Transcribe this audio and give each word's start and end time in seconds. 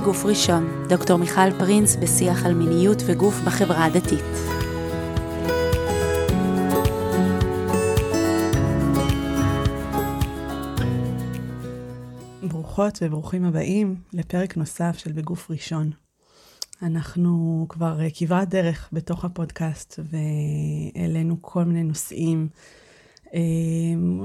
בגוף 0.00 0.24
ראשון, 0.24 0.86
דוקטור 0.88 1.16
מיכל 1.16 1.58
פרינס 1.58 1.96
בשיח 1.96 2.46
על 2.46 2.54
מיניות 2.54 2.98
וגוף 3.06 3.34
בחברה 3.46 3.84
הדתית. 3.84 4.24
ברוכות 12.42 12.98
וברוכים 13.02 13.44
הבאים 13.44 13.96
לפרק 14.12 14.56
נוסף 14.56 14.98
של 14.98 15.12
בגוף 15.12 15.50
ראשון. 15.50 15.90
אנחנו 16.82 17.66
כבר 17.68 18.00
אה, 18.00 18.08
כברת 18.14 18.48
דרך 18.48 18.88
בתוך 18.92 19.24
הפודקאסט 19.24 19.98
והעלינו 19.98 21.36
כל 21.40 21.64
מיני 21.64 21.82
נושאים, 21.82 22.48
אה, 23.34 23.40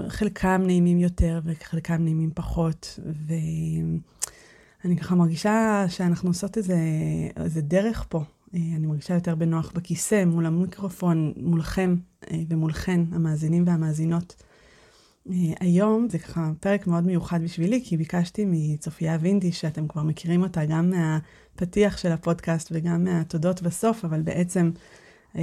חלקם 0.10 0.62
נעימים 0.66 1.00
יותר 1.00 1.42
וחלקם 1.46 2.04
נעימים 2.04 2.32
פחות, 2.36 3.00
ואני 4.84 4.98
ככה 4.98 5.16
מרגישה 5.16 5.86
שאנחנו 5.90 6.30
עושות 6.30 6.58
איזה, 6.58 6.78
איזה 7.38 7.62
דרך 7.62 8.06
פה. 8.10 8.24
אה, 8.54 8.60
אני 8.76 8.88
מרגישה 8.88 9.14
יותר 9.14 9.36
בנוח 9.36 9.72
בכיסא, 9.76 10.26
מול 10.26 10.46
המיקרופון, 10.46 11.34
מולכם 11.38 11.96
ומולכן, 12.50 13.02
המאזינים 13.12 13.64
והמאזינות. 13.68 14.44
היום 15.60 16.08
זה 16.10 16.20
ככה 16.20 16.52
פרק 16.60 16.88
מאוד 16.88 17.08
מיוחד 17.08 17.44
בשבילי, 17.44 17.82
כי 17.84 17.98
ביקשתי 17.98 18.46
מצופיה 18.48 19.18
וינדי, 19.22 19.52
שאתם 19.52 19.88
כבר 19.88 20.04
מכירים 20.04 20.44
אותה 20.44 20.66
גם 20.66 20.90
מהפתיח 20.90 21.98
של 21.98 22.12
הפודקאסט 22.12 22.70
וגם 22.72 23.04
מהתודות 23.04 23.62
בסוף, 23.62 24.06
אבל 24.06 24.22
בעצם 24.22 24.72
אה, 25.36 25.42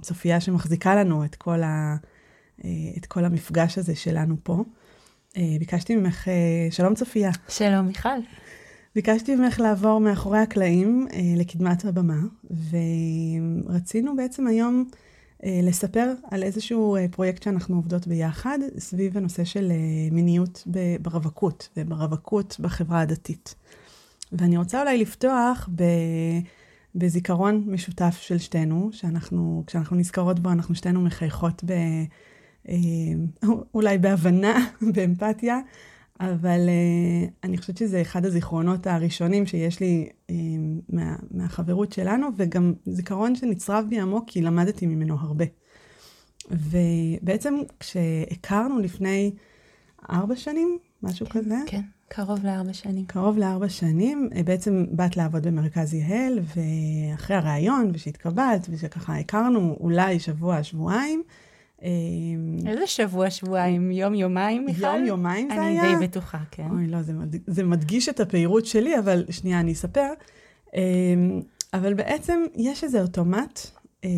צופיה 0.00 0.40
שמחזיקה 0.40 0.94
לנו 0.94 1.24
את 1.24 1.34
כל, 1.34 1.62
ה, 1.62 1.96
אה, 2.64 2.70
את 2.96 3.06
כל 3.06 3.24
המפגש 3.24 3.78
הזה 3.78 3.94
שלנו 3.94 4.36
פה. 4.42 4.64
אה, 5.36 5.56
ביקשתי 5.58 5.96
ממך, 5.96 6.28
שלום 6.70 6.94
צופיה. 6.94 7.30
שלום 7.48 7.86
מיכל. 7.86 8.08
ביקשתי 8.96 9.34
ממך 9.34 9.60
לעבור 9.60 10.00
מאחורי 10.00 10.38
הקלעים 10.38 11.06
לקדמת 11.36 11.84
הבמה, 11.84 12.20
ורצינו 12.70 14.16
בעצם 14.16 14.46
היום 14.46 14.84
אה, 15.44 15.60
לספר 15.62 16.12
על 16.30 16.42
איזשהו 16.42 16.96
אה, 16.96 17.06
פרויקט 17.10 17.42
שאנחנו 17.42 17.76
עובדות 17.76 18.06
ביחד, 18.06 18.58
סביב 18.78 19.16
הנושא 19.16 19.44
של 19.44 19.70
אה, 19.70 19.76
מיניות 20.12 20.66
ברווקות, 21.02 21.68
וברווקות 21.76 22.56
בחברה 22.60 23.00
הדתית. 23.00 23.54
ואני 24.32 24.56
רוצה 24.56 24.80
אולי 24.80 24.98
לפתוח 24.98 25.68
ב... 25.74 25.84
בזיכרון 26.94 27.64
משותף 27.66 28.18
של 28.20 28.38
שתינו, 28.38 28.90
שאנחנו, 28.92 29.64
כשאנחנו 29.66 29.96
נזכרות 29.96 30.40
בו, 30.40 30.50
אנחנו 30.50 30.74
שתינו 30.74 31.00
מחייכות 31.00 31.64
ב... 31.66 31.72
אולי 33.74 33.98
בהבנה, 33.98 34.66
באמפתיה, 34.94 35.58
אבל 36.20 36.68
uh, 36.68 37.30
אני 37.44 37.58
חושבת 37.58 37.76
שזה 37.76 38.00
אחד 38.00 38.26
הזיכרונות 38.26 38.86
הראשונים 38.86 39.46
שיש 39.46 39.80
לי 39.80 40.08
uh, 40.08 40.32
מה, 40.88 41.16
מהחברות 41.30 41.92
שלנו, 41.92 42.28
וגם 42.36 42.72
זיכרון 42.86 43.34
שנצרב 43.34 43.86
בי 43.88 44.00
עמוק, 44.00 44.24
כי 44.26 44.42
למדתי 44.42 44.86
ממנו 44.86 45.16
הרבה. 45.20 45.44
ובעצם 46.50 47.54
כשהכרנו 47.80 48.78
לפני 48.78 49.32
ארבע 50.10 50.36
שנים, 50.36 50.78
משהו 51.02 51.26
כן, 51.26 51.40
כזה. 51.40 51.56
כן, 51.66 51.80
קרוב 52.08 52.44
לארבע 52.44 52.72
שנים. 52.72 53.04
קרוב 53.06 53.38
לארבע 53.38 53.68
שנים, 53.68 54.28
אה, 54.36 54.42
בעצם 54.42 54.84
באת 54.90 55.16
לעבוד 55.16 55.46
במרכז 55.46 55.94
יהל, 55.94 56.38
ואחרי 56.38 57.36
הראיון, 57.36 57.90
ושהתקבלת, 57.94 58.66
ושככה 58.70 59.18
הכרנו 59.18 59.76
אולי 59.80 60.18
שבוע, 60.18 60.62
שבועיים, 60.62 61.22
איזה 62.66 62.86
שבוע, 62.86 63.30
שבועיים? 63.30 63.90
יום, 63.90 64.14
יומיים, 64.14 64.64
מיכל? 64.64 64.82
יום, 64.82 65.04
יומיים 65.06 65.48
זה 65.54 65.62
היה? 65.62 65.84
אני 65.84 65.98
די 65.98 66.06
בטוחה, 66.06 66.38
כן. 66.50 66.66
אוי, 66.70 66.86
לא, 66.86 67.02
זה, 67.02 67.12
מד... 67.12 67.36
זה 67.46 67.64
מדגיש 67.64 68.08
את 68.08 68.20
הפעילות 68.20 68.66
שלי, 68.66 68.98
אבל 68.98 69.24
שנייה, 69.30 69.60
אני 69.60 69.72
אספר. 69.72 70.08
אמ, 70.74 71.42
אבל 71.74 71.94
בעצם 71.94 72.42
יש 72.54 72.84
איזה 72.84 73.02
אוטומט 73.02 73.60
אה, 74.04 74.10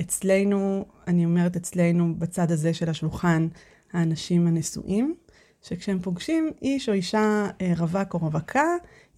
אצלנו, 0.00 0.84
אני 1.06 1.24
אומרת 1.24 1.56
אצלנו, 1.56 2.14
בצד 2.18 2.50
הזה 2.50 2.74
של 2.74 2.90
השולחן, 2.90 3.48
האנשים 3.92 4.46
הנשואים, 4.46 5.14
שכשהם 5.62 5.98
פוגשים 5.98 6.50
איש 6.62 6.88
או 6.88 6.94
אישה 6.94 7.46
אה, 7.60 7.72
רווק 7.78 8.14
או 8.14 8.18
רווקה, 8.18 8.68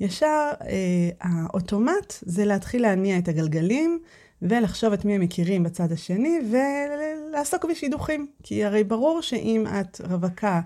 ישר 0.01 0.51
אה, 0.61 1.11
האוטומט 1.21 2.15
זה 2.21 2.45
להתחיל 2.45 2.83
להניע 2.83 3.19
את 3.19 3.29
הגלגלים. 3.29 4.01
ולחשוב 4.43 4.93
את 4.93 5.05
מי 5.05 5.15
הם 5.15 5.21
מכירים 5.21 5.63
בצד 5.63 5.93
השני, 5.93 6.39
ולעסוק 6.51 7.65
בשידוכים. 7.65 8.27
כי 8.43 8.65
הרי 8.65 8.85
ברור 8.85 9.23
שאם 9.23 9.65
את 9.81 10.01
רווקה, 10.01 10.61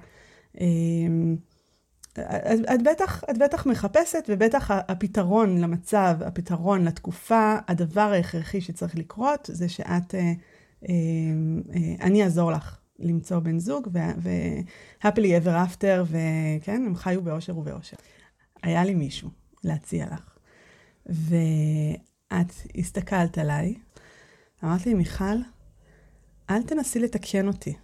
אמ, 0.60 1.36
את, 2.12 2.60
את, 2.74 2.82
בטח, 2.82 3.24
את 3.30 3.38
בטח 3.38 3.66
מחפשת, 3.66 4.24
ובטח 4.28 4.70
הפתרון 4.70 5.58
למצב, 5.58 6.16
הפתרון 6.20 6.84
לתקופה, 6.84 7.56
הדבר 7.68 8.12
ההכרחי 8.12 8.60
שצריך 8.60 8.96
לקרות, 8.96 9.50
זה 9.52 9.68
שאת, 9.68 10.14
אה, 10.14 10.20
אה, 10.20 10.94
אה, 11.74 11.94
אני 12.00 12.24
אעזור 12.24 12.52
לך 12.52 12.78
למצוא 12.98 13.38
בן 13.38 13.58
זוג, 13.58 13.88
ו-happily 13.92 15.44
ever 15.44 15.70
after, 15.70 16.02
וכן, 16.06 16.82
הם 16.86 16.96
חיו 16.96 17.22
באושר 17.22 17.58
ובאושר. 17.58 17.96
היה 18.62 18.84
לי 18.84 18.94
מישהו 18.94 19.28
להציע 19.64 20.06
לך. 20.06 20.38
את 22.40 22.52
הסתכלת 22.78 23.38
עליי, 23.38 23.74
אמרת 24.64 24.86
לי, 24.86 24.94
מיכל, 24.94 25.24
אל 26.50 26.62
תנסי 26.62 26.98
לתקן 26.98 27.48
אותי. 27.48 27.74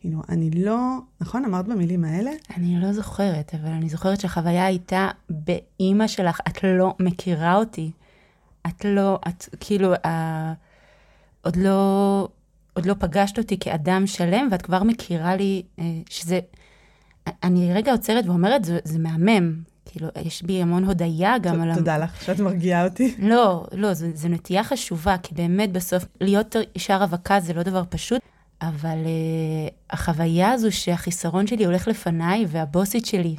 כאילו, 0.00 0.22
אני 0.28 0.50
לא, 0.50 0.98
נכון? 1.20 1.44
אמרת 1.44 1.68
במילים 1.68 2.04
האלה? 2.04 2.30
אני 2.56 2.80
לא 2.80 2.92
זוכרת, 2.92 3.54
אבל 3.54 3.68
אני 3.68 3.88
זוכרת 3.88 4.20
שהחוויה 4.20 4.66
הייתה 4.66 5.08
באימא 5.30 6.06
שלך, 6.06 6.40
את 6.48 6.64
לא 6.64 6.94
מכירה 7.00 7.56
אותי. 7.56 7.92
את 8.66 8.84
לא, 8.84 9.18
את 9.28 9.48
כאילו, 9.60 9.94
אה, 10.04 10.52
עוד 11.42 11.56
לא, 11.56 12.28
עוד 12.72 12.86
לא 12.86 12.94
פגשת 12.98 13.38
אותי 13.38 13.58
כאדם 13.58 14.06
שלם, 14.06 14.48
ואת 14.50 14.62
כבר 14.62 14.82
מכירה 14.82 15.36
לי 15.36 15.62
אה, 15.78 15.84
שזה, 16.10 16.40
אני 17.42 17.74
רגע 17.74 17.92
עוצרת 17.92 18.26
ואומרת, 18.26 18.64
זה, 18.64 18.78
זה 18.84 18.98
מהמם. 18.98 19.62
כאילו, 19.90 20.08
יש 20.22 20.42
בי 20.42 20.62
המון 20.62 20.84
הודיה 20.84 21.38
גם 21.38 21.60
על... 21.60 21.74
תודה 21.74 21.98
לך 21.98 22.22
שאת 22.22 22.40
מרגיעה 22.40 22.84
אותי. 22.84 23.14
לא, 23.18 23.66
לא, 23.72 23.94
זו 23.94 24.28
נטייה 24.28 24.64
חשובה, 24.64 25.16
כי 25.22 25.34
באמת 25.34 25.72
בסוף, 25.72 26.04
להיות 26.20 26.56
אישה 26.74 26.96
רווקה 26.96 27.40
זה 27.40 27.52
לא 27.52 27.62
דבר 27.62 27.82
פשוט, 27.88 28.22
אבל 28.62 28.98
uh, 29.04 29.72
החוויה 29.90 30.50
הזו 30.50 30.72
שהחיסרון 30.72 31.46
שלי 31.46 31.64
הולך 31.64 31.88
לפניי, 31.88 32.44
והבוסית 32.48 33.06
שלי, 33.06 33.36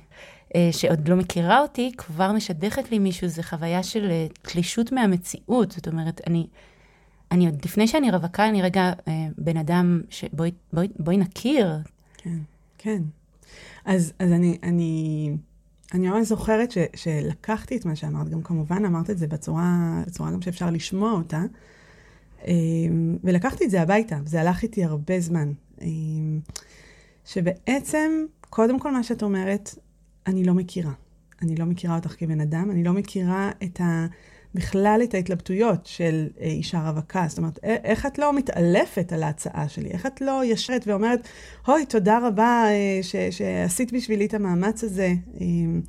uh, 0.47 0.51
שעוד 0.71 1.07
לא 1.07 1.15
מכירה 1.15 1.61
אותי, 1.61 1.91
כבר 1.97 2.31
משדכת 2.31 2.91
לי 2.91 2.99
מישהו, 2.99 3.27
זו 3.27 3.41
חוויה 3.43 3.83
של 3.83 4.09
uh, 4.09 4.49
תלישות 4.51 4.91
מהמציאות. 4.91 5.71
זאת 5.71 5.87
אומרת, 5.87 6.21
אני, 6.27 6.47
אני 7.31 7.45
עוד 7.45 7.65
לפני 7.65 7.87
שאני 7.87 8.11
רווקה, 8.11 8.49
אני 8.49 8.61
רגע 8.61 8.91
uh, 8.99 9.09
בן 9.37 9.57
אדם 9.57 10.01
שבואי 10.09 10.51
בוא, 10.73 10.83
בוא 10.99 11.13
נכיר. 11.13 11.77
כן, 12.17 12.37
כן. 12.77 13.01
אז, 13.85 14.13
אז 14.19 14.31
אני, 14.31 14.57
אני... 14.63 15.31
אני 15.93 16.09
ממש 16.09 16.27
זוכרת 16.27 16.71
ש, 16.71 16.77
שלקחתי 16.95 17.77
את 17.77 17.85
מה 17.85 17.95
שאמרת, 17.95 18.29
גם 18.29 18.41
כמובן 18.41 18.85
אמרת 18.85 19.09
את 19.09 19.17
זה 19.17 19.27
בצורה, 19.27 20.03
בצורה 20.07 20.31
גם 20.31 20.41
שאפשר 20.41 20.69
לשמוע 20.69 21.11
אותה, 21.11 21.43
אמ, 22.47 23.17
ולקחתי 23.23 23.65
את 23.65 23.69
זה 23.69 23.81
הביתה, 23.81 24.17
וזה 24.25 24.41
הלך 24.41 24.63
איתי 24.63 24.83
הרבה 24.83 25.19
זמן. 25.19 25.51
אמ, 25.81 26.39
שבעצם, 27.25 28.11
קודם 28.49 28.79
כל 28.79 28.91
מה 28.91 29.03
שאת 29.03 29.23
אומרת, 29.23 29.75
אני 30.27 30.43
לא 30.43 30.53
מכירה. 30.53 30.93
אני 31.41 31.55
לא 31.55 31.65
מכירה 31.65 31.95
אותך 31.95 32.15
כבן 32.17 32.41
אדם, 32.41 32.71
אני 32.71 32.83
לא 32.83 32.93
מכירה 32.93 33.51
את 33.63 33.81
ה... 33.81 34.05
בכלל 34.55 35.01
את 35.03 35.13
ההתלבטויות 35.13 35.85
של 35.85 36.27
אה, 36.41 36.45
אישה 36.45 36.89
רווקה. 36.89 37.25
זאת 37.29 37.37
אומרת, 37.37 37.59
איך 37.63 38.05
את 38.05 38.17
לא 38.17 38.33
מתעלפת 38.33 39.13
על 39.13 39.23
ההצעה 39.23 39.69
שלי? 39.69 39.89
איך 39.89 40.05
את 40.05 40.21
לא 40.21 40.41
ישרת 40.45 40.87
ואומרת, 40.87 41.27
אוי, 41.67 41.85
תודה 41.85 42.27
רבה 42.27 42.65
אה, 42.67 42.99
ש, 43.01 43.15
שעשית 43.31 43.93
בשבילי 43.93 44.25
את 44.25 44.33
המאמץ 44.33 44.83
הזה? 44.83 45.13
אמ, 45.41 45.81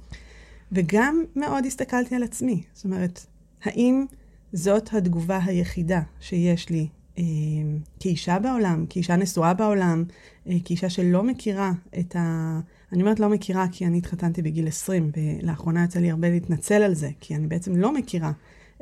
וגם 0.72 1.24
מאוד 1.36 1.66
הסתכלתי 1.66 2.14
על 2.14 2.22
עצמי. 2.22 2.62
זאת 2.72 2.84
אומרת, 2.84 3.26
האם 3.62 4.04
זאת 4.52 4.94
התגובה 4.94 5.38
היחידה 5.44 6.00
שיש 6.20 6.70
לי 6.70 6.88
אמ, 7.18 7.78
כאישה 8.00 8.38
בעולם, 8.38 8.86
כאישה 8.88 9.16
נשואה 9.16 9.54
בעולם, 9.54 10.04
אה, 10.46 10.56
כאישה 10.64 10.90
שלא 10.90 11.22
מכירה 11.22 11.72
את 11.98 12.16
ה... 12.16 12.60
אני 12.92 13.02
אומרת 13.02 13.20
לא 13.20 13.28
מכירה 13.28 13.66
כי 13.72 13.86
אני 13.86 13.98
התחתנתי 13.98 14.42
בגיל 14.42 14.68
20, 14.68 15.10
ולאחרונה 15.16 15.84
יצא 15.84 16.00
לי 16.00 16.10
הרבה 16.10 16.30
להתנצל 16.30 16.82
על 16.82 16.94
זה, 16.94 17.10
כי 17.20 17.34
אני 17.34 17.46
בעצם 17.46 17.76
לא 17.76 17.94
מכירה 17.94 18.32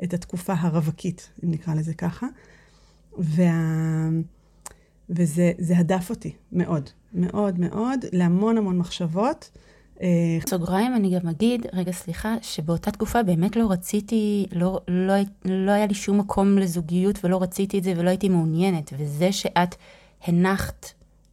את 0.03 0.13
התקופה 0.13 0.53
הרווקית, 0.57 1.29
אם 1.43 1.51
נקרא 1.51 1.73
לזה 1.73 1.93
ככה. 1.93 2.27
וה... 3.17 4.09
וזה 5.09 5.77
הדף 5.77 6.09
אותי 6.09 6.33
מאוד, 6.51 6.89
מאוד 7.13 7.59
מאוד, 7.59 7.99
להמון 8.11 8.57
המון 8.57 8.77
מחשבות. 8.77 9.49
אה, 10.01 10.07
סוגריים, 10.49 10.95
אני 10.95 11.19
גם 11.19 11.27
אגיד, 11.27 11.65
רגע, 11.73 11.91
סליחה, 11.91 12.35
שבאותה 12.41 12.91
תקופה 12.91 13.23
באמת 13.23 13.55
לא 13.55 13.71
רציתי, 13.71 14.45
לא, 14.51 14.79
לא, 14.87 15.13
לא 15.45 15.71
היה 15.71 15.85
לי 15.85 15.93
שום 15.93 16.17
מקום 16.17 16.57
לזוגיות 16.57 17.25
ולא 17.25 17.41
רציתי 17.41 17.79
את 17.79 17.83
זה 17.83 17.93
ולא 17.97 18.09
הייתי 18.09 18.29
מעוניינת. 18.29 18.93
וזה 18.97 19.31
שאת 19.31 19.75
הנחת 20.23 20.91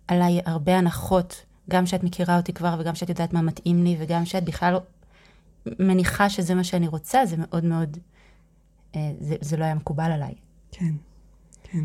עליי 0.09 0.41
הרבה 0.47 0.79
הנחות, 0.79 1.43
גם 1.71 1.87
שאת 1.87 2.05
מכירה 2.05 2.37
אותי 2.37 2.53
כבר 2.53 2.77
וגם 2.79 2.95
שאת 2.95 3.09
יודעת 3.09 3.33
מה 3.33 3.43
מתאים 3.43 3.85
לי 3.85 3.97
וגם 4.01 4.25
שאת 4.25 4.45
בכלל 4.45 4.79
מניחה 5.67 6.31
שזה 6.31 6.55
מה 6.55 6.65
שאני 6.65 6.89
רוצה, 6.89 7.27
זה 7.27 7.37
מאוד 7.39 7.65
מאוד, 7.65 7.99
זה, 9.21 9.37
זה 9.41 9.57
לא 9.57 9.65
היה 9.65 9.75
מקובל 9.75 10.11
עליי. 10.13 10.35
כן, 10.73 10.95
כן. 11.63 11.85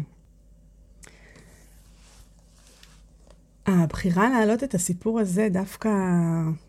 הבחירה 3.65 4.29
להעלות 4.29 4.63
את 4.63 4.73
הסיפור 4.73 5.19
הזה 5.19 5.49
דווקא 5.51 5.89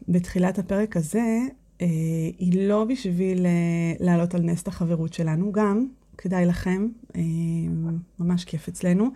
בתחילת 0.08 0.58
הפרק 0.58 0.96
הזה, 0.96 1.38
אה, 1.80 1.86
היא 2.38 2.68
לא 2.68 2.84
בשביל 2.84 3.46
אה, 3.46 3.52
להעלות 4.00 4.34
על 4.34 4.42
נס 4.42 4.62
את 4.62 4.68
החברות 4.68 5.12
שלנו, 5.12 5.52
גם 5.52 5.86
כדאי 6.18 6.46
לכם, 6.46 6.88
אה, 7.16 7.20
ממש 8.18 8.44
כיף 8.44 8.68
אצלנו. 8.68 9.10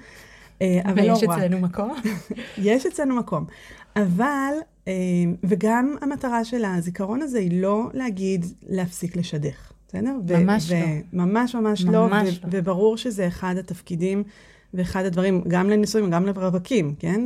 אה, 0.62 0.80
אבל 0.84 1.06
לא 1.06 1.12
ויש 1.12 1.22
אצלנו 1.22 1.60
מקום. 1.60 1.94
יש 2.58 2.86
אצלנו 2.86 3.16
מקום. 3.16 3.44
אבל, 3.96 4.52
אה, 4.88 4.92
וגם 5.44 5.96
המטרה 6.00 6.44
של 6.44 6.64
הזיכרון 6.64 7.22
הזה 7.22 7.38
היא 7.38 7.62
לא 7.62 7.88
להגיד 7.94 8.46
להפסיק 8.62 9.16
לשדך, 9.16 9.72
בסדר? 9.88 10.16
ממש 10.30 10.72
לא. 10.72 10.78
ממש 11.12 11.54
ממש 11.54 11.84
לא, 11.84 12.08
ממש 12.08 12.40
לא. 12.42 12.48
וברור 12.52 12.96
שזה 12.96 13.26
אחד 13.26 13.56
התפקידים. 13.58 14.22
ואחד 14.74 15.04
הדברים, 15.04 15.42
גם 15.48 15.70
לנישואים 15.70 16.06
וגם 16.06 16.26
לרווקים, 16.26 16.94
כן? 16.98 17.20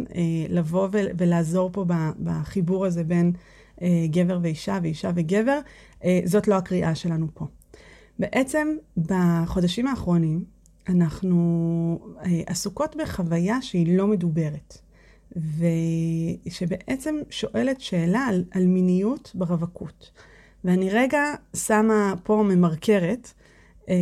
לבוא 0.48 0.88
ולעזור 0.92 1.70
פה 1.72 1.84
בחיבור 2.22 2.86
הזה 2.86 3.04
בין 3.04 3.32
גבר 4.10 4.38
ואישה 4.42 4.78
ואישה 4.82 5.10
וגבר, 5.14 5.60
זאת 6.24 6.48
לא 6.48 6.54
הקריאה 6.54 6.94
שלנו 6.94 7.26
פה. 7.34 7.46
בעצם 8.18 8.76
בחודשים 8.96 9.86
האחרונים 9.86 10.44
אנחנו 10.88 11.98
אה, 12.24 12.42
עסוקות 12.46 12.96
בחוויה 12.96 13.62
שהיא 13.62 13.96
לא 13.98 14.06
מדוברת, 14.06 14.78
ושבעצם 16.46 17.16
שואלת 17.30 17.80
שאלה 17.80 18.20
על, 18.20 18.44
על 18.50 18.66
מיניות 18.66 19.32
ברווקות. 19.34 20.10
ואני 20.64 20.90
רגע 20.90 21.22
שמה 21.54 22.14
פה 22.22 22.44
ממרקרת, 22.48 23.32
אה, 23.88 23.94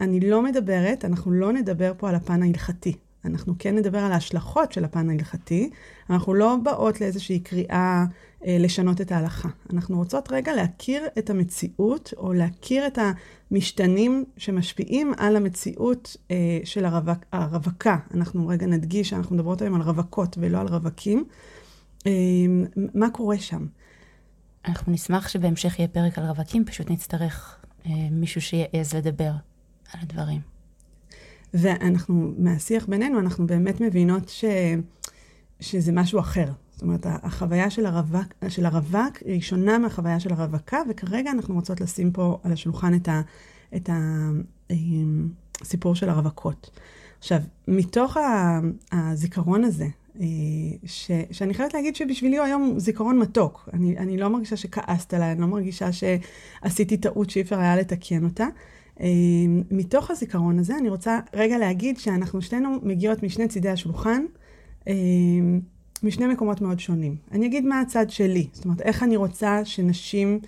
אני 0.00 0.20
לא 0.20 0.42
מדברת, 0.42 1.04
אנחנו 1.04 1.32
לא 1.32 1.52
נדבר 1.52 1.92
פה 1.96 2.08
על 2.08 2.14
הפן 2.14 2.42
ההלכתי. 2.42 2.96
אנחנו 3.24 3.54
כן 3.58 3.76
נדבר 3.76 3.98
על 3.98 4.12
ההשלכות 4.12 4.72
של 4.72 4.84
הפן 4.84 5.10
ההלכתי, 5.10 5.70
אנחנו 6.10 6.34
לא 6.34 6.56
באות 6.62 7.00
לאיזושהי 7.00 7.40
קריאה 7.40 8.04
אה, 8.46 8.56
לשנות 8.60 9.00
את 9.00 9.12
ההלכה. 9.12 9.48
אנחנו 9.72 9.98
רוצות 9.98 10.32
רגע 10.32 10.54
להכיר 10.54 11.06
את 11.18 11.30
המציאות, 11.30 12.14
או 12.16 12.32
להכיר 12.32 12.86
את 12.86 12.98
המשתנים 13.50 14.24
שמשפיעים 14.36 15.12
על 15.16 15.36
המציאות 15.36 16.16
אה, 16.30 16.36
של 16.64 16.84
הרווק, 16.84 17.18
הרווקה. 17.32 17.98
אנחנו 18.14 18.48
רגע 18.48 18.66
נדגיש 18.66 19.08
שאנחנו 19.08 19.36
מדברות 19.36 19.62
היום 19.62 19.74
על 19.74 19.82
רווקות 19.82 20.38
ולא 20.40 20.58
על 20.58 20.66
רווקים. 20.66 21.24
אה, 22.06 22.12
מה 22.94 23.10
קורה 23.10 23.38
שם? 23.38 23.66
אנחנו 24.64 24.92
נשמח 24.92 25.28
שבהמשך 25.28 25.78
יהיה 25.78 25.88
פרק 25.88 26.18
על 26.18 26.24
רווקים, 26.24 26.64
פשוט 26.64 26.90
נצטרך 26.90 27.64
אה, 27.86 27.92
מישהו 28.10 28.40
שיעז 28.40 28.94
לדבר 28.94 29.32
על 29.92 30.00
הדברים. 30.02 30.40
ואנחנו, 31.54 32.32
מהשיח 32.38 32.86
בינינו, 32.86 33.20
אנחנו 33.20 33.46
באמת 33.46 33.80
מבינות 33.80 34.28
ש, 34.28 34.44
שזה 35.60 35.92
משהו 35.92 36.20
אחר. 36.20 36.52
זאת 36.72 36.82
אומרת, 36.82 37.06
החוויה 37.06 37.70
של 37.70 37.86
הרווק, 37.86 38.26
של 38.48 38.66
הרווק 38.66 39.16
היא 39.24 39.40
שונה 39.40 39.78
מהחוויה 39.78 40.20
של 40.20 40.32
הרווקה, 40.32 40.78
וכרגע 40.90 41.30
אנחנו 41.30 41.54
רוצות 41.54 41.80
לשים 41.80 42.12
פה 42.12 42.38
על 42.42 42.52
השולחן 42.52 42.94
את, 42.94 43.08
ה, 43.08 43.20
את 43.76 43.90
הסיפור 45.60 45.94
של 45.94 46.08
הרווקות. 46.08 46.70
עכשיו, 47.18 47.40
מתוך 47.68 48.16
הזיכרון 48.92 49.64
הזה, 49.64 49.84
אה, 49.84 49.90
ש, 50.86 51.10
שאני 51.30 51.54
חייבת 51.54 51.74
להגיד 51.74 51.96
שבשבילי 51.96 52.38
הוא 52.38 52.46
היום 52.46 52.74
זיכרון 52.78 53.18
מתוק. 53.18 53.68
אני, 53.72 53.98
אני 53.98 54.16
לא 54.16 54.28
מרגישה 54.28 54.56
שכעסת 54.56 55.14
עליי, 55.14 55.32
אני 55.32 55.40
לא 55.40 55.46
מרגישה 55.46 55.88
שעשיתי 55.92 56.96
טעות 56.96 57.30
שאי 57.30 57.40
אפשר 57.40 57.58
היה 57.58 57.76
לתקן 57.76 58.24
אותה. 58.24 58.46
אמ, 59.00 59.62
מתוך 59.70 60.10
הזיכרון 60.10 60.58
הזה, 60.58 60.76
אני 60.76 60.88
רוצה 60.88 61.20
רגע 61.34 61.58
להגיד 61.58 61.98
שאנחנו 61.98 62.42
שנינו 62.42 62.78
מגיעות 62.82 63.22
משני 63.22 63.48
צידי 63.48 63.68
השולחן, 63.68 64.24
אמ, 64.86 65.60
משני 66.02 66.26
מקומות 66.26 66.60
מאוד 66.60 66.80
שונים. 66.80 67.16
אני 67.32 67.46
אגיד 67.46 67.64
מה 67.64 67.80
הצד 67.80 68.10
שלי, 68.10 68.46
זאת 68.52 68.64
אומרת, 68.64 68.80
איך 68.80 69.02
אני 69.02 69.16
רוצה 69.16 69.64
שנשים, 69.64 70.40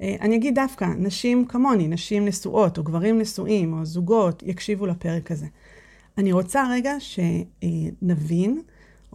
אה, 0.00 0.16
אני 0.20 0.36
אגיד 0.36 0.54
דווקא, 0.54 0.84
נשים 0.98 1.44
כמוני, 1.46 1.88
נשים 1.88 2.24
נשואות, 2.24 2.78
או 2.78 2.82
גברים 2.82 3.18
נשואים, 3.18 3.72
או 3.72 3.84
זוגות, 3.84 4.42
יקשיבו 4.46 4.86
לפרק 4.86 5.30
הזה. 5.30 5.46
אני 6.18 6.32
רוצה 6.32 6.64
רגע 6.70 6.92
שנבין, 6.98 8.62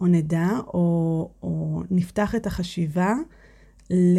או 0.00 0.06
נדע, 0.06 0.50
או, 0.66 1.30
או 1.42 1.82
נפתח 1.90 2.34
את 2.34 2.46
החשיבה 2.46 3.14
ל... 3.90 4.18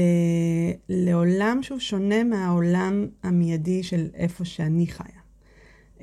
לעולם 0.89 1.60
שהוא 1.62 1.80
שונה 1.80 2.24
מהעולם 2.24 3.07
המיידי 3.24 3.83
של 3.83 4.07
איפה 4.13 4.45
שאני 4.45 4.88
חיה. 4.88 5.22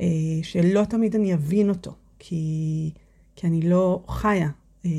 אה, 0.00 0.06
שלא 0.42 0.84
תמיד 0.84 1.14
אני 1.14 1.34
אבין 1.34 1.68
אותו, 1.68 1.94
כי, 2.18 2.90
כי 3.36 3.46
אני 3.46 3.60
לא 3.62 4.04
חיה, 4.08 4.50
אה, 4.86 4.90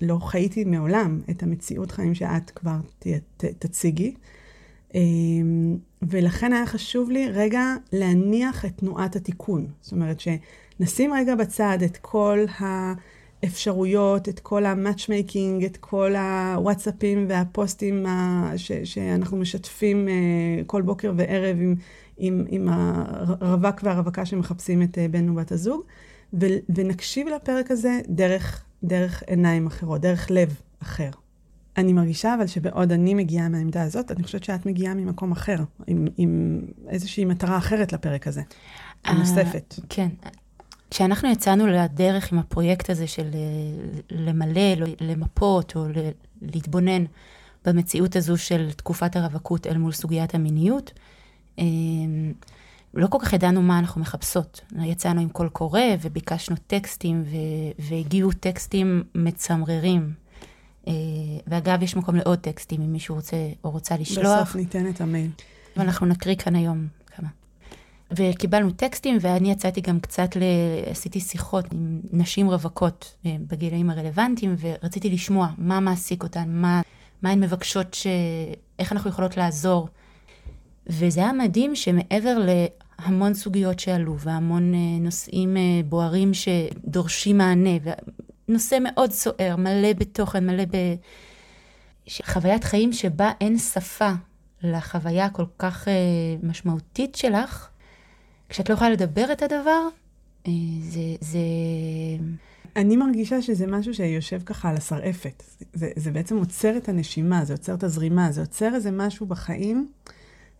לא 0.00 0.18
חייתי 0.18 0.64
מעולם 0.64 1.20
את 1.30 1.42
המציאות 1.42 1.90
חיים 1.90 2.14
שאת 2.14 2.50
כבר 2.50 2.76
ת, 2.98 3.06
ת, 3.36 3.44
תציגי. 3.44 4.14
אה, 4.94 5.00
ולכן 6.02 6.52
היה 6.52 6.66
חשוב 6.66 7.10
לי 7.10 7.28
רגע 7.30 7.74
להניח 7.92 8.64
את 8.64 8.72
תנועת 8.76 9.16
התיקון. 9.16 9.66
זאת 9.80 9.92
אומרת, 9.92 10.20
שנשים 10.20 11.12
רגע 11.12 11.34
בצד 11.34 11.78
את 11.84 11.96
כל 11.96 12.44
ה... 12.60 12.92
האפשרויות, 13.42 14.28
את 14.28 14.40
כל 14.40 14.66
ה 14.66 14.74
matchmaking, 14.74 15.64
את 15.64 15.76
כל 15.76 16.14
הוואטסאפים 16.16 17.26
והפוסטים 17.28 18.06
ש, 18.56 18.72
שאנחנו 18.72 19.36
משתפים 19.36 20.08
uh, 20.08 20.64
כל 20.66 20.82
בוקר 20.82 21.12
וערב 21.16 21.56
עם, 21.60 21.74
עם, 22.18 22.44
עם 22.48 22.68
הרווק 23.40 23.80
והרווקה 23.82 24.26
שמחפשים 24.26 24.82
את 24.82 24.98
uh, 24.98 25.00
בן 25.10 25.30
ובת 25.30 25.52
הזוג, 25.52 25.82
ו, 26.40 26.46
ונקשיב 26.68 27.28
לפרק 27.28 27.70
הזה 27.70 28.00
דרך, 28.08 28.64
דרך 28.84 29.22
עיניים 29.26 29.66
אחרות, 29.66 30.00
דרך 30.00 30.30
לב 30.30 30.60
אחר. 30.82 31.10
אני 31.76 31.92
מרגישה 31.92 32.34
אבל 32.34 32.46
שבעוד 32.46 32.92
אני 32.92 33.14
מגיעה 33.14 33.48
מהעמדה 33.48 33.82
הזאת, 33.82 34.10
אני 34.10 34.22
חושבת 34.22 34.44
שאת 34.44 34.66
מגיעה 34.66 34.94
ממקום 34.94 35.32
אחר, 35.32 35.56
עם, 35.86 36.06
עם 36.16 36.60
איזושהי 36.88 37.24
מטרה 37.24 37.58
אחרת 37.58 37.92
לפרק 37.92 38.26
הזה, 38.26 38.42
הנוספת. 39.04 39.74
Uh, 39.78 39.82
כן. 39.88 40.08
כשאנחנו 40.90 41.30
יצאנו 41.30 41.66
לדרך 41.66 42.32
עם 42.32 42.38
הפרויקט 42.38 42.90
הזה 42.90 43.06
של 43.06 43.30
אה, 43.34 43.40
למלא, 44.10 44.86
למפות 45.00 45.76
או 45.76 45.84
להתבונן 46.42 47.04
במציאות 47.64 48.16
הזו 48.16 48.36
של 48.36 48.72
תקופת 48.72 49.16
הרווקות 49.16 49.66
אל 49.66 49.78
מול 49.78 49.92
סוגיית 49.92 50.34
המיניות, 50.34 50.92
אה, 51.58 51.64
לא 52.94 53.06
כל 53.06 53.18
כך 53.20 53.32
ידענו 53.32 53.62
מה 53.62 53.78
אנחנו 53.78 54.00
מחפשות. 54.00 54.60
יצאנו 54.84 55.20
עם 55.20 55.28
קול 55.28 55.48
קורא 55.48 55.80
וביקשנו 56.02 56.56
טקסטים, 56.66 57.24
והגיעו 57.78 58.32
טקסטים 58.32 59.02
מצמררים. 59.14 60.12
אה, 60.88 60.92
ואגב, 61.46 61.82
יש 61.82 61.96
מקום 61.96 62.16
לעוד 62.16 62.38
טקסטים, 62.38 62.82
אם 62.82 62.92
מישהו 62.92 63.14
רוצה 63.14 63.36
או 63.64 63.70
רוצה 63.70 63.96
לשלוח. 63.96 64.40
בסוף 64.40 64.56
ניתן 64.56 64.88
את 64.90 65.00
המייל. 65.00 65.30
ואנחנו 65.76 66.06
נקריא 66.06 66.34
כאן 66.34 66.56
היום 66.56 66.86
וקיבלנו 68.10 68.70
טקסטים, 68.70 69.18
ואני 69.20 69.50
יצאתי 69.50 69.80
גם 69.80 70.00
קצת, 70.00 70.36
ל... 70.36 70.42
עשיתי 70.90 71.20
שיחות 71.20 71.64
עם 71.72 72.00
נשים 72.12 72.50
רווקות 72.50 73.16
אה, 73.26 73.36
בגילאים 73.46 73.90
הרלוונטיים, 73.90 74.56
ורציתי 74.60 75.10
לשמוע 75.10 75.48
מה 75.58 75.80
מעסיק 75.80 76.22
אותן, 76.22 76.44
מה, 76.48 76.80
מה 77.22 77.30
הן 77.30 77.40
מבקשות, 77.40 77.94
ש... 77.94 78.06
איך 78.78 78.92
אנחנו 78.92 79.10
יכולות 79.10 79.36
לעזור. 79.36 79.88
וזה 80.86 81.20
היה 81.20 81.32
מדהים 81.32 81.76
שמעבר 81.76 82.36
להמון 82.98 83.34
סוגיות 83.34 83.80
שעלו, 83.80 84.18
והמון 84.18 84.74
אה, 84.74 84.78
נושאים 85.00 85.56
אה, 85.56 85.80
בוערים 85.88 86.30
שדורשים 86.34 87.38
מענה, 87.38 87.70
ונושא 88.48 88.78
מאוד 88.82 89.12
סוער, 89.12 89.56
מלא 89.58 89.92
בתוכן, 89.92 90.46
מלא 90.46 90.64
ב... 90.64 90.76
חוויית 92.24 92.64
חיים 92.64 92.92
שבה 92.92 93.32
אין 93.40 93.58
שפה 93.58 94.10
לחוויה 94.62 95.24
הכל 95.24 95.44
כך 95.58 95.88
משמעותית 96.42 97.14
שלך, 97.14 97.68
כשאת 98.48 98.68
לא 98.68 98.74
יכולה 98.74 98.90
לדבר 98.90 99.32
את 99.32 99.42
הדבר, 99.42 99.88
אה, 100.46 100.52
זה, 100.80 101.00
זה... 101.20 101.38
אני 102.76 102.96
מרגישה 102.96 103.42
שזה 103.42 103.66
משהו 103.66 103.94
שיושב 103.94 104.40
ככה 104.46 104.70
על 104.70 104.76
השרעפת. 104.76 105.42
זה, 105.72 105.90
זה 105.96 106.10
בעצם 106.10 106.36
עוצר 106.36 106.76
את 106.76 106.88
הנשימה, 106.88 107.44
זה 107.44 107.52
עוצר 107.52 107.74
את 107.74 107.82
הזרימה, 107.82 108.32
זה 108.32 108.40
עוצר 108.40 108.74
איזה 108.74 108.90
משהו 108.90 109.26
בחיים. 109.26 109.88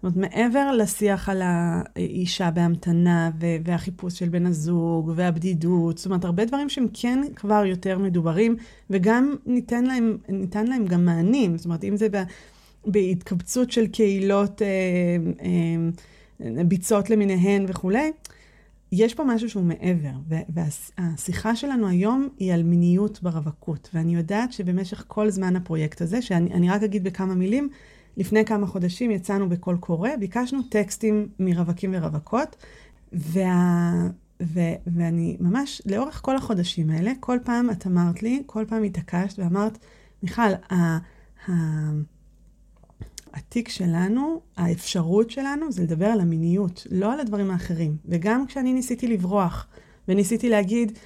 זאת 0.03 0.17
אומרת, 0.17 0.17
מעבר 0.17 0.73
לשיח 0.73 1.29
על 1.29 1.43
האישה 1.45 2.51
בהמתנה 2.51 3.31
ו- 3.41 3.57
והחיפוש 3.65 4.19
של 4.19 4.29
בן 4.29 4.47
הזוג 4.47 5.13
והבדידות, 5.17 5.99
זאת 5.99 6.07
אומרת, 6.07 6.25
הרבה 6.25 6.45
דברים 6.45 6.69
שהם 6.69 6.87
כן 6.95 7.21
כבר 7.37 7.65
יותר 7.65 7.99
מדוברים, 7.99 8.57
וגם 8.91 9.37
ניתן 9.47 9.85
להם, 9.85 10.19
ניתן 10.29 10.67
להם 10.67 10.87
גם 10.87 11.05
מענים. 11.05 11.57
זאת 11.59 11.65
אומרת, 11.65 11.85
אם 11.85 11.97
זה 11.97 12.09
בהתקבצות 12.87 13.71
של 13.71 13.87
קהילות... 13.87 14.63
אה, 14.63 14.67
אה, 15.41 15.91
ביצות 16.41 17.11
למיניהן 17.11 17.65
וכולי, 17.69 18.13
יש 18.93 19.15
פה 19.15 19.25
משהו 19.25 19.51
שהוא 19.51 19.65
מעבר, 19.65 20.37
והשיחה 20.99 21.57
שלנו 21.57 21.89
היום 21.89 22.29
היא 22.39 22.55
על 22.55 22.63
מיניות 22.63 23.23
ברווקות, 23.23 23.91
ואני 23.95 24.15
יודעת 24.15 24.53
שבמשך 24.53 25.05
כל 25.09 25.31
זמן 25.31 25.57
הפרויקט 25.57 26.01
הזה, 26.01 26.23
שאני 26.23 26.71
רק 26.71 26.83
אגיד 26.83 27.05
בכמה 27.05 27.35
מילים, 27.35 27.69
לפני 28.17 28.45
כמה 28.45 28.67
חודשים 28.67 29.11
יצאנו 29.11 29.49
בקול 29.49 29.77
קורא, 29.77 30.11
ביקשנו 30.21 30.63
טקסטים 30.63 31.29
מרווקים 31.39 31.95
ורווקות, 31.95 32.57
וה... 33.13 34.09
ו... 34.43 34.61
ואני 34.87 35.37
ממש, 35.41 35.83
לאורך 35.87 36.21
כל 36.23 36.37
החודשים 36.37 36.91
האלה, 36.91 37.13
כל 37.21 37.39
פעם 37.45 37.71
את 37.71 37.87
אמרת 37.87 38.23
לי, 38.23 38.43
כל 38.47 38.65
פעם 38.69 38.83
התעקשת 38.83 39.39
ואמרת, 39.39 39.79
מיכל, 40.23 40.43
ה... 40.43 40.99
ה... 41.49 41.53
התיק 43.37 43.69
שלנו, 43.69 44.41
האפשרות 44.57 45.31
שלנו 45.31 45.73
זה 45.73 45.83
לדבר 45.83 46.07
על 46.07 46.21
המיניות, 46.21 46.87
לא 46.91 47.13
על 47.13 47.21
הדברים 47.21 47.51
האחרים. 47.51 47.97
וגם 48.09 48.47
כשאני 48.47 48.73
ניסיתי 48.73 49.07
לברוח, 49.07 49.67
וניסיתי 50.09 50.49
להגיד, 50.49 50.99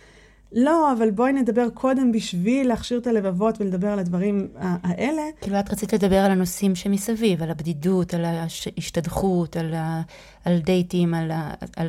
לא, 0.53 0.93
אבל 0.93 1.11
בואי 1.11 1.33
נדבר 1.33 1.71
קודם 1.71 2.13
בשביל 2.13 2.69
להכשיר 2.69 2.99
את 2.99 3.07
הלבבות 3.07 3.61
ולדבר 3.61 3.89
על 3.89 3.99
הדברים 3.99 4.49
האלה. 4.57 5.23
כאילו, 5.41 5.61
את 5.61 5.73
רצית 5.73 5.93
לדבר 5.93 6.17
על 6.17 6.31
הנושאים 6.31 6.75
שמסביב, 6.75 7.43
על 7.43 7.51
הבדידות, 7.51 8.15
על 8.15 8.25
ההשתדכות, 8.25 9.57
על, 9.57 9.75
ה... 9.75 10.03
על 10.45 10.59
דייטים, 10.59 11.15
על, 11.15 11.31
ה... 11.31 11.55
על... 11.77 11.89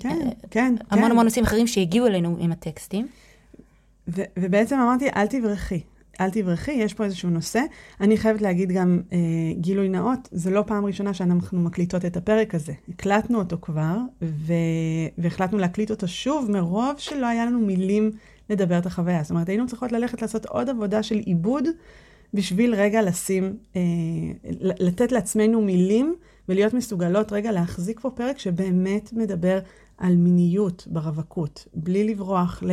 כן, 0.00 0.18
כן, 0.18 0.28
כן. 0.50 0.74
המון 0.90 1.10
המון 1.10 1.24
נושאים 1.24 1.44
אחרים 1.44 1.66
שהגיעו 1.66 2.06
אלינו 2.06 2.36
עם 2.40 2.52
הטקסטים. 2.52 3.08
ו- 4.08 4.22
ובעצם 4.38 4.78
אמרתי, 4.78 5.08
אל 5.16 5.26
תברחי. 5.26 5.80
אל 6.20 6.30
תברחי, 6.30 6.72
יש 6.72 6.94
פה 6.94 7.04
איזשהו 7.04 7.30
נושא. 7.30 7.60
אני 8.00 8.16
חייבת 8.16 8.42
להגיד 8.42 8.72
גם 8.72 9.00
אה, 9.12 9.18
גילוי 9.60 9.88
נאות, 9.88 10.28
זה 10.32 10.50
לא 10.50 10.64
פעם 10.66 10.84
ראשונה 10.84 11.14
שאנחנו 11.14 11.60
מקליטות 11.60 12.04
את 12.04 12.16
הפרק 12.16 12.54
הזה. 12.54 12.72
הקלטנו 12.88 13.38
אותו 13.38 13.56
כבר, 13.60 13.96
ו... 14.22 14.52
והחלטנו 15.18 15.58
להקליט 15.58 15.90
אותו 15.90 16.08
שוב, 16.08 16.50
מרוב 16.50 16.94
שלא 16.98 17.26
היה 17.26 17.46
לנו 17.46 17.60
מילים 17.60 18.10
לדבר 18.50 18.78
את 18.78 18.86
החוויה. 18.86 19.22
זאת 19.22 19.30
אומרת, 19.30 19.48
היינו 19.48 19.66
צריכות 19.66 19.92
ללכת 19.92 20.22
לעשות 20.22 20.46
עוד 20.46 20.70
עבודה 20.70 21.02
של 21.02 21.18
עיבוד, 21.18 21.64
בשביל 22.34 22.74
רגע 22.74 23.02
לשים, 23.02 23.56
אה, 23.76 23.80
לתת 24.60 25.12
לעצמנו 25.12 25.60
מילים, 25.60 26.14
ולהיות 26.48 26.74
מסוגלות 26.74 27.32
רגע 27.32 27.52
להחזיק 27.52 28.00
פה 28.00 28.10
פרק 28.10 28.38
שבאמת 28.38 29.12
מדבר 29.12 29.58
על 29.98 30.16
מיניות 30.16 30.86
ברווקות, 30.90 31.66
בלי 31.74 32.04
לברוח 32.04 32.62
ל... 32.66 32.70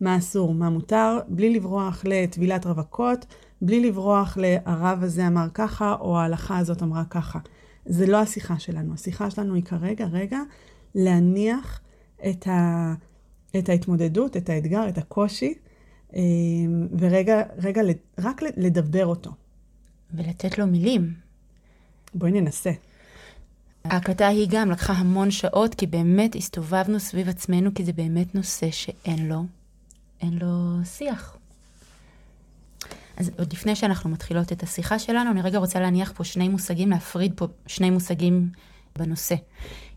מה 0.00 0.16
אסור, 0.16 0.54
מה 0.54 0.70
מותר, 0.70 1.18
בלי 1.28 1.54
לברוח 1.54 2.04
לטבילת 2.04 2.66
רווקות, 2.66 3.26
בלי 3.62 3.88
לברוח 3.88 4.38
ל"הרב 4.40 5.02
הזה 5.02 5.26
אמר 5.26 5.46
ככה", 5.54 5.96
או 6.00 6.18
"ההלכה 6.18 6.58
הזאת 6.58 6.82
אמרה 6.82 7.04
ככה". 7.04 7.38
זה 7.86 8.06
לא 8.06 8.20
השיחה 8.20 8.58
שלנו. 8.58 8.94
השיחה 8.94 9.30
שלנו 9.30 9.54
היא 9.54 9.64
כרגע, 9.64 10.06
רגע, 10.06 10.38
להניח 10.94 11.80
את, 12.30 12.46
ה, 12.46 12.94
את 13.58 13.68
ההתמודדות, 13.68 14.36
את 14.36 14.48
האתגר, 14.48 14.88
את 14.88 14.98
הקושי, 14.98 15.54
אה, 16.14 16.20
ורגע, 16.98 17.42
רגע, 17.58 17.82
רק 18.18 18.42
לדבר 18.56 19.06
אותו. 19.06 19.30
ולתת 20.14 20.58
לו 20.58 20.66
מילים. 20.66 21.14
בואי 22.14 22.32
ננסה. 22.32 22.70
ההקלטה 23.84 24.26
היא 24.26 24.46
גם 24.50 24.70
לקחה 24.70 24.92
המון 24.92 25.30
שעות, 25.30 25.74
כי 25.74 25.86
באמת 25.86 26.36
הסתובבנו 26.36 27.00
סביב 27.00 27.28
עצמנו, 27.28 27.70
כי 27.74 27.84
זה 27.84 27.92
באמת 27.92 28.34
נושא 28.34 28.70
שאין 28.70 29.28
לו 29.28 29.44
אין 30.20 30.38
לו 30.38 30.84
שיח. 30.84 31.36
אז 33.16 33.30
עוד 33.38 33.52
לפני 33.52 33.76
שאנחנו 33.76 34.10
מתחילות 34.10 34.52
את 34.52 34.62
השיחה 34.62 34.98
שלנו, 34.98 35.30
אני 35.30 35.42
רגע 35.42 35.58
רוצה 35.58 35.80
להניח 35.80 36.12
פה 36.16 36.24
שני 36.24 36.48
מושגים, 36.48 36.90
להפריד 36.90 37.32
פה 37.36 37.46
שני 37.66 37.90
מושגים 37.90 38.48
בנושא. 38.98 39.34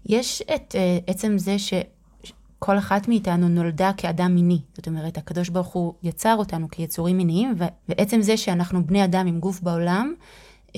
יש 0.06 0.42
את 0.56 0.75
uh, 0.75 1.04
עצם 1.08 1.38
זה 1.38 1.56
שכל 1.60 2.78
אחת 2.78 3.08
מאיתנו 3.08 3.50
נולדה 3.50 3.92
כאדם 3.98 4.36
מיני. 4.36 4.60
זאת 4.74 4.88
אומרת, 4.88 5.18
הקדוש 5.18 5.50
ברוך 5.50 5.68
הוא 5.68 5.94
יצר 6.04 6.36
אותנו 6.36 6.70
כיצורים 6.72 7.18
מיניים, 7.18 7.56
ועצם 7.90 8.22
זה 8.22 8.38
שאנחנו 8.38 8.86
בני 8.86 9.04
אדם 9.04 9.28
עם 9.28 9.40
גוף 9.40 9.62
בעולם, 9.62 10.13
uh, 10.68 10.72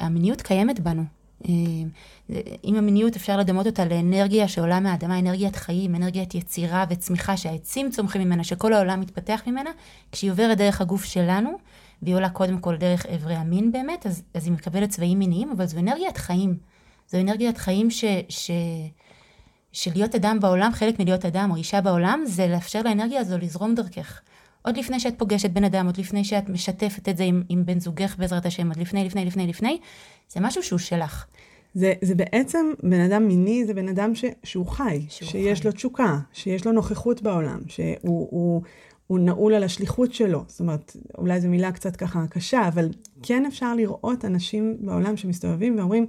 המיניות 0.00 0.42
קיימת 0.42 0.80
בנו. 0.80 1.04
אה, 2.30 2.40
המיניות 2.64 3.16
אפשר 3.16 3.36
לדמות 3.36 3.66
אותה 3.66 3.84
לאנרגיה 3.84 4.48
שעולה 4.48 4.80
מהאדמה, 4.80 5.18
אנרגיית 5.18 5.56
חיים, 5.56 5.94
אנרגיית 5.94 6.34
יצירה 6.34 6.84
וצמיחה 6.90 7.36
שהעצים 7.36 7.90
צומחים 7.90 8.22
ממנה, 8.22 8.44
שכל 8.44 8.72
העולם 8.72 9.00
מתפתח 9.00 9.42
ממנה, 9.46 9.70
כשהיא 10.12 10.30
עוברת 10.30 10.58
דרך 10.58 10.80
הגוף 10.80 11.04
שלנו, 11.04 11.58
והיא 12.02 12.14
עולה 12.14 12.28
קודם 12.28 12.58
כל 12.58 12.76
דרך 12.76 13.06
אברי 13.06 13.34
המין 13.34 13.72
באמת, 13.72 14.06
אז, 14.06 14.22
אז 14.34 14.44
היא 14.44 14.52
מקבלת 14.52 14.88
צבעים 14.88 15.18
מיניים, 15.18 15.50
אבל 15.50 15.66
זו 15.66 15.78
אנרגיית 15.78 16.16
חיים. 16.16 16.56
זו 17.08 17.20
אנרגיית 17.20 17.58
חיים 17.58 17.90
ש, 17.90 18.04
ש, 18.28 18.50
שלהיות 19.72 20.14
אדם 20.14 20.40
בעולם, 20.40 20.72
חלק 20.72 21.00
מלהיות 21.00 21.24
אדם 21.24 21.50
או 21.50 21.56
אישה 21.56 21.80
בעולם, 21.80 22.22
זה 22.26 22.46
לאפשר 22.46 22.82
לאנרגיה 22.82 23.20
הזו 23.20 23.38
לזרום 23.38 23.74
דרכך. 23.74 24.20
עוד 24.62 24.76
לפני 24.76 25.00
שאת 25.00 25.18
פוגשת 25.18 25.50
בן 25.50 25.64
אדם, 25.64 25.86
עוד 25.86 25.96
לפני 25.96 26.24
שאת 26.24 26.48
משתפת 26.48 27.08
את 27.08 27.16
זה 27.16 27.24
עם, 27.24 27.42
עם 27.48 27.66
בן 27.66 27.80
זוגך 27.80 28.16
בעזרת 28.18 28.46
השם, 28.46 28.68
עוד 28.68 28.76
לפני, 28.76 29.04
לפני, 29.04 29.24
לפני, 29.24 29.46
לפני, 29.46 29.78
זה 30.28 30.40
משהו 30.40 30.62
שהוא 30.62 30.78
שלך. 30.78 31.26
זה, 31.76 31.92
זה 32.02 32.14
בעצם, 32.14 32.66
בן 32.82 33.00
אדם 33.00 33.28
מיני 33.28 33.64
זה 33.64 33.74
בן 33.74 33.88
אדם 33.88 34.14
ש, 34.14 34.24
שהוא 34.44 34.66
חי, 34.66 35.06
שהוא 35.08 35.28
שיש 35.28 35.60
חי. 35.60 35.66
לו 35.66 35.72
תשוקה, 35.72 36.18
שיש 36.32 36.66
לו 36.66 36.72
נוכחות 36.72 37.22
בעולם, 37.22 37.60
שהוא 37.68 38.28
הוא, 38.30 38.62
הוא 39.06 39.18
נעול 39.18 39.54
על 39.54 39.64
השליחות 39.64 40.14
שלו. 40.14 40.44
זאת 40.46 40.60
אומרת, 40.60 40.96
אולי 41.18 41.40
זו 41.40 41.48
מילה 41.48 41.72
קצת 41.72 41.96
ככה 41.96 42.26
קשה, 42.30 42.68
אבל 42.68 42.88
כן 43.22 43.46
אפשר 43.46 43.74
לראות 43.74 44.24
אנשים 44.24 44.76
בעולם 44.80 45.16
שמסתובבים 45.16 45.78
ואומרים, 45.78 46.06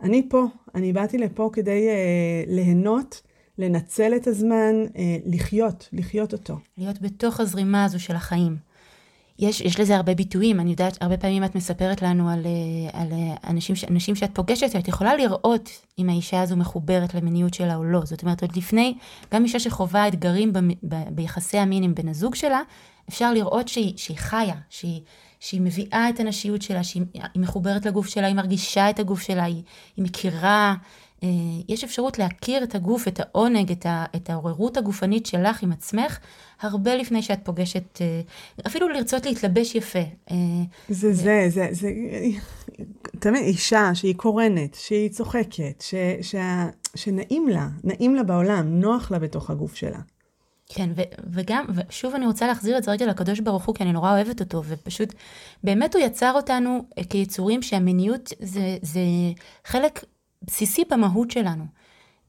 אני 0.00 0.26
פה, 0.30 0.46
אני 0.74 0.92
באתי 0.92 1.18
לפה 1.18 1.50
כדי 1.52 1.88
אה, 1.88 2.44
ליהנות 2.46 3.22
לנצל 3.58 4.16
את 4.16 4.26
הזמן, 4.26 4.74
אה, 4.96 5.16
לחיות, 5.26 5.88
לחיות 5.92 6.32
אותו. 6.32 6.58
להיות 6.78 7.02
בתוך 7.02 7.40
הזרימה 7.40 7.84
הזו 7.84 8.00
של 8.00 8.16
החיים. 8.16 8.69
יש, 9.40 9.60
יש 9.60 9.80
לזה 9.80 9.96
הרבה 9.96 10.14
ביטויים, 10.14 10.60
אני 10.60 10.70
יודעת, 10.70 10.98
הרבה 11.00 11.16
פעמים 11.16 11.44
את 11.44 11.54
מספרת 11.54 12.02
לנו 12.02 12.30
על, 12.30 12.46
אה, 12.46 13.00
על 13.00 13.12
אה, 13.12 13.50
אנשים, 13.50 13.76
אנשים 13.90 14.14
שאת 14.14 14.30
פוגשת, 14.34 14.76
את 14.78 14.88
יכולה 14.88 15.16
לראות 15.16 15.70
אם 15.98 16.08
האישה 16.08 16.42
הזו 16.42 16.56
מחוברת 16.56 17.14
למיניות 17.14 17.54
שלה 17.54 17.76
או 17.76 17.84
לא. 17.84 18.00
זאת 18.04 18.22
אומרת, 18.22 18.42
עוד 18.42 18.56
לפני, 18.56 18.94
גם 19.34 19.44
אישה 19.44 19.58
שחווה 19.58 20.08
אתגרים 20.08 20.52
ביחסי 21.10 21.58
המין 21.58 21.82
עם 21.82 21.94
בן 21.94 22.08
הזוג 22.08 22.34
שלה, 22.34 22.60
אפשר 23.08 23.32
לראות 23.32 23.68
שהיא, 23.68 23.92
שהיא 23.96 24.16
חיה, 24.16 24.54
שהיא, 24.70 25.00
שהיא 25.40 25.60
מביאה 25.60 26.08
את 26.08 26.20
הנשיות 26.20 26.62
שלה, 26.62 26.84
שהיא 26.84 27.02
מחוברת 27.36 27.86
לגוף 27.86 28.06
שלה, 28.06 28.26
היא 28.26 28.36
מרגישה 28.36 28.90
את 28.90 28.98
הגוף 28.98 29.20
שלה, 29.20 29.44
היא, 29.44 29.62
היא 29.96 30.04
מכירה 30.04 30.74
יש 31.68 31.84
אפשרות 31.84 32.18
להכיר 32.18 32.64
את 32.64 32.74
הגוף, 32.74 33.08
את 33.08 33.20
העונג, 33.20 33.72
את, 33.72 33.86
ה, 33.86 34.04
את 34.16 34.30
העוררות 34.30 34.76
הגופנית 34.76 35.26
שלך 35.26 35.62
עם 35.62 35.72
עצמך, 35.72 36.18
הרבה 36.60 36.94
לפני 36.94 37.22
שאת 37.22 37.38
פוגשת, 37.44 38.00
אה, 38.00 38.20
אפילו 38.66 38.88
לרצות 38.88 39.26
להתלבש 39.26 39.74
יפה. 39.74 39.98
אה, 40.30 40.36
זה, 40.88 41.12
זה, 41.12 41.44
זה, 41.48 41.68
זה, 41.70 41.90
תמיד 43.18 43.42
אישה 43.42 43.90
שהיא 43.94 44.14
קורנת, 44.14 44.74
שהיא 44.74 45.10
צוחקת, 45.10 45.80
ש, 45.80 45.94
שה, 46.22 46.66
שנעים 46.94 47.48
לה, 47.48 47.68
נעים 47.84 48.14
לה 48.14 48.22
בעולם, 48.22 48.80
נוח 48.80 49.10
לה 49.10 49.18
בתוך 49.18 49.50
הגוף 49.50 49.74
שלה. 49.74 49.98
כן, 50.66 50.90
ו- 50.96 51.02
וגם, 51.32 51.66
ושוב 51.74 52.14
אני 52.14 52.26
רוצה 52.26 52.46
להחזיר 52.46 52.78
את 52.78 52.82
זה 52.82 52.90
רגע 52.90 53.06
לקדוש 53.06 53.40
ברוך 53.40 53.66
הוא, 53.66 53.74
כי 53.74 53.82
אני 53.82 53.92
נורא 53.92 54.12
אוהבת 54.12 54.40
אותו, 54.40 54.62
ופשוט, 54.66 55.14
באמת 55.64 55.94
הוא 55.94 56.02
יצר 56.02 56.32
אותנו 56.32 56.84
כיצורים 57.10 57.62
שהמיניות 57.62 58.32
זה, 58.40 58.76
זה 58.82 59.00
חלק 59.64 60.04
בסיסי 60.42 60.82
במהות 60.90 61.30
שלנו. 61.30 61.64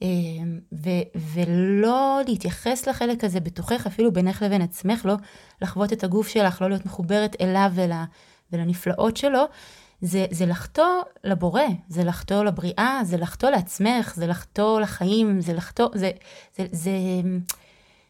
אה, 0.04 0.08
ו- 0.74 1.20
ולא 1.34 2.20
להתייחס 2.28 2.88
לחלק 2.88 3.24
הזה 3.24 3.40
בתוכך, 3.40 3.88
אפילו 3.88 4.14
בינך 4.14 4.42
לבין 4.42 4.62
עצמך, 4.62 5.06
לא 5.06 5.16
לחוות 5.62 5.94
את 5.94 6.04
הגוף 6.04 6.28
שלך, 6.28 6.62
לא 6.62 6.70
להיות 6.70 6.86
מחוברת 6.86 7.36
אליו 7.42 7.72
ול- 7.76 7.92
ולנפלאות 8.52 9.18
שלו, 9.18 9.44
זה, 10.02 10.26
זה 10.32 10.46
לחטוא 10.46 11.02
לבורא, 11.24 11.62
זה 11.90 12.04
לחטוא 12.04 12.44
לבריאה, 12.44 13.00
זה 13.04 13.18
לחטוא 13.18 13.50
לעצמך, 13.50 14.14
זה 14.16 14.28
לחטוא 14.28 14.80
לחיים, 14.82 15.42
זה 15.42 15.54
לחטוא, 15.54 15.88
זה, 15.94 16.12
זה, 16.58 16.66
זה, 16.72 16.92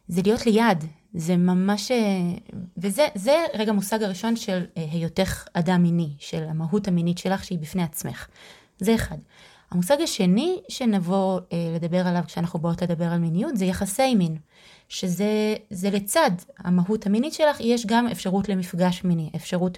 זה 0.08 0.22
להיות 0.26 0.46
ליד, 0.46 0.84
זה 1.14 1.38
ממש, 1.38 1.92
וזה 2.78 3.08
זה 3.16 3.46
רגע 3.54 3.72
מושג 3.72 4.04
הראשון 4.04 4.36
של 4.36 4.66
אה, 4.78 4.86
היותך 4.92 5.46
אדם 5.54 5.82
מיני, 5.82 6.10
של 6.20 6.44
המהות 6.44 6.88
המינית 6.88 7.18
שלך 7.18 7.44
שהיא 7.44 7.60
בפני 7.60 7.84
עצמך. 7.84 8.28
זה 8.80 8.96
אחד. 8.96 9.18
המושג 9.72 10.02
השני 10.02 10.60
שנבוא 10.70 11.40
אה, 11.54 11.72
לדבר 11.76 12.08
עליו 12.08 12.22
כשאנחנו 12.26 12.60
באות 12.60 12.82
לדבר 12.82 13.06
על 13.06 13.20
מיניות 13.20 13.58
זה 13.58 13.66
יחסי 13.66 14.16
מין, 14.16 14.38
שזה 14.90 15.90
לצד 15.92 16.32
המהות 16.58 17.06
המינית 17.06 17.34
שלך, 17.34 17.60
יש 17.60 17.86
גם 17.86 18.08
אפשרות 18.08 18.50
למפגש 18.50 19.04
מיני, 19.04 19.30
אפשרות, 19.36 19.78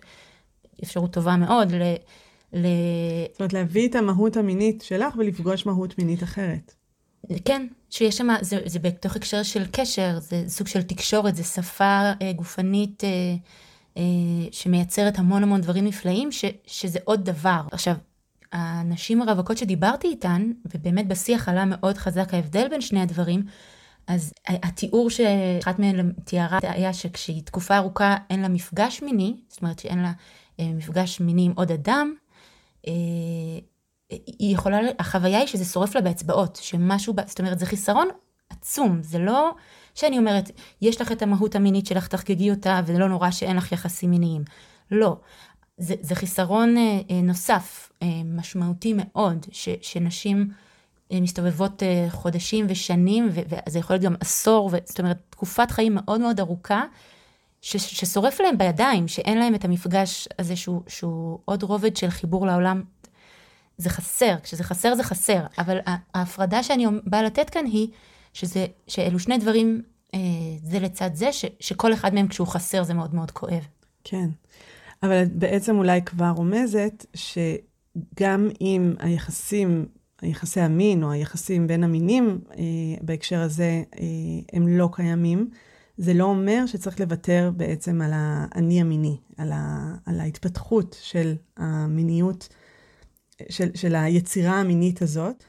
אפשרות 0.84 1.14
טובה 1.14 1.36
מאוד 1.36 1.72
ל... 1.72 1.94
ל... 2.54 2.68
זאת 3.32 3.40
אומרת, 3.40 3.54
להביא 3.54 3.90
את 3.90 3.96
המהות 3.96 4.38
המינית 4.38 4.82
שלך 4.82 5.16
ולפגוש 5.18 5.66
מהות 5.66 5.98
מינית 5.98 6.24
אחרת. 6.24 6.74
כן, 7.46 7.68
שיש 7.90 8.18
שם, 8.18 8.28
זה, 8.42 8.60
זה 8.66 8.80
בתוך 8.80 9.16
הקשר 9.16 9.44
של 9.44 9.64
קשר, 9.72 10.20
זה 10.20 10.44
סוג 10.48 10.68
של 10.68 10.82
תקשורת, 10.82 11.36
זה 11.36 11.44
שפה 11.44 12.12
אה, 12.22 12.34
גופנית 12.36 13.04
אה, 13.04 13.10
אה, 13.98 14.04
שמייצרת 14.52 15.20
המון 15.20 15.44
המון 15.44 15.62
דברים 15.62 15.86
נפלאים, 15.86 16.32
ש, 16.32 16.46
שזה 16.68 17.00
עוד 17.04 17.26
דבר. 17.26 17.62
עכשיו, 17.72 17.96
הנשים 18.54 19.22
הרווקות 19.22 19.58
שדיברתי 19.58 20.08
איתן, 20.08 20.52
ובאמת 20.74 21.08
בשיח 21.08 21.50
עלה 21.50 21.66
מאוד 21.66 21.98
חזק 21.98 22.34
ההבדל 22.34 22.68
בין 22.70 22.82
שני 22.82 23.02
הדברים, 23.02 23.44
אז 24.08 24.34
התיאור 24.48 25.10
שאחת 25.10 25.80
מהן 25.80 26.12
תיארה 26.24 26.60
היה 26.62 26.94
שכשהיא 26.94 27.42
תקופה 27.44 27.78
ארוכה 27.78 28.18
אין 28.30 28.42
לה 28.42 28.48
מפגש 28.48 29.02
מיני, 29.02 29.36
זאת 29.48 29.62
אומרת 29.62 29.80
שאין 29.80 30.00
לה 30.00 30.12
אה, 30.60 30.72
מפגש 30.76 31.20
מיני 31.20 31.46
עם 31.46 31.54
עוד 31.56 31.72
אדם, 31.72 32.14
היא 34.10 34.56
יכולה, 34.56 34.80
החוויה 35.00 35.40
היא 35.40 35.48
שזה 35.48 35.66
שורף 35.66 35.96
לה 35.96 36.02
באצבעות, 36.02 36.60
שמשהו, 36.62 37.14
זאת 37.26 37.40
אומרת, 37.40 37.60
זה 37.60 37.66
חיסרון 37.66 38.08
עצום, 38.50 39.04
זה 39.04 39.20
לא 39.20 39.52
שאני 39.96 40.18
אומרת, 40.18 40.52
יש 40.82 41.02
לך 41.02 41.12
את 41.12 41.22
המהות 41.22 41.56
המינית 41.56 41.86
שלך, 41.86 42.08
תחגגי 42.08 42.52
אותה, 42.52 42.82
ולא 42.86 43.10
נורא 43.10 43.32
שאין 43.32 43.58
לך 43.58 43.72
יחסים 43.72 44.10
מיניים. 44.10 44.44
לא. 44.92 45.18
זה, 45.84 45.96
זה 46.02 46.16
חיסרון 46.16 46.78
אה, 46.78 47.00
אה, 47.10 47.22
נוסף, 47.22 47.92
אה, 48.04 48.08
משמעותי 48.26 48.94
מאוד, 48.98 49.46
ש, 49.52 49.70
שנשים 49.82 50.50
מסתובבות 51.14 51.84
חודשים 52.10 52.66
ושנים, 52.70 53.30
וזה 53.32 53.80
יכול 53.80 53.94
להיות 53.94 54.04
גם 54.04 54.16
עשור, 54.20 54.70
ו, 54.72 54.78
זאת 54.86 55.00
אומרת, 55.00 55.18
תקופת 55.30 55.72
חיים 55.72 55.96
מאוד 55.96 56.22
מאוד 56.22 56.40
ארוכה, 56.40 56.84
ש, 57.62 57.78
ששורף 57.78 58.40
להם 58.40 58.58
בידיים, 58.58 59.08
שאין 59.08 59.38
להם 59.38 59.56
את 59.56 59.66
המפגש 59.66 60.28
הזה 60.40 60.56
שהוא, 60.56 60.82
שהוא 60.88 61.40
עוד 61.46 61.64
רובד 61.64 61.96
של 61.98 62.10
חיבור 62.10 62.48
לעולם. 62.48 62.84
זה 63.78 63.90
חסר, 63.90 64.36
כשזה 64.44 64.64
חסר 64.64 64.96
זה 64.96 65.04
חסר, 65.04 65.46
אבל 65.58 65.78
ההפרדה 66.14 66.64
שאני 66.64 66.86
באה 67.04 67.24
לתת 67.24 67.50
כאן 67.50 67.66
היא 67.66 67.88
שזה, 68.34 68.66
שאלו 68.88 69.20
שני 69.20 69.38
דברים 69.38 69.82
אה, 70.14 70.20
זה 70.64 70.80
לצד 70.80 71.10
זה, 71.14 71.34
ש, 71.34 71.46
שכל 71.60 71.94
אחד 71.94 72.14
מהם 72.14 72.28
כשהוא 72.28 72.48
חסר 72.48 72.84
זה 72.84 72.94
מאוד 72.94 73.16
מאוד 73.16 73.32
כואב. 73.32 73.68
כן, 74.04 74.30
אבל 75.04 75.24
את 75.24 75.36
בעצם 75.36 75.78
אולי 75.78 76.02
כבר 76.02 76.30
רומזת 76.36 77.06
שגם 77.14 78.50
אם 78.62 78.94
היחסים, 79.00 79.86
היחסי 80.22 80.62
המין 80.62 81.04
או 81.04 81.12
היחסים 81.12 81.68
בין 81.68 81.84
המינים 81.84 82.40
אה, 82.58 82.64
בהקשר 83.02 83.42
הזה, 83.42 83.84
אה, 84.00 84.06
הם 84.54 84.68
לא 84.68 84.90
קיימים, 84.92 85.50
זה 85.98 86.14
לא 86.14 86.24
אומר 86.24 86.66
שצריך 86.66 87.00
לוותר 87.00 87.52
בעצם 87.58 88.02
על 88.02 88.12
האני 88.14 88.82
המיני, 88.82 89.18
על, 89.38 89.52
ה, 89.52 89.96
על 90.06 90.20
ההתפתחות 90.20 90.98
של 91.02 91.36
המיניות, 91.58 92.50
של, 93.50 93.70
של 93.76 93.96
היצירה 93.96 94.60
המינית 94.60 95.02
הזאת. 95.02 95.44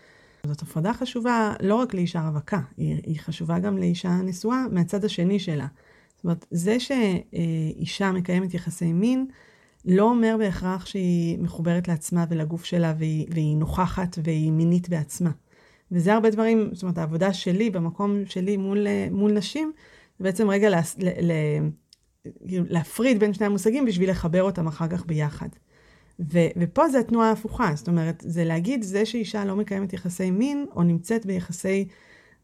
זאת 0.47 0.63
הפרדה 0.63 0.95
חשובה 0.95 1.55
לא 1.61 1.75
רק 1.75 1.95
לאישה 1.95 2.29
רווקה, 2.29 2.61
היא, 2.77 3.01
היא 3.07 3.21
חשובה 3.21 3.59
גם 3.59 3.79
לאישה 3.79 4.11
נשואה 4.11 4.65
מהצד 4.71 5.05
השני 5.05 5.39
שלה. 5.39 5.67
זאת 6.25 6.27
אומרת, 6.27 6.47
זה 6.51 6.77
שאישה 6.81 8.13
מקיימת 8.13 8.55
יחסי 8.55 8.93
מין, 8.93 9.27
לא 9.85 10.03
אומר 10.03 10.37
בהכרח 10.39 10.87
שהיא 10.87 11.39
מחוברת 11.39 11.89
לעצמה 11.89 12.25
ולגוף 12.29 12.65
שלה 12.65 12.95
והיא, 12.99 13.27
והיא 13.31 13.57
נוכחת 13.57 14.19
והיא 14.25 14.53
מינית 14.53 14.89
בעצמה. 14.89 15.31
וזה 15.93 16.15
הרבה 16.15 16.31
דברים, 16.31 16.71
זאת 16.73 16.83
אומרת, 16.83 16.99
העבודה 16.99 17.33
שלי 17.33 17.71
במקום 17.71 18.27
שלי 18.27 18.57
מול, 18.57 18.87
מול 19.11 19.33
נשים, 19.33 19.73
זה 20.19 20.25
בעצם 20.25 20.51
רגע 20.51 20.71
לה, 20.71 20.81
לה, 20.99 21.11
לה, 21.21 21.35
להפריד 22.47 23.21
בין 23.21 23.33
שני 23.33 23.47
המושגים 23.47 23.85
בשביל 23.85 24.11
לחבר 24.11 24.43
אותם 24.43 24.67
אחר 24.67 24.89
כך 24.89 25.07
ביחד. 25.07 25.49
ו, 26.33 26.39
ופה 26.57 26.89
זה 26.89 26.99
התנועה 26.99 27.29
ההפוכה, 27.29 27.73
זאת 27.75 27.89
אומרת, 27.89 28.23
זה 28.27 28.45
להגיד, 28.45 28.83
זה 28.83 29.07
שאישה 29.07 29.45
לא 29.45 29.57
מקיימת 29.57 29.93
יחסי 29.93 30.31
מין, 30.31 30.67
או 30.77 30.83
נמצאת 30.83 31.27
ביחסי, 31.27 31.89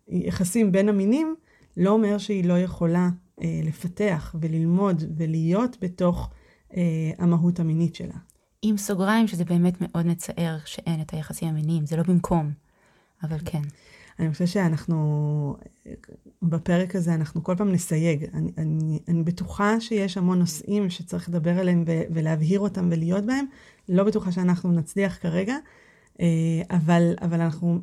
יחסים 0.09 0.73
בין 0.73 0.89
המינים, 0.89 1.35
לא 1.77 1.91
אומר 1.91 2.19
שהיא 2.19 2.45
לא 2.45 2.59
יכולה 2.59 3.09
לפתח 3.65 4.35
וללמוד 4.41 5.03
ולהיות 5.17 5.77
בתוך 5.81 6.31
אה, 6.77 7.11
המהות 7.19 7.61
המינית 7.61 7.95
שלה. 7.95 8.17
עם 8.63 8.77
סוגריים 8.77 9.29
שזה 9.29 9.45
באמת 9.45 9.75
מאוד 9.81 10.07
מצער 10.07 10.59
שאין 10.65 11.01
את 11.01 11.11
היחסים 11.11 11.49
המיניים, 11.49 11.87
זה 11.87 11.97
לא 11.97 12.03
במקום, 12.03 12.51
אבל 13.23 13.39
כן. 13.45 13.63
אני 14.19 14.33
חושבת 14.33 14.49
שאנחנו, 14.49 15.57
בפרק 16.43 16.97
הזה 16.97 17.15
אנחנו 17.15 17.45
כל 17.45 17.55
פעם 17.57 17.73
נסייג. 17.73 18.25
אני, 18.35 18.53
אני, 18.59 18.99
אני 19.09 19.23
בטוחה 19.23 19.81
שיש 19.81 20.17
המון 20.17 20.39
נושאים 20.39 20.91
שצריך 20.91 21.29
לדבר 21.29 21.59
עליהם 21.59 21.85
ו, 21.87 22.01
ולהבהיר 22.11 22.61
אותם 22.61 22.89
ולהיות 22.93 23.27
בהם. 23.27 23.45
לא 23.89 24.05
בטוחה 24.05 24.33
שאנחנו 24.33 24.73
נצליח 24.73 25.19
כרגע, 25.23 25.57
אה, 26.21 26.27
אבל, 26.71 27.15
אבל 27.21 27.41
אנחנו... 27.41 27.79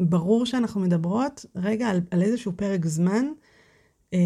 ברור 0.00 0.46
שאנחנו 0.46 0.80
מדברות 0.80 1.46
רגע 1.56 1.88
על, 1.88 2.00
על 2.10 2.22
איזשהו 2.22 2.52
פרק 2.56 2.86
זמן 2.86 3.26
אה, 4.14 4.18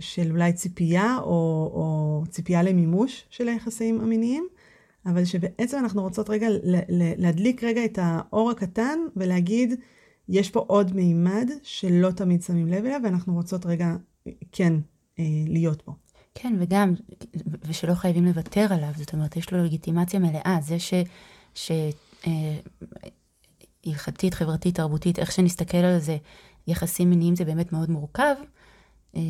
של 0.00 0.30
אולי 0.30 0.52
ציפייה 0.52 1.18
או, 1.18 1.70
או 1.74 2.22
ציפייה 2.28 2.62
למימוש 2.62 3.26
של 3.30 3.48
היחסים 3.48 4.00
המיניים. 4.00 4.48
אבל 5.06 5.24
שבעצם 5.24 5.78
אנחנו 5.78 6.02
רוצות 6.02 6.30
רגע 6.30 6.46
להדליק 7.18 7.64
רגע 7.64 7.84
את 7.84 7.98
האור 8.02 8.50
הקטן 8.50 8.98
ולהגיד, 9.16 9.74
יש 10.28 10.50
פה 10.50 10.64
עוד 10.66 10.96
מימד 10.96 11.50
שלא 11.62 12.10
תמיד 12.10 12.42
שמים 12.42 12.68
לב 12.68 12.84
אליו, 12.84 13.00
ואנחנו 13.04 13.34
רוצות 13.34 13.66
רגע 13.66 13.96
כן 14.52 14.72
אה, 15.18 15.24
להיות 15.46 15.86
בו. 15.86 15.92
כן, 16.34 16.56
וגם, 16.58 16.94
ושלא 17.68 17.94
חייבים 17.94 18.24
לוותר 18.24 18.66
עליו, 18.70 18.90
זאת 18.96 19.12
אומרת, 19.12 19.36
יש 19.36 19.52
לו 19.52 19.64
לגיטימציה 19.64 20.20
מלאה. 20.20 20.58
זה 20.62 20.78
ש... 20.78 20.94
ש 21.54 21.70
אה, 22.26 22.58
הלכתית, 23.86 24.34
חברתית, 24.34 24.74
תרבותית, 24.74 25.18
איך 25.18 25.32
שנסתכל 25.32 25.78
על 25.78 25.98
זה, 25.98 26.16
יחסים 26.66 27.10
מיניים 27.10 27.36
זה 27.36 27.44
באמת 27.44 27.72
מאוד 27.72 27.90
מורכב. 27.90 28.34
אה, 29.16 29.20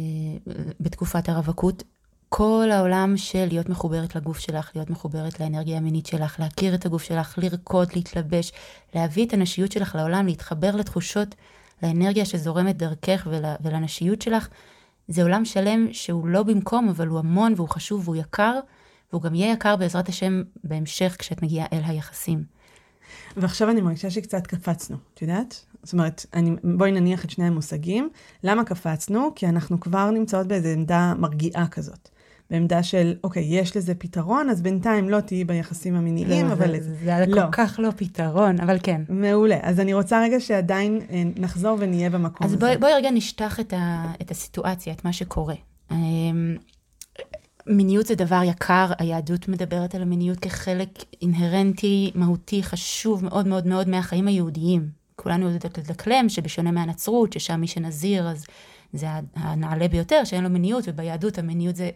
בתקופת 0.80 1.28
הרווקות 1.28 1.82
כל 2.28 2.68
העולם 2.72 3.16
של 3.16 3.46
להיות 3.48 3.68
מחוברת 3.68 4.16
לגוף 4.16 4.38
שלך, 4.38 4.70
להיות 4.74 4.90
מחוברת 4.90 5.40
לאנרגיה 5.40 5.76
המינית 5.76 6.06
שלך, 6.06 6.40
להכיר 6.40 6.74
את 6.74 6.86
הגוף 6.86 7.02
שלך, 7.02 7.38
לרקוד, 7.38 7.88
להתלבש, 7.96 8.52
להביא 8.94 9.26
את 9.26 9.32
הנשיות 9.32 9.72
שלך 9.72 9.94
לעולם, 9.94 10.26
להתחבר 10.26 10.76
לתחושות, 10.76 11.34
לאנרגיה 11.82 12.24
שזורמת 12.24 12.76
דרכך 12.76 13.28
ול, 13.30 13.44
ולנשיות 13.60 14.22
שלך, 14.22 14.48
זה 15.08 15.22
עולם 15.22 15.44
שלם 15.44 15.92
שהוא 15.92 16.28
לא 16.28 16.42
במקום, 16.42 16.88
אבל 16.88 17.06
הוא 17.06 17.18
המון 17.18 17.52
והוא 17.56 17.68
חשוב 17.68 18.08
והוא 18.08 18.16
יקר, 18.16 18.60
והוא 19.12 19.22
גם 19.22 19.34
יהיה 19.34 19.52
יקר 19.52 19.76
בעזרת 19.76 20.08
השם 20.08 20.42
בהמשך 20.64 21.16
כשאת 21.18 21.42
מגיעה 21.42 21.66
אל 21.72 21.80
היחסים. 21.84 22.44
ועכשיו 23.36 23.70
אני 23.70 23.80
מרגישה 23.80 24.10
שקצת 24.10 24.46
קפצנו, 24.46 24.96
את 25.14 25.22
יודעת? 25.22 25.64
זאת 25.82 25.92
אומרת, 25.92 26.26
אני, 26.34 26.56
בואי 26.64 26.92
נניח 26.92 27.24
את 27.24 27.30
שני 27.30 27.46
המושגים. 27.46 28.10
למה 28.44 28.64
קפצנו? 28.64 29.32
כי 29.34 29.46
אנחנו 29.46 29.80
כבר 29.80 30.10
נמצאות 30.10 30.46
באיזו 30.46 30.68
עמדה 30.68 31.14
מרגיעה 31.18 31.68
כזאת. 31.68 32.08
בעמדה 32.50 32.82
של, 32.82 33.14
אוקיי, 33.24 33.44
יש 33.48 33.76
לזה 33.76 33.94
פתרון, 33.94 34.50
אז 34.50 34.62
בינתיים 34.62 35.08
לא 35.08 35.20
תהיי 35.20 35.44
ביחסים 35.44 35.94
המיניים, 35.94 36.46
לא, 36.46 36.52
אבל... 36.52 36.80
זה, 36.80 36.94
זה 37.04 37.24
לא. 37.28 37.42
כל 37.42 37.48
כך 37.52 37.80
לא 37.82 37.90
פתרון, 37.96 38.60
אבל 38.60 38.78
כן. 38.82 39.02
מעולה. 39.08 39.58
אז 39.62 39.80
אני 39.80 39.94
רוצה 39.94 40.22
רגע 40.22 40.40
שעדיין 40.40 41.00
אה, 41.10 41.22
נחזור 41.36 41.76
ונהיה 41.80 42.10
במקום 42.10 42.46
אז 42.46 42.54
הזה. 42.54 42.56
אז 42.56 42.60
בואי, 42.60 42.76
בואי 42.76 42.92
רגע 42.94 43.10
נשטח 43.10 43.60
את, 43.60 43.72
ה, 43.72 44.12
את 44.22 44.30
הסיטואציה, 44.30 44.92
את 44.92 45.04
מה 45.04 45.12
שקורה. 45.12 45.54
מיניות 47.66 48.06
זה 48.06 48.14
דבר 48.14 48.40
יקר, 48.44 48.86
היהדות 48.98 49.48
מדברת 49.48 49.94
על 49.94 50.02
המיניות 50.02 50.38
כחלק 50.38 50.88
אינהרנטי, 51.22 52.10
מהותי, 52.14 52.62
חשוב 52.62 53.24
מאוד 53.24 53.46
מאוד 53.46 53.66
מאוד 53.66 53.88
מהחיים 53.88 54.28
היהודיים. 54.28 54.88
כולנו 55.16 55.50
יודעות 55.50 55.78
לדקלם 55.78 56.28
שבשונה 56.28 56.70
מהנצרות, 56.70 57.32
ששם 57.32 57.60
מי 57.60 57.66
שנזיר, 57.66 58.28
אז 58.28 58.44
זה 58.92 59.06
הנעלה 59.34 59.88
ביותר, 59.88 60.24
שאין 60.24 60.44
לו 60.44 60.50
מיניות, 60.50 60.84
וביהדות 60.86 61.38
המיניות 61.38 61.76
זה 61.76 61.90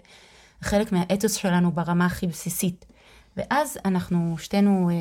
חלק 0.61 0.93
מהאתוס 0.93 1.35
שלנו 1.35 1.73
ברמה 1.73 2.07
הכי 2.07 2.27
בסיסית. 2.27 2.85
ואז 3.37 3.79
אנחנו 3.85 4.35
שתינו 4.39 4.91
אה, 4.91 4.95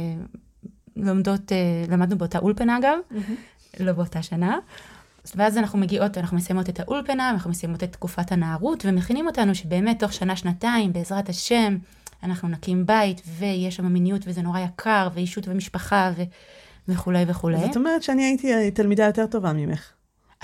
לומדות, 0.95 1.51
אה, 1.51 1.57
למדנו 1.89 2.17
באותה 2.17 2.39
אולפנה 2.39 2.77
אגב, 2.77 2.97
mm-hmm. 3.11 3.83
לא 3.83 3.91
באותה 3.91 4.23
שנה. 4.23 4.57
ואז 5.35 5.57
אנחנו 5.57 5.79
מגיעות, 5.79 6.17
אנחנו 6.17 6.37
מסיימות 6.37 6.69
את 6.69 6.79
האולפנה, 6.79 7.29
אנחנו 7.29 7.49
מסיימות 7.49 7.83
את 7.83 7.91
תקופת 7.91 8.31
הנערות, 8.31 8.85
ומכינים 8.85 9.27
אותנו 9.27 9.55
שבאמת 9.55 9.99
תוך 9.99 10.13
שנה-שנתיים, 10.13 10.93
בעזרת 10.93 11.29
השם, 11.29 11.77
אנחנו 12.23 12.47
נקים 12.49 12.85
בית, 12.85 13.21
ויש 13.37 13.75
שם 13.75 13.85
מיניות, 13.85 14.21
וזה 14.25 14.41
נורא 14.41 14.59
יקר, 14.59 15.07
ואישות 15.13 15.47
ומשפחה, 15.47 16.11
ו... 16.17 16.23
וכולי 16.87 17.23
וכולי. 17.27 17.57
זאת 17.57 17.75
אומרת 17.75 18.03
שאני 18.03 18.23
הייתי 18.23 18.71
תלמידה 18.71 19.05
יותר 19.05 19.25
טובה 19.27 19.53
ממך. 19.53 19.91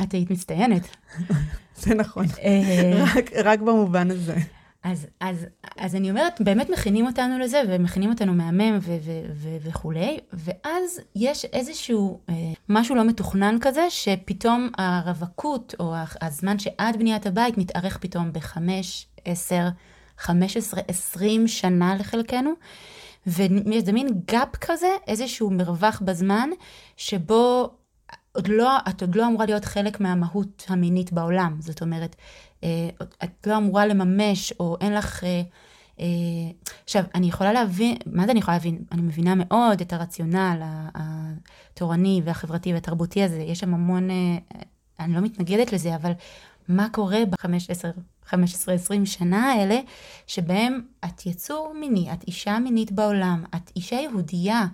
את 0.03 0.11
היית 0.13 0.31
מצטיינת. 0.31 0.87
זה 1.81 1.95
נכון, 1.95 2.25
אה, 2.43 3.03
רק, 3.15 3.31
רק 3.43 3.59
במובן 3.59 4.11
הזה. 4.11 4.35
אז, 4.83 5.07
אז, 5.19 5.45
אז 5.77 5.95
אני 5.95 6.09
אומרת, 6.09 6.41
באמת 6.41 6.69
מכינים 6.69 7.05
אותנו 7.05 7.39
לזה, 7.39 7.61
ומכינים 7.67 8.09
אותנו 8.09 8.33
מהמם 8.33 8.79
ו- 8.81 8.97
ו- 9.01 9.31
ו- 9.33 9.57
וכולי, 9.61 10.19
ואז 10.33 10.99
יש 11.15 11.45
איזשהו 11.45 12.19
אה, 12.29 12.33
משהו 12.69 12.95
לא 12.95 13.03
מתוכנן 13.03 13.55
כזה, 13.61 13.89
שפתאום 13.89 14.69
הרווקות, 14.77 15.75
או 15.79 15.93
הזמן 16.21 16.59
שעד 16.59 16.97
בניית 16.99 17.25
הבית, 17.25 17.57
מתארך 17.57 17.97
פתאום 17.97 18.33
בחמש, 18.33 19.07
עשר, 19.25 19.67
חמש 20.17 20.57
עשרה, 20.57 20.81
עשרים 20.87 21.47
שנה 21.47 21.95
לחלקנו, 21.95 22.51
וזה 23.27 23.91
מין 23.93 24.07
גאפ 24.27 24.55
כזה, 24.55 24.89
איזשהו 25.07 25.51
מרווח 25.51 26.01
בזמן, 26.05 26.49
שבו 26.97 27.69
עוד 28.31 28.47
לא, 28.47 28.77
את 28.89 29.01
עוד 29.01 29.15
לא 29.15 29.27
אמורה 29.27 29.45
להיות 29.45 29.65
חלק 29.65 29.99
מהמהות 29.99 30.65
המינית 30.67 31.13
בעולם. 31.13 31.57
זאת 31.59 31.81
אומרת, 31.81 32.15
את 33.23 33.47
לא 33.47 33.57
אמורה 33.57 33.85
לממש, 33.85 34.53
או 34.59 34.77
אין 34.81 34.93
לך... 34.93 35.23
אה, 35.23 35.41
אה, 35.99 36.05
עכשיו, 36.83 37.03
אני 37.15 37.27
יכולה 37.27 37.53
להבין, 37.53 37.97
מה 38.05 38.25
זה 38.25 38.31
אני 38.31 38.39
יכולה 38.39 38.57
להבין? 38.57 38.83
אני 38.91 39.01
מבינה 39.01 39.33
מאוד 39.35 39.81
את 39.81 39.93
הרציונל 39.93 40.61
התורני 40.95 42.21
והחברתי 42.25 42.73
והתרבותי 42.73 43.23
הזה, 43.23 43.41
יש 43.41 43.59
שם 43.59 43.73
המון, 43.73 44.09
אני 44.99 45.13
לא 45.13 45.21
מתנגדת 45.21 45.73
לזה, 45.73 45.95
אבל 45.95 46.11
מה 46.67 46.87
קורה 46.91 47.19
ב-15-20 47.29 49.05
שנה 49.05 49.51
האלה, 49.51 49.79
שבהם 50.27 50.81
את 51.05 51.25
יצור 51.25 51.73
מיני, 51.79 52.13
את 52.13 52.23
אישה 52.27 52.59
מינית 52.59 52.91
בעולם, 52.91 53.43
את 53.55 53.71
אישה 53.75 53.95
יהודייה, 53.95 54.65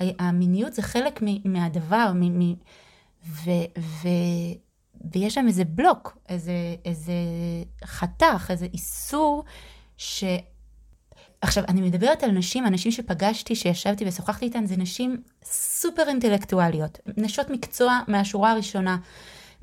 המיניות 0.00 0.72
זה 0.72 0.82
חלק 0.82 1.22
מהדבר, 1.44 2.12
מ- 2.14 2.38
מ- 2.38 2.54
ו- 3.26 3.78
ו- 3.78 4.54
ויש 5.12 5.34
שם 5.34 5.46
איזה 5.46 5.64
בלוק, 5.64 6.18
איזה, 6.28 6.52
איזה 6.84 7.12
חתך, 7.84 8.46
איזה 8.50 8.66
איסור, 8.72 9.44
ש... 9.96 10.24
עכשיו, 11.40 11.64
אני 11.68 11.80
מדברת 11.80 12.22
על 12.22 12.30
נשים, 12.30 12.66
אנשים 12.66 12.92
שפגשתי, 12.92 13.54
שישבתי 13.54 14.08
ושוחחתי 14.08 14.44
איתן, 14.44 14.66
זה 14.66 14.76
נשים 14.76 15.22
סופר 15.44 16.08
אינטלקטואליות, 16.08 16.98
נשות 17.16 17.50
מקצוע 17.50 18.00
מהשורה 18.08 18.52
הראשונה, 18.52 18.96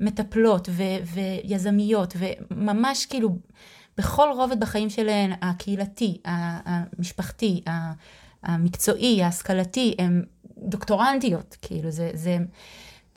מטפלות 0.00 0.68
ו- 0.72 1.22
ויזמיות, 1.44 2.14
וממש 2.16 3.06
כאילו, 3.06 3.36
בכל 3.98 4.28
רובד 4.36 4.60
בחיים 4.60 4.90
שלהן, 4.90 5.32
הקהילתי, 5.42 6.20
המשפחתי, 6.24 7.62
המקצועי, 8.42 9.22
ההשכלתי, 9.22 9.94
הן 9.98 10.24
דוקטורנטיות, 10.58 11.56
כאילו 11.62 11.90
זה, 11.90 12.10
זה, 12.14 12.38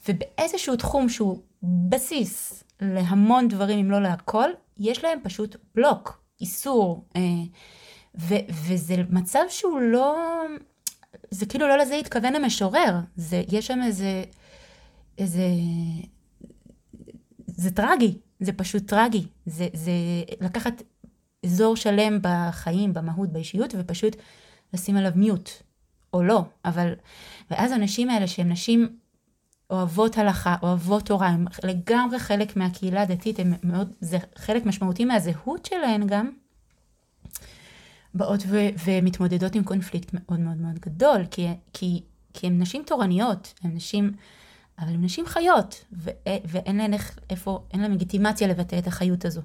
ובאיזשהו 0.09 0.75
תחום 0.75 1.09
שהוא 1.09 1.41
בסיס 1.63 2.63
להמון 2.82 3.47
דברים, 3.47 3.80
אם 3.80 3.91
לא 3.91 4.02
להכל, 4.02 4.49
יש 4.78 5.04
להם 5.04 5.19
פשוט 5.23 5.56
בלוק, 5.76 6.23
איסור. 6.41 7.06
אה, 7.15 7.21
ו- 8.19 8.45
וזה 8.49 8.95
מצב 9.10 9.43
שהוא 9.49 9.80
לא, 9.80 10.17
זה 11.32 11.45
כאילו 11.45 11.67
לא 11.67 11.78
לזה 11.78 11.95
התכוון 11.95 12.36
המשורר, 12.36 12.99
זה, 13.15 13.43
יש 13.52 13.67
שם 13.67 13.80
איזה, 13.84 14.23
איזה, 15.17 15.47
זה 17.47 17.71
טרגי, 17.71 18.17
זה 18.39 18.54
פשוט 18.54 18.88
טרגי, 18.88 19.28
זה, 19.45 19.67
זה 19.73 19.91
לקחת 20.41 20.82
אזור 21.45 21.76
שלם 21.76 22.19
בחיים, 22.21 22.93
במהות, 22.93 23.30
באישיות, 23.30 23.73
ופשוט 23.78 24.15
לשים 24.73 24.97
עליו 24.97 25.12
מיוט, 25.15 25.49
או 26.13 26.23
לא, 26.23 26.41
אבל, 26.65 26.93
ואז 27.52 27.71
הנשים 27.71 28.10
האלה 28.10 28.28
שהן 28.28 28.52
נשים 28.52 28.97
אוהבות 29.69 30.17
הלכה, 30.17 30.56
אוהבות 30.63 31.06
תורה, 31.06 31.28
הן 31.28 31.45
לגמרי 31.63 32.19
חלק 32.19 32.58
מהקהילה 32.58 33.02
הדתית, 33.02 33.39
הן 33.39 33.54
מאוד, 33.63 33.93
זה 34.02 34.17
חלק 34.36 34.65
משמעותי 34.65 35.06
מהזהות 35.06 35.65
שלהן 35.65 36.08
גם, 36.08 36.30
באות 38.13 38.43
ו- 38.47 38.69
ומתמודדות 38.86 39.56
עם 39.56 39.63
קונפליקט 39.63 40.10
מאוד 40.13 40.39
מאוד 40.39 40.58
מאוד 40.58 40.80
גדול, 40.80 41.26
כי, 41.32 41.47
כי, 41.73 42.04
כי 42.34 42.47
הן 42.47 42.62
נשים 42.62 42.84
תורניות, 42.86 43.54
הן 43.63 43.71
נשים, 43.76 44.12
אבל 44.80 44.93
הן 44.93 45.04
נשים 45.04 45.26
חיות, 45.26 45.86
ו- 45.93 46.10
ואין 46.45 46.78
להן 46.78 46.93
איפה, 47.30 47.63
אין 47.73 47.82
להן 47.82 47.91
לגיטימציה 47.91 48.47
לבטא 48.47 48.80
את 48.80 48.88
החיות 48.88 49.26
הזו. 49.26 49.41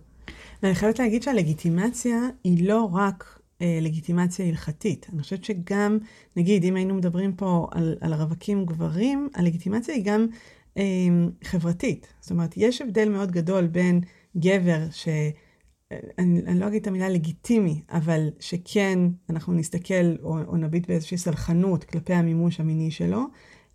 אני 0.62 0.74
חייבת 0.74 0.98
להגיד 0.98 1.22
שהלגיטימציה 1.22 2.18
היא 2.44 2.68
לא 2.68 2.88
רק 2.92 3.37
אה, 3.62 3.78
לגיטימציה 3.82 4.46
הלכתית. 4.46 5.06
אני 5.12 5.22
חושבת 5.22 5.44
שגם, 5.44 5.98
נגיד, 6.36 6.64
אם 6.64 6.76
היינו 6.76 6.94
מדברים 6.94 7.32
פה 7.32 7.66
על, 7.70 7.96
על 8.00 8.14
רווקים 8.14 8.64
גברים, 8.66 9.28
הלגיטימציה 9.34 9.94
היא 9.94 10.04
גם 10.04 10.26
אה, 10.76 10.82
חברתית. 11.44 12.06
זאת 12.20 12.30
אומרת, 12.30 12.54
יש 12.56 12.82
הבדל 12.82 13.08
מאוד 13.08 13.30
גדול 13.32 13.66
בין 13.66 14.00
גבר 14.36 14.80
ש... 14.90 15.08
אני, 16.18 16.40
אני 16.46 16.60
לא 16.60 16.66
אגיד 16.66 16.80
את 16.80 16.86
המילה 16.86 17.08
לגיטימי, 17.08 17.82
אבל 17.90 18.28
שכן 18.40 18.98
אנחנו 19.30 19.52
נסתכל 19.52 20.16
או, 20.22 20.38
או 20.46 20.56
נביט 20.56 20.88
באיזושהי 20.88 21.18
סלחנות 21.18 21.84
כלפי 21.84 22.14
המימוש 22.14 22.60
המיני 22.60 22.90
שלו, 22.90 23.24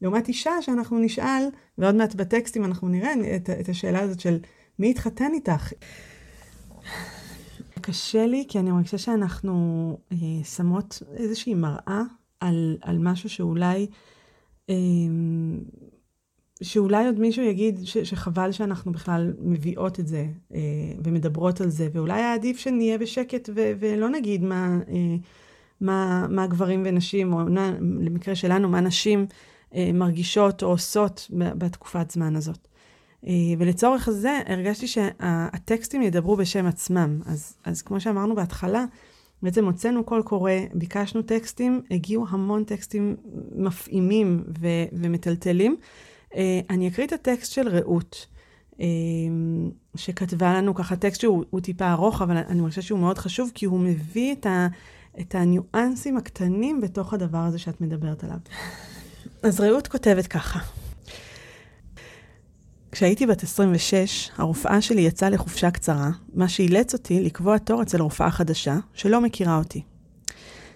לעומת 0.01 0.27
אישה 0.27 0.51
שאנחנו 0.61 0.99
נשאל, 0.99 1.43
ועוד 1.77 1.95
מעט 1.95 2.15
בטקסטים 2.15 2.65
אנחנו 2.65 2.87
נראה 2.87 3.13
את, 3.35 3.49
את 3.49 3.69
השאלה 3.69 3.99
הזאת 3.99 4.19
של 4.19 4.39
מי 4.79 4.89
התחתן 4.91 5.31
איתך? 5.33 5.73
קשה 7.83 8.25
לי, 8.25 8.45
כי 8.47 8.59
אני 8.59 8.71
מרגישה 8.71 8.97
שאנחנו 8.97 9.97
אה, 10.11 10.17
שמות 10.43 11.03
איזושהי 11.15 11.53
מראה 11.53 12.01
על, 12.39 12.77
על 12.81 12.97
משהו 12.97 13.29
שאולי 13.29 13.87
אה, 14.69 14.75
שאולי 16.61 17.05
עוד 17.05 17.19
מישהו 17.19 17.43
יגיד 17.43 17.79
ש, 17.83 17.97
שחבל 17.97 18.51
שאנחנו 18.51 18.91
בכלל 18.91 19.33
מביאות 19.39 19.99
את 19.99 20.07
זה 20.07 20.25
אה, 20.53 20.59
ומדברות 21.03 21.61
על 21.61 21.69
זה, 21.69 21.87
ואולי 21.93 22.13
היה 22.13 22.33
עדיף 22.33 22.57
שנהיה 22.57 22.97
בשקט 22.97 23.49
ו, 23.55 23.71
ולא 23.79 24.09
נגיד 24.09 24.43
מה, 24.43 24.79
אה, 24.87 25.15
מה, 25.81 26.27
מה 26.29 26.47
גברים 26.47 26.83
ונשים, 26.85 27.33
או 27.33 27.39
למקרה 28.01 28.35
שלנו, 28.35 28.69
מה 28.69 28.81
נשים 28.81 29.25
אה, 29.75 29.89
מרגישות 29.93 30.63
או 30.63 30.67
עושות 30.67 31.27
בתקופת 31.33 32.11
זמן 32.11 32.35
הזאת. 32.35 32.67
אה, 33.27 33.33
ולצורך 33.57 34.09
זה 34.09 34.39
הרגשתי 34.45 34.88
שהטקסטים 34.88 36.01
ידברו 36.01 36.36
בשם 36.36 36.65
עצמם. 36.65 37.21
אז, 37.25 37.55
אז 37.65 37.81
כמו 37.81 37.99
שאמרנו 37.99 38.36
בהתחלה, 38.36 38.86
בעצם 39.43 39.65
הוצאנו 39.65 40.03
קול 40.03 40.21
קורא, 40.21 40.51
ביקשנו 40.73 41.21
טקסטים, 41.21 41.81
הגיעו 41.91 42.25
המון 42.29 42.63
טקסטים 42.63 43.15
מפעימים 43.55 44.43
ו- 44.59 44.86
ומטלטלים. 44.93 45.75
אה, 46.36 46.59
אני 46.69 46.88
אקריא 46.88 47.07
את 47.07 47.13
הטקסט 47.13 47.51
של 47.51 47.67
רעות, 47.67 48.27
אה, 48.79 48.86
שכתבה 49.95 50.53
לנו 50.53 50.75
ככה 50.75 50.95
טקסט 50.95 51.21
שהוא 51.21 51.59
טיפה 51.62 51.91
ארוך, 51.91 52.21
אבל 52.21 52.38
אני 52.38 52.62
חושבת 52.62 52.83
שהוא 52.83 52.99
מאוד 52.99 53.17
חשוב, 53.17 53.51
כי 53.53 53.65
הוא 53.65 53.79
מביא 53.79 54.33
את, 54.33 54.45
ה, 54.45 54.67
את 55.19 55.36
הניואנסים 55.36 56.17
הקטנים 56.17 56.81
בתוך 56.81 57.13
הדבר 57.13 57.38
הזה 57.38 57.59
שאת 57.59 57.81
מדברת 57.81 58.23
עליו. 58.23 58.38
אז 59.43 59.59
רעות 59.59 59.88
כותבת 59.88 60.27
ככה: 60.27 60.59
כשהייתי 62.93 63.25
בת 63.25 63.43
26, 63.43 64.29
הרופאה 64.38 64.82
שלי 64.82 65.01
יצאה 65.01 65.29
לחופשה 65.29 65.71
קצרה, 65.71 66.10
מה 66.34 66.47
שאילץ 66.47 66.93
אותי 66.93 67.21
לקבוע 67.21 67.58
תור 67.58 67.82
אצל 67.82 68.01
רופאה 68.01 68.32
חדשה, 68.32 68.77
שלא 68.93 69.21
מכירה 69.21 69.58
אותי. 69.58 69.84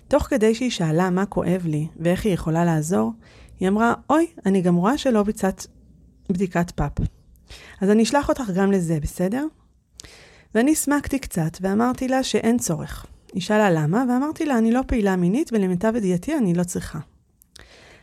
תוך 0.08 0.24
כדי 0.24 0.56
שהיא 0.56 0.72
שאלה 0.72 1.10
מה 1.10 1.26
כואב 1.26 1.62
לי 1.66 1.88
ואיך 2.00 2.26
היא 2.26 2.34
יכולה 2.34 2.66
לעזור, 2.66 3.14
היא 3.60 3.68
אמרה, 3.68 3.94
אוי, 4.10 4.28
אני 4.46 4.62
גם 4.62 4.76
רואה 4.76 4.98
שלא 4.98 5.24
ביצעת 5.24 5.68
בדיקת 6.30 6.72
פאפ. 6.72 6.92
אז 7.82 7.90
אני 7.90 8.04
אשלח 8.04 8.30
אותך 8.30 8.50
גם 8.56 8.72
לזה, 8.72 9.00
בסדר? 9.02 9.46
ואני 10.56 10.72
הסמקתי 10.72 11.20
קצת 11.20 11.58
ואמרתי 11.62 12.08
לה 12.08 12.24
שאין 12.24 12.58
צורך. 12.58 13.06
היא 13.34 13.42
שאלה 13.42 13.72
למה, 13.72 14.04
ואמרתי 14.10 14.46
לה, 14.46 14.58
אני 14.58 14.72
לא 14.72 14.82
פעילה 14.88 15.16
מינית 15.16 15.50
ולמיטב 15.54 15.96
ידיעתי 15.96 16.38
אני 16.38 16.54
לא 16.54 16.64
צריכה. 16.64 17.00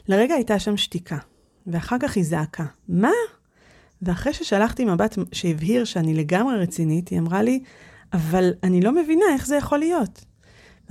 לרגע 0.08 0.34
הייתה 0.34 0.58
שם 0.58 0.76
שתיקה, 0.76 1.18
ואחר 1.66 1.96
כך 2.00 2.16
היא 2.16 2.24
זעקה, 2.24 2.64
מה? 2.88 3.10
ואחרי 4.04 4.32
ששלחתי 4.32 4.84
מבט 4.84 5.18
שהבהיר 5.32 5.84
שאני 5.84 6.14
לגמרי 6.14 6.56
רצינית, 6.56 7.08
היא 7.08 7.18
אמרה 7.18 7.42
לי, 7.42 7.60
אבל 8.12 8.52
אני 8.62 8.80
לא 8.80 8.92
מבינה 8.92 9.24
איך 9.34 9.46
זה 9.46 9.56
יכול 9.56 9.78
להיות. 9.78 10.24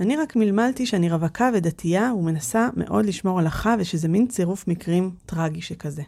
ואני 0.00 0.16
רק 0.16 0.36
מלמלתי 0.36 0.86
שאני 0.86 1.10
רווקה 1.10 1.50
ודתייה 1.54 2.12
ומנסה 2.14 2.68
מאוד 2.76 3.06
לשמור 3.06 3.38
הלכה 3.38 3.74
ושזה 3.78 4.08
מין 4.08 4.26
צירוף 4.26 4.68
מקרים 4.68 5.10
טרגי 5.26 5.62
שכזה. 5.62 6.02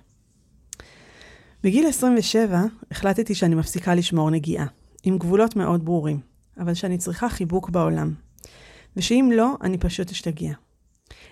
בגיל 1.63 1.87
27 1.87 2.63
החלטתי 2.91 3.35
שאני 3.35 3.55
מפסיקה 3.55 3.95
לשמור 3.95 4.31
נגיעה, 4.31 4.67
עם 5.03 5.19
גבולות 5.19 5.57
מאוד 5.57 5.85
ברורים, 5.85 6.21
אבל 6.59 6.75
שאני 6.75 6.99
צריכה 6.99 7.29
חיבוק 7.29 7.71
בעולם. 7.71 8.15
ושאם 8.97 9.31
לא, 9.35 9.55
אני 9.63 9.79
פשוט 9.79 10.11
אשתגע. 10.11 10.53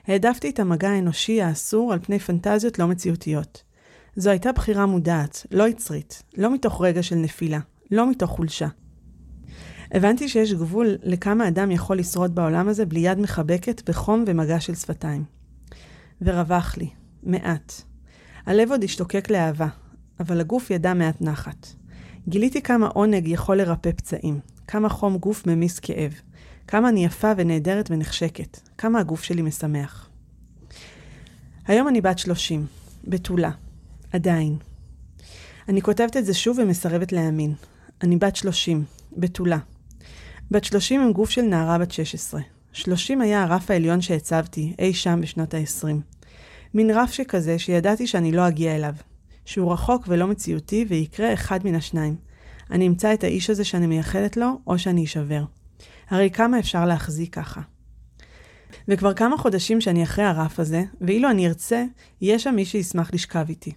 העדפתי 0.06 0.50
את 0.50 0.60
המגע 0.60 0.90
האנושי 0.90 1.42
האסור 1.42 1.92
על 1.92 1.98
פני 1.98 2.18
פנטזיות 2.18 2.78
לא 2.78 2.86
מציאותיות. 2.86 3.62
זו 4.16 4.30
הייתה 4.30 4.52
בחירה 4.52 4.86
מודעת, 4.86 5.46
לא 5.50 5.68
יצרית, 5.68 6.22
לא 6.36 6.54
מתוך 6.54 6.82
רגע 6.82 7.02
של 7.02 7.16
נפילה, 7.16 7.58
לא 7.90 8.10
מתוך 8.10 8.30
חולשה. 8.30 8.68
הבנתי 9.92 10.28
שיש 10.28 10.52
גבול 10.52 10.96
לכמה 11.02 11.48
אדם 11.48 11.70
יכול 11.70 11.98
לשרוד 11.98 12.34
בעולם 12.34 12.68
הזה 12.68 12.86
בלי 12.86 13.00
יד 13.00 13.18
מחבקת 13.18 13.90
בחום 13.90 14.24
ומגע 14.26 14.60
של 14.60 14.74
שפתיים. 14.74 15.24
ורווח 16.22 16.76
לי, 16.76 16.90
מעט. 17.22 17.72
הלב 18.46 18.70
עוד 18.70 18.84
השתוקק 18.84 19.30
לאהבה, 19.30 19.68
אבל 20.20 20.40
הגוף 20.40 20.70
ידע 20.70 20.94
מעט 20.94 21.20
נחת. 21.20 21.66
גיליתי 22.28 22.62
כמה 22.62 22.86
עונג 22.86 23.28
יכול 23.28 23.56
לרפא 23.56 23.90
פצעים, 23.92 24.40
כמה 24.66 24.88
חום 24.88 25.18
גוף 25.18 25.46
ממיס 25.46 25.78
כאב, 25.78 26.12
כמה 26.66 26.88
אני 26.88 27.04
יפה 27.04 27.32
ונהדרת 27.36 27.90
ונחשקת, 27.90 28.60
כמה 28.78 29.00
הגוף 29.00 29.22
שלי 29.22 29.42
משמח. 29.42 30.08
היום 31.66 31.88
אני 31.88 32.00
בת 32.00 32.18
30, 32.18 32.66
בתולה, 33.04 33.50
עדיין. 34.14 34.56
אני 35.68 35.82
כותבת 35.82 36.16
את 36.16 36.24
זה 36.24 36.34
שוב 36.34 36.58
ומסרבת 36.58 37.12
להאמין. 37.12 37.54
אני 38.02 38.16
בת 38.16 38.36
30, 38.36 38.84
בתולה. 39.16 39.58
בת 40.50 40.64
30 40.64 41.00
עם 41.00 41.12
גוף 41.12 41.30
של 41.30 41.42
נערה 41.42 41.78
בת 41.78 41.90
16. 41.90 42.40
30 42.72 43.20
היה 43.20 43.42
הרף 43.42 43.70
העליון 43.70 44.00
שהצבתי, 44.00 44.74
אי 44.78 44.94
שם 44.94 45.20
בשנות 45.22 45.54
ה-20. 45.54 45.86
מין 46.74 46.90
רף 46.90 47.12
שכזה 47.12 47.58
שידעתי 47.58 48.06
שאני 48.06 48.32
לא 48.32 48.48
אגיע 48.48 48.76
אליו. 48.76 48.94
שהוא 49.44 49.72
רחוק 49.72 50.04
ולא 50.08 50.26
מציאותי 50.26 50.86
ויקרה 50.88 51.34
אחד 51.34 51.58
מן 51.64 51.74
השניים. 51.74 52.16
אני 52.70 52.86
אמצא 52.86 53.14
את 53.14 53.24
האיש 53.24 53.50
הזה 53.50 53.64
שאני 53.64 53.86
מייחלת 53.86 54.36
לו, 54.36 54.60
או 54.66 54.78
שאני 54.78 55.04
אשבר. 55.04 55.44
הרי 56.08 56.30
כמה 56.30 56.58
אפשר 56.58 56.84
להחזיק 56.84 57.34
ככה? 57.34 57.60
וכבר 58.88 59.14
כמה 59.14 59.38
חודשים 59.38 59.80
שאני 59.80 60.02
אחרי 60.02 60.24
הרף 60.24 60.60
הזה, 60.60 60.82
ואילו 61.00 61.30
אני 61.30 61.48
ארצה, 61.48 61.84
יהיה 62.20 62.38
שם 62.38 62.54
מי 62.54 62.64
שישמח 62.64 63.10
לשכב 63.14 63.46
איתי. 63.48 63.72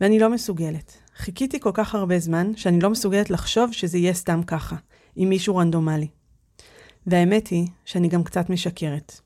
ואני 0.00 0.18
לא 0.18 0.30
מסוגלת. 0.30 0.92
חיכיתי 1.16 1.60
כל 1.60 1.70
כך 1.74 1.94
הרבה 1.94 2.18
זמן, 2.18 2.56
שאני 2.56 2.80
לא 2.80 2.90
מסוגלת 2.90 3.30
לחשוב 3.30 3.72
שזה 3.72 3.98
יהיה 3.98 4.14
סתם 4.14 4.42
ככה, 4.46 4.76
עם 5.16 5.28
מישהו 5.28 5.56
רנדומלי. 5.56 6.08
והאמת 7.06 7.48
היא 7.48 7.66
שאני 7.84 8.08
גם 8.08 8.24
קצת 8.24 8.50
משקרת. 8.50 9.20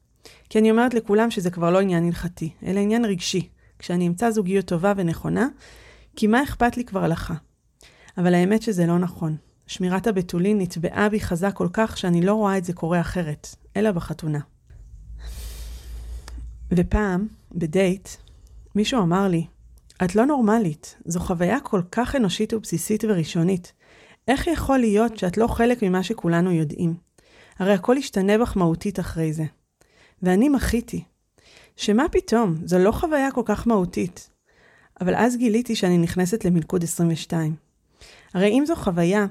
כי 0.48 0.58
אני 0.58 0.70
אומרת 0.70 0.94
לכולם 0.94 1.30
שזה 1.30 1.50
כבר 1.50 1.70
לא 1.70 1.80
עניין 1.80 2.04
הלכתי, 2.06 2.50
אלא 2.66 2.80
עניין 2.80 3.04
רגשי. 3.04 3.48
כשאני 3.78 4.06
אמצא 4.06 4.30
זוגיות 4.30 4.64
טובה 4.64 4.92
ונכונה, 4.96 5.48
כי 6.16 6.26
מה 6.26 6.42
אכפת 6.42 6.76
לי 6.76 6.84
כבר 6.84 7.04
הלכה? 7.04 7.34
אבל 8.18 8.34
האמת 8.34 8.62
שזה 8.62 8.86
לא 8.86 8.98
נכון. 8.98 9.36
שמירת 9.66 10.06
הבתולין 10.06 10.58
נטבעה 10.60 11.08
בי 11.08 11.20
חזק 11.20 11.54
כל 11.54 11.68
כך 11.72 11.98
שאני 11.98 12.22
לא 12.22 12.34
רואה 12.34 12.58
את 12.58 12.64
זה 12.64 12.72
קורה 12.72 13.00
אחרת, 13.00 13.54
אלא 13.76 13.92
בחתונה. 13.92 14.40
ופעם, 16.72 17.26
בדייט, 17.52 18.08
מישהו 18.74 19.02
אמר 19.02 19.28
לי, 19.28 19.46
את 20.04 20.14
לא 20.14 20.26
נורמלית, 20.26 20.96
זו 21.04 21.20
חוויה 21.20 21.60
כל 21.60 21.82
כך 21.92 22.16
אנושית 22.16 22.52
ובסיסית 22.52 23.04
וראשונית. 23.04 23.72
איך 24.28 24.46
יכול 24.46 24.78
להיות 24.78 25.18
שאת 25.18 25.36
לא 25.36 25.46
חלק 25.46 25.82
ממה 25.82 26.02
שכולנו 26.02 26.52
יודעים? 26.52 26.94
הרי 27.58 27.72
הכל 27.72 27.96
ישתנה 27.98 28.38
בך 28.38 28.56
מהותית 28.56 29.00
אחרי 29.00 29.32
זה. 29.32 29.44
ואני 30.22 30.48
מחיתי. 30.48 31.04
שמה 31.76 32.08
פתאום, 32.08 32.54
זו 32.64 32.78
לא 32.78 32.92
חוויה 32.92 33.30
כל 33.30 33.42
כך 33.44 33.66
מהותית. 33.66 34.30
אבל 35.00 35.14
אז 35.14 35.36
גיליתי 35.36 35.74
שאני 35.74 35.98
נכנסת 35.98 36.44
למלכוד 36.44 36.82
22. 36.82 37.54
הרי 38.34 38.48
אם 38.48 38.64
זו 38.66 38.76
חוויה 38.76 39.26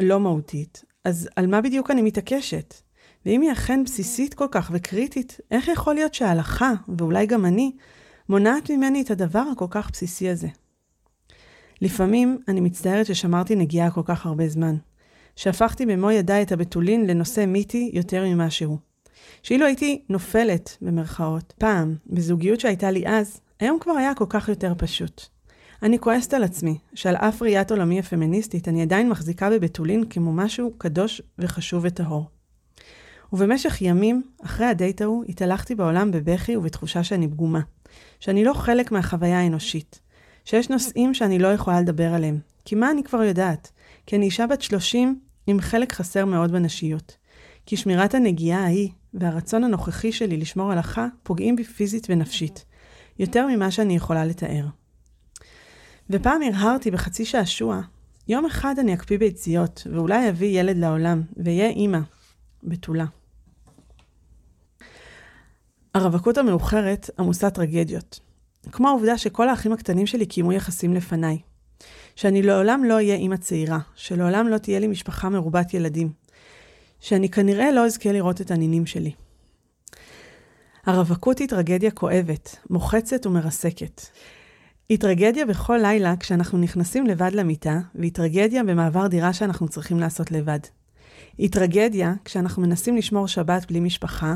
לא 0.00 0.20
מהותית, 0.20 0.84
אז 1.04 1.28
על 1.36 1.46
מה 1.46 1.60
בדיוק 1.60 1.90
אני 1.90 2.02
מתעקשת? 2.02 2.74
ואם 3.26 3.40
היא 3.40 3.52
אכן 3.52 3.84
בסיסית 3.84 4.34
כל 4.34 4.46
כך 4.50 4.70
וקריטית, 4.74 5.40
איך 5.50 5.68
יכול 5.68 5.94
להיות 5.94 6.14
שההלכה, 6.14 6.72
ואולי 6.98 7.26
גם 7.26 7.46
אני, 7.46 7.72
מונעת 8.30 8.70
ממני 8.70 9.02
את 9.02 9.10
הדבר 9.10 9.42
הכל 9.52 9.66
כך 9.70 9.90
בסיסי 9.92 10.28
הזה? 10.28 10.48
לפעמים 11.80 12.38
אני 12.48 12.60
מצטערת 12.60 13.06
ששמרתי 13.06 13.56
נגיעה 13.56 13.90
כל 13.90 14.00
כך 14.04 14.26
הרבה 14.26 14.48
זמן. 14.48 14.76
שהפכתי 15.36 15.86
במו 15.86 16.10
ידיי 16.10 16.42
את 16.42 16.52
הבתולין 16.52 17.06
לנושא 17.06 17.44
מיתי 17.46 17.90
יותר 17.94 18.24
ממה 18.24 18.50
שהוא. 18.50 18.78
שאילו 19.42 19.66
הייתי 19.66 20.02
נופלת, 20.08 20.76
במרכאות, 20.82 21.54
פעם, 21.58 21.96
בזוגיות 22.06 22.60
שהייתה 22.60 22.90
לי 22.90 23.06
אז, 23.06 23.40
היום 23.60 23.78
כבר 23.80 23.92
היה 23.92 24.14
כל 24.14 24.26
כך 24.28 24.48
יותר 24.48 24.72
פשוט. 24.78 25.22
אני 25.82 25.98
כועסת 25.98 26.34
על 26.34 26.44
עצמי, 26.44 26.78
שעל 26.94 27.16
אף 27.16 27.42
ראיית 27.42 27.70
עולמי 27.70 27.98
הפמיניסטית, 27.98 28.68
אני 28.68 28.82
עדיין 28.82 29.08
מחזיקה 29.08 29.50
בבתולין 29.50 30.04
כמו 30.04 30.32
משהו 30.32 30.72
קדוש 30.78 31.22
וחשוב 31.38 31.84
וטהור. 31.86 32.28
ובמשך 33.32 33.82
ימים, 33.82 34.22
אחרי 34.44 34.66
הדייט 34.66 35.02
ההוא, 35.02 35.24
התהלכתי 35.28 35.74
בעולם 35.74 36.10
בבכי 36.10 36.56
ובתחושה 36.56 37.04
שאני 37.04 37.28
פגומה. 37.28 37.60
שאני 38.20 38.44
לא 38.44 38.52
חלק 38.52 38.92
מהחוויה 38.92 39.40
האנושית. 39.40 40.00
שיש 40.44 40.70
נושאים 40.70 41.14
שאני 41.14 41.38
לא 41.38 41.48
יכולה 41.48 41.80
לדבר 41.80 42.14
עליהם. 42.14 42.38
כי 42.64 42.74
מה 42.74 42.90
אני 42.90 43.02
כבר 43.02 43.22
יודעת? 43.22 43.72
כי 44.06 44.16
אני 44.16 44.26
אישה 44.26 44.46
בת 44.46 44.62
30 44.62 45.20
עם 45.46 45.60
חלק 45.60 45.92
חסר 45.92 46.24
מאוד 46.24 46.52
בנשיות. 46.52 47.16
כי 47.66 47.76
שמירת 47.76 48.14
הנגיעה 48.14 48.64
ההיא 48.64 48.88
והרצון 49.14 49.64
הנוכחי 49.64 50.12
שלי 50.12 50.36
לשמור 50.36 50.72
הלכה 50.72 51.06
פוגעים 51.22 51.56
בי 51.56 51.64
פיזית 51.64 52.06
ונפשית. 52.10 52.64
יותר 53.18 53.46
ממה 53.46 53.70
שאני 53.70 53.96
יכולה 53.96 54.24
לתאר. 54.24 54.66
ופעם 56.10 56.42
הרהרתי 56.42 56.90
בחצי 56.90 57.24
שעשוע, 57.24 57.80
יום 58.28 58.46
אחד 58.46 58.74
אני 58.78 58.94
אקפיא 58.94 59.18
ביציות, 59.18 59.86
ואולי 59.92 60.28
אביא 60.28 60.60
ילד 60.60 60.76
לעולם, 60.76 61.22
ואהיה 61.36 61.68
אימא, 61.68 61.98
בתולה. 62.62 63.04
הרווקות 65.94 66.38
המאוחרת 66.38 67.10
עמוסה 67.18 67.50
טרגדיות. 67.50 68.20
כמו 68.72 68.88
העובדה 68.88 69.18
שכל 69.18 69.48
האחים 69.48 69.72
הקטנים 69.72 70.06
שלי 70.06 70.26
קיימו 70.26 70.52
יחסים 70.52 70.94
לפניי. 70.94 71.38
שאני 72.16 72.42
לעולם 72.42 72.84
לא 72.84 72.94
אהיה 72.94 73.14
אימא 73.14 73.36
צעירה, 73.36 73.78
שלעולם 73.94 74.48
לא 74.48 74.58
תהיה 74.58 74.78
לי 74.78 74.86
משפחה 74.86 75.28
מרובת 75.28 75.74
ילדים. 75.74 76.12
שאני 77.00 77.28
כנראה 77.28 77.72
לא 77.72 77.86
אזכה 77.86 78.12
לראות 78.12 78.40
את 78.40 78.50
הנינים 78.50 78.86
שלי. 78.86 79.12
הרווקות 80.86 81.38
היא 81.38 81.48
טרגדיה 81.48 81.90
כואבת, 81.90 82.56
מוחצת 82.70 83.26
ומרסקת. 83.26 84.02
היא 84.88 84.98
טרגדיה 84.98 85.46
בכל 85.46 85.78
לילה 85.82 86.16
כשאנחנו 86.16 86.58
נכנסים 86.58 87.06
לבד 87.06 87.30
למיטה, 87.34 87.80
והיא 87.94 88.12
טרגדיה 88.12 88.64
במעבר 88.64 89.06
דירה 89.06 89.32
שאנחנו 89.32 89.68
צריכים 89.68 90.00
לעשות 90.00 90.32
לבד. 90.32 90.58
היא 91.38 91.50
טרגדיה 91.50 92.12
כשאנחנו 92.24 92.62
מנסים 92.62 92.96
לשמור 92.96 93.28
שבת 93.28 93.66
בלי 93.70 93.80
משפחה, 93.80 94.34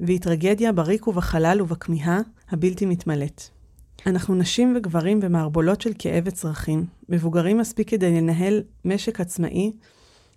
והיא 0.00 0.20
טרגדיה 0.20 0.72
בריק 0.72 1.06
ובחלל 1.06 1.62
ובכמיהה 1.62 2.20
הבלתי 2.50 2.86
מתמלאת. 2.86 3.42
אנחנו 4.06 4.34
נשים 4.34 4.74
וגברים 4.76 5.20
במערבולות 5.20 5.80
של 5.80 5.92
כאב 5.98 6.24
וצרכים, 6.26 6.86
מבוגרים 7.08 7.58
מספיק 7.58 7.90
כדי 7.90 8.20
לנהל 8.20 8.62
משק 8.84 9.20
עצמאי 9.20 9.72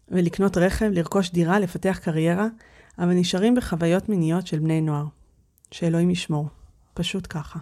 ולקנות 0.09 0.57
רכב, 0.57 0.89
לרכוש 0.93 1.31
דירה, 1.31 1.59
לפתח 1.59 1.99
קריירה, 2.03 2.47
אבל 2.99 3.13
נשארים 3.13 3.55
בחוויות 3.55 4.09
מיניות 4.09 4.47
של 4.47 4.59
בני 4.59 4.81
נוער. 4.81 5.05
שאלוהים 5.71 6.09
ישמור. 6.09 6.47
פשוט 6.93 7.27
ככה. 7.29 7.59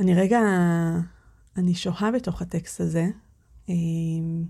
אני 0.00 0.14
רגע, 0.14 0.40
אני 1.56 1.74
שוהה 1.74 2.10
בתוך 2.12 2.42
הטקסט 2.42 2.80
הזה, 2.80 3.06
אמ, 3.68 4.44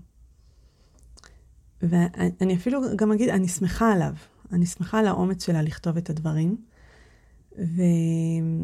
ואני 1.81 2.55
אפילו 2.55 2.81
גם 2.95 3.11
אגיד, 3.11 3.29
אני 3.29 3.47
שמחה 3.47 3.93
עליו. 3.93 4.13
אני 4.51 4.65
שמחה 4.65 4.99
על 4.99 5.07
האומץ 5.07 5.45
שלה 5.45 5.61
לכתוב 5.61 5.97
את 5.97 6.09
הדברים, 6.09 6.57
ואני 7.57 8.59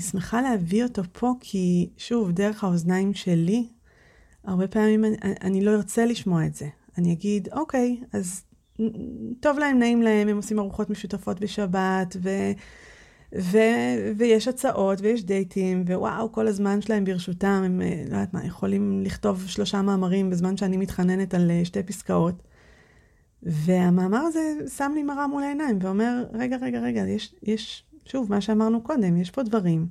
שמחה 0.00 0.42
להביא 0.42 0.84
אותו 0.84 1.02
פה, 1.12 1.34
כי 1.40 1.90
שוב, 1.96 2.30
דרך 2.30 2.64
האוזניים 2.64 3.14
שלי, 3.14 3.68
הרבה 4.44 4.68
פעמים 4.68 5.04
אני, 5.04 5.16
אני 5.22 5.64
לא 5.64 5.70
ארצה 5.70 6.06
לשמוע 6.06 6.46
את 6.46 6.54
זה. 6.54 6.68
אני 6.98 7.12
אגיד, 7.12 7.48
אוקיי, 7.52 8.00
אז 8.12 8.44
טוב 9.40 9.58
להם, 9.58 9.78
נעים 9.78 10.02
להם, 10.02 10.28
הם 10.28 10.36
עושים 10.36 10.58
ארוחות 10.58 10.90
משותפות 10.90 11.40
בשבת, 11.40 12.16
ו... 12.22 12.28
ו... 13.38 13.58
ויש 14.16 14.48
הצעות, 14.48 15.00
ויש 15.00 15.24
דייטים, 15.24 15.84
ווואו, 15.86 16.32
כל 16.32 16.46
הזמן 16.46 16.80
שלהם 16.80 17.04
ברשותם, 17.04 17.62
הם, 17.64 17.82
אה, 17.82 18.02
לא 18.08 18.14
יודעת 18.14 18.34
מה, 18.34 18.46
יכולים 18.46 19.02
לכתוב 19.04 19.46
שלושה 19.46 19.82
מאמרים 19.82 20.30
בזמן 20.30 20.56
שאני 20.56 20.76
מתחננת 20.76 21.34
על 21.34 21.50
אה, 21.50 21.64
שתי 21.64 21.82
פסקאות. 21.82 22.42
והמאמר 23.42 24.18
הזה 24.18 24.40
שם 24.76 24.92
לי 24.94 25.02
מראה 25.02 25.26
מול 25.26 25.42
העיניים 25.42 25.78
ואומר, 25.82 26.24
רגע, 26.32 26.56
רגע, 26.56 26.80
רגע, 26.80 27.00
יש, 27.08 27.34
יש, 27.42 27.84
שוב, 28.04 28.30
מה 28.30 28.40
שאמרנו 28.40 28.82
קודם, 28.82 29.16
יש 29.16 29.30
פה 29.30 29.42
דברים 29.42 29.86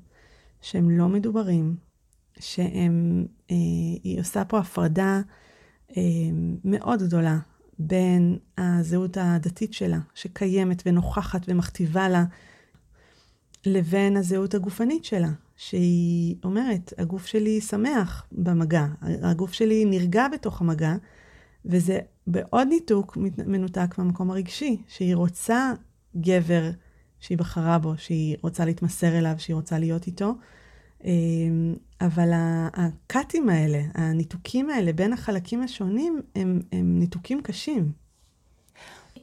שהם 0.61 0.89
לא 0.89 1.07
מדוברים, 1.07 1.75
שהם, 2.39 3.25
אה, 3.51 3.55
היא 4.03 4.19
עושה 4.19 4.45
פה 4.45 4.59
הפרדה 4.59 5.21
אה, 5.97 6.01
מאוד 6.63 7.03
גדולה 7.03 7.37
בין 7.79 8.37
הזהות 8.57 9.17
הדתית 9.21 9.73
שלה, 9.73 9.99
שקיימת 10.13 10.83
ונוכחת 10.85 11.41
ומכתיבה 11.47 12.09
לה, 12.09 12.23
לבין 13.65 14.17
הזהות 14.17 14.53
הגופנית 14.53 15.05
שלה, 15.05 15.31
שהיא 15.55 16.35
אומרת, 16.43 16.93
הגוף 16.97 17.25
שלי 17.25 17.61
שמח 17.61 18.27
במגע, 18.31 18.85
הגוף 19.01 19.53
שלי 19.53 19.85
נרגע 19.85 20.27
בתוך 20.33 20.61
המגע, 20.61 20.95
וזה 21.65 21.99
בעוד 22.27 22.67
ניתוק 22.67 23.17
מנותק 23.45 23.95
מהמקום 23.97 24.31
הרגשי, 24.31 24.81
שהיא 24.87 25.15
רוצה 25.15 25.73
גבר 26.17 26.69
שהיא 27.19 27.37
בחרה 27.37 27.79
בו, 27.79 27.93
שהיא 27.97 28.37
רוצה 28.41 28.65
להתמסר 28.65 29.17
אליו, 29.17 29.35
שהיא 29.37 29.55
רוצה 29.55 29.79
להיות 29.79 30.07
איתו. 30.07 30.33
אמ, 31.03 31.75
אבל 32.01 32.29
הקאטים 32.33 33.49
האלה, 33.49 33.81
הניתוקים 33.93 34.69
האלה 34.69 34.93
בין 34.93 35.13
החלקים 35.13 35.61
השונים, 35.61 36.21
הם, 36.35 36.61
הם 36.71 36.99
ניתוקים 36.99 37.41
קשים. 37.41 37.91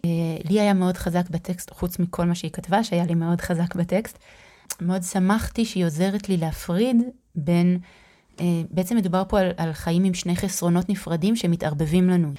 אה, 0.05 0.11
לי 0.49 0.61
היה 0.61 0.75
מאוד 0.75 0.97
חזק 0.97 1.31
בטקסט, 1.31 1.71
חוץ 1.71 1.99
מכל 1.99 2.25
מה 2.25 2.35
שהיא 2.35 2.51
כתבה, 2.51 2.85
שהיה 2.85 3.07
לי 3.07 3.15
מאוד 3.15 3.41
חזק 3.41 3.75
בטקסט. 3.75 4.19
מאוד 4.81 5.03
שמחתי 5.03 5.65
שהיא 5.65 5.85
עוזרת 5.85 6.29
לי 6.29 6.37
להפריד 6.37 6.97
בין 7.35 7.79
אה, 8.41 8.63
בעצם 8.71 8.97
מדובר 8.97 9.23
פה 9.29 9.41
על, 9.41 9.51
על 9.57 9.73
חיים 9.73 10.05
עם 10.05 10.15
שני 10.15 10.37
חסרונות 10.37 10.89
נפרדים 10.89 11.37
שמתערבבים 11.37 12.09
לנו. 12.11 12.33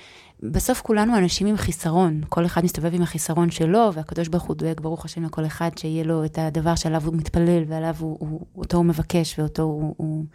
בסוף 0.44 0.82
כולנו 0.82 1.18
אנשים 1.18 1.48
עם 1.48 1.58
חיסרון, 1.58 2.22
כל 2.30 2.46
אחד 2.46 2.64
מסתובב 2.64 2.96
עם 2.96 3.02
החיסרון 3.02 3.52
שלו, 3.52 3.90
והקדוש 3.94 4.28
ברוך 4.28 4.44
הוא 4.44 4.56
דואג, 4.56 4.82
ברוך 4.82 5.06
השם 5.06 5.24
לכל 5.24 5.46
אחד, 5.46 5.70
שיהיה 5.78 6.04
לו 6.04 6.26
את 6.26 6.38
הדבר 6.38 6.76
שעליו 6.76 7.06
הוא 7.06 7.16
מתפלל, 7.16 7.64
ועליו 7.68 7.96
הוא, 8.00 8.18
הוא, 8.20 8.46
אותו 8.56 8.78
הוא 8.78 8.86
מבקש, 8.86 9.40
ואותו 9.40 9.62
הוא, 9.62 9.94
הוא, 9.98 10.26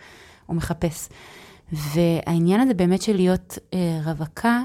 הוא 0.46 0.56
מחפש. 0.56 1.08
והעניין 1.72 2.60
הזה 2.60 2.74
באמת 2.74 3.02
של 3.02 3.16
להיות 3.16 3.58
אה, 3.74 4.00
רווקה 4.04 4.62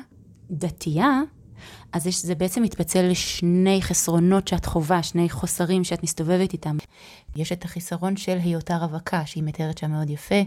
דתייה, 0.51 1.21
אז 1.93 2.07
יש, 2.07 2.25
זה 2.25 2.35
בעצם 2.35 2.63
מתפצל 2.63 3.01
לשני 3.01 3.81
חסרונות 3.81 4.47
שאת 4.47 4.65
חווה, 4.65 5.03
שני 5.03 5.29
חוסרים 5.29 5.83
שאת 5.83 6.03
מסתובבת 6.03 6.53
איתם. 6.53 6.77
יש 7.35 7.51
את 7.51 7.65
החיסרון 7.65 8.17
של 8.17 8.37
היותה 8.43 8.77
רווקה, 8.77 9.25
שהיא 9.25 9.43
מתארת 9.43 9.77
שם 9.77 9.91
מאוד 9.91 10.09
יפה, 10.09 10.41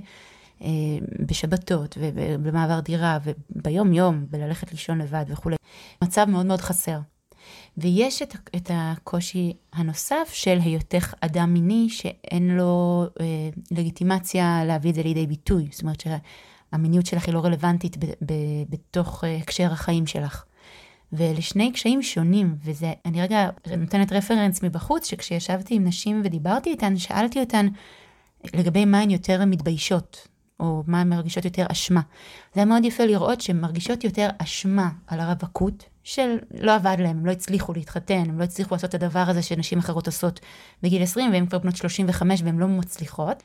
אה, 0.63 0.69
בשבתות 1.27 1.99
ובמעבר 2.01 2.81
דירה 2.81 3.19
וביום 3.25 3.93
יום, 3.93 4.27
בללכת 4.31 4.73
לישון 4.73 4.99
לבד 4.99 5.25
וכולי. 5.29 5.57
מצב 6.05 6.25
מאוד 6.29 6.47
מאוד 6.47 6.61
חסר. 6.61 6.99
ויש 7.79 8.23
את, 8.23 8.37
את 8.57 8.71
הקושי 8.75 9.53
הנוסף 9.73 10.31
של 10.33 10.59
היותך 10.63 11.15
אדם 11.21 11.53
מיני 11.53 11.89
שאין 11.89 12.57
לו 12.57 13.05
אה, 13.21 13.27
לגיטימציה 13.71 14.65
להביא 14.65 14.91
את 14.91 14.95
זה 14.95 15.03
לידי 15.03 15.27
ביטוי. 15.27 15.69
זאת 15.71 15.83
אומרת 15.83 16.01
שהמיניות 16.01 17.07
שלך 17.07 17.27
היא 17.27 17.35
לא 17.35 17.45
רלוונטית 17.45 17.97
ב, 17.97 18.05
ב, 18.05 18.33
בתוך 18.69 19.25
אה, 19.25 19.37
הקשר 19.37 19.73
החיים 19.73 20.07
שלך. 20.07 20.45
ואלה 21.13 21.41
שני 21.41 21.73
קשיים 21.73 22.03
שונים, 22.03 22.55
וזה, 22.65 22.93
אני 23.07 23.23
רגע 23.23 23.51
נותנת 23.77 24.13
רפרנס 24.13 24.63
מבחוץ, 24.63 25.07
שכשישבתי 25.07 25.75
עם 25.75 25.85
נשים 25.85 26.21
ודיברתי 26.25 26.71
איתן, 26.71 26.97
שאלתי 26.97 27.41
אותן 27.41 27.67
לגבי 28.55 28.85
מה 28.85 29.01
הן 29.01 29.11
יותר 29.11 29.45
מתביישות, 29.45 30.29
או 30.61 30.83
מה 30.87 31.01
הן 31.01 31.09
מרגישות 31.09 31.45
יותר 31.45 31.67
אשמה. 31.69 32.01
זה 32.55 32.61
היה 32.61 32.65
מאוד 32.65 32.85
יפה 32.85 33.05
לראות 33.05 33.41
שהן 33.41 33.61
מרגישות 33.61 34.05
יותר 34.05 34.29
אשמה 34.39 34.89
על 35.07 35.21
הרווקות, 35.21 35.85
של 36.05 36.37
לא 36.61 36.75
עבד 36.75 36.97
להם, 36.99 37.19
הם 37.19 37.27
לא 37.27 37.31
הצליחו 37.31 37.73
להתחתן, 37.73 38.25
הם 38.29 38.39
לא 38.39 38.45
הצליחו 38.45 38.75
לעשות 38.75 38.95
את 38.95 39.03
הדבר 39.03 39.25
הזה 39.27 39.43
שנשים 39.43 39.79
אחרות 39.79 40.07
עושות 40.07 40.41
בגיל 40.83 41.03
20, 41.03 41.33
והן 41.33 41.47
כבר 41.47 41.59
בנות 41.59 41.77
35 41.77 42.43
והן 42.43 42.59
לא 42.59 42.69
מצליחות, 42.69 43.43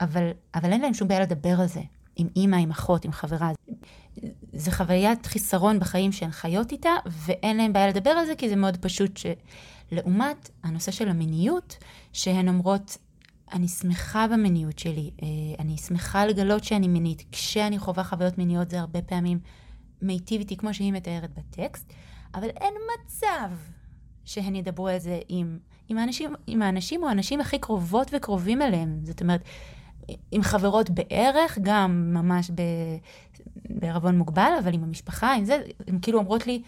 אבל, 0.00 0.30
אבל 0.54 0.72
אין 0.72 0.80
להם 0.80 0.94
שום 0.94 1.08
בעיה 1.08 1.20
לדבר 1.20 1.60
על 1.60 1.66
זה, 1.66 1.80
עם 2.16 2.28
אימא, 2.36 2.56
עם 2.56 2.70
אחות, 2.70 3.04
עם 3.04 3.12
חברה. 3.12 3.50
זה 4.56 4.72
חוויית 4.72 5.26
חיסרון 5.26 5.80
בחיים 5.80 6.12
שהן 6.12 6.30
חיות 6.30 6.72
איתה, 6.72 6.90
ואין 7.06 7.56
להם 7.56 7.72
בעיה 7.72 7.88
לדבר 7.88 8.10
על 8.10 8.26
זה, 8.26 8.34
כי 8.34 8.48
זה 8.48 8.56
מאוד 8.56 8.76
פשוט 8.76 9.20
שלעומת 9.90 10.50
הנושא 10.62 10.90
של 10.90 11.08
המיניות, 11.08 11.76
שהן 12.12 12.48
אומרות, 12.48 12.96
אני 13.52 13.68
שמחה 13.68 14.26
במיניות 14.28 14.78
שלי, 14.78 15.10
אה, 15.22 15.28
אני 15.58 15.76
שמחה 15.76 16.26
לגלות 16.26 16.64
שאני 16.64 16.88
מינית. 16.88 17.24
כשאני 17.32 17.78
חווה 17.78 18.04
חוויות 18.04 18.38
מיניות 18.38 18.70
זה 18.70 18.80
הרבה 18.80 19.02
פעמים 19.02 19.38
מיטיב 20.02 20.40
איתי 20.40 20.56
כמו 20.56 20.74
שהיא 20.74 20.92
מתארת 20.92 21.30
בטקסט, 21.38 21.92
אבל 22.34 22.48
אין 22.48 22.74
מצב 22.94 23.50
שהן 24.24 24.54
ידברו 24.54 24.88
על 24.88 24.98
זה 24.98 25.20
עם, 25.28 25.58
עם, 25.88 25.98
האנשים, 25.98 26.34
עם 26.46 26.62
האנשים 26.62 27.02
או 27.02 27.08
האנשים 27.08 27.40
הכי 27.40 27.58
קרובות 27.58 28.10
וקרובים 28.16 28.62
אליהם. 28.62 29.00
זאת 29.04 29.22
אומרת, 29.22 29.44
עם 30.30 30.42
חברות 30.42 30.90
בערך, 30.90 31.58
גם 31.62 32.14
ממש 32.14 32.50
ב, 32.50 32.62
בערבון 33.70 34.18
מוגבל, 34.18 34.50
אבל 34.64 34.74
עם 34.74 34.84
המשפחה, 34.84 35.34
עם 35.34 35.44
זה, 35.44 35.62
הן 35.88 35.98
כאילו 36.02 36.18
אומרות 36.18 36.46
לי, 36.46 36.62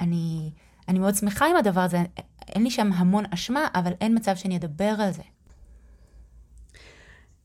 אני, 0.00 0.50
אני 0.88 0.98
מאוד 0.98 1.14
שמחה 1.14 1.46
עם 1.46 1.56
הדבר 1.56 1.80
הזה, 1.80 2.02
אין 2.48 2.62
לי 2.62 2.70
שם 2.70 2.92
המון 2.92 3.24
אשמה, 3.30 3.68
אבל 3.74 3.92
אין 4.00 4.16
מצב 4.16 4.36
שאני 4.36 4.56
אדבר 4.56 4.94
על 4.98 5.12
זה. 5.12 5.22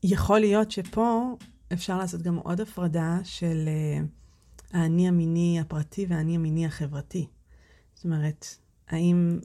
יכול 0.02 0.40
להיות 0.40 0.70
שפה 0.70 1.36
אפשר 1.72 1.98
לעשות 1.98 2.22
גם 2.22 2.36
עוד 2.36 2.60
הפרדה 2.60 3.18
של 3.24 3.68
uh, 3.68 4.76
האני 4.76 5.08
המיני 5.08 5.60
הפרטי 5.60 6.06
והאני 6.08 6.34
המיני 6.34 6.66
החברתי. 6.66 7.26
זאת 7.94 8.04
אומרת, 8.04 8.46
האם, 8.88 9.38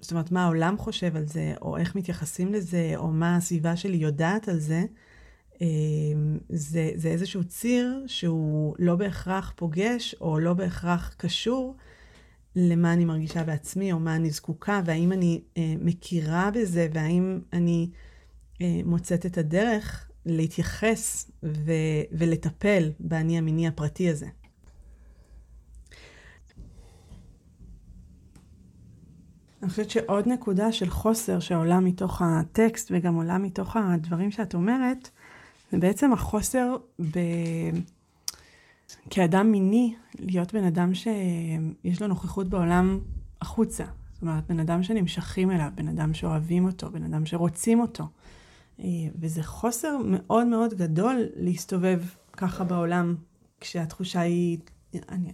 זאת 0.00 0.10
אומרת, 0.10 0.32
מה 0.32 0.44
העולם 0.44 0.78
חושב 0.78 1.16
על 1.16 1.26
זה, 1.26 1.54
או 1.62 1.76
איך 1.76 1.96
מתייחסים 1.96 2.52
לזה, 2.52 2.92
או 2.96 3.08
מה 3.08 3.36
הסביבה 3.36 3.76
שלי 3.76 3.96
יודעת 3.96 4.48
על 4.48 4.58
זה, 4.58 4.84
זה, 6.48 6.90
זה 6.94 7.08
איזשהו 7.08 7.44
ציר 7.44 8.04
שהוא 8.06 8.74
לא 8.78 8.96
בהכרח 8.96 9.52
פוגש, 9.56 10.14
או 10.20 10.38
לא 10.38 10.54
בהכרח 10.54 11.14
קשור 11.16 11.76
למה 12.56 12.92
אני 12.92 13.04
מרגישה 13.04 13.44
בעצמי, 13.44 13.92
או 13.92 13.98
מה 13.98 14.16
אני 14.16 14.30
זקוקה, 14.30 14.80
והאם 14.84 15.12
אני 15.12 15.40
uh, 15.44 15.58
מכירה 15.80 16.50
בזה, 16.54 16.88
והאם 16.92 17.40
אני... 17.52 17.90
אה, 18.62 18.80
מוצאת 18.84 19.26
את 19.26 19.38
הדרך 19.38 20.10
להתייחס 20.26 21.30
ו- 21.42 22.02
ולטפל 22.12 22.90
באני 23.00 23.38
המיני 23.38 23.68
הפרטי 23.68 24.10
הזה. 24.10 24.26
אני 29.62 29.70
חושבת 29.70 29.90
שעוד 29.90 30.28
נקודה 30.28 30.72
של 30.72 30.90
חוסר 30.90 31.40
שעולה 31.40 31.80
מתוך 31.80 32.22
הטקסט 32.22 32.90
וגם 32.94 33.14
עולה 33.14 33.38
מתוך 33.38 33.76
הדברים 33.76 34.30
שאת 34.30 34.54
אומרת, 34.54 35.10
זה 35.72 35.78
בעצם 35.78 36.12
החוסר 36.12 36.76
ב... 37.00 37.18
כאדם 39.10 39.52
מיני, 39.52 39.94
להיות 40.18 40.54
בן 40.54 40.64
אדם 40.64 40.94
שיש 40.94 42.02
לו 42.02 42.06
נוכחות 42.06 42.48
בעולם 42.48 43.00
החוצה. 43.40 43.84
זאת 44.12 44.22
אומרת, 44.22 44.46
בן 44.46 44.60
אדם 44.60 44.82
שנמשכים 44.82 45.50
אליו, 45.50 45.68
בן 45.74 45.88
אדם 45.88 46.14
שאוהבים 46.14 46.64
אותו, 46.64 46.90
בן 46.90 47.04
אדם 47.04 47.26
שרוצים 47.26 47.80
אותו. 47.80 48.04
אה, 48.80 48.86
וזה 49.20 49.42
חוסר 49.42 49.96
מאוד 50.04 50.46
מאוד 50.46 50.74
גדול 50.74 51.16
להסתובב 51.36 52.02
ככה 52.32 52.64
בעולם, 52.64 53.14
כשהתחושה 53.60 54.20
היא, 54.20 54.58
אני, 55.08 55.32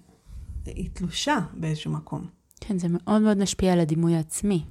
היא 0.67 0.91
תלושה 0.93 1.39
באיזשהו 1.55 1.93
מקום. 1.93 2.27
כן, 2.61 2.79
זה 2.79 2.89
מאוד 2.91 3.23
מאוד 3.23 3.39
משפיע 3.39 3.73
על 3.73 3.81
הדימוי 3.81 4.17
העצמי. 4.17 4.65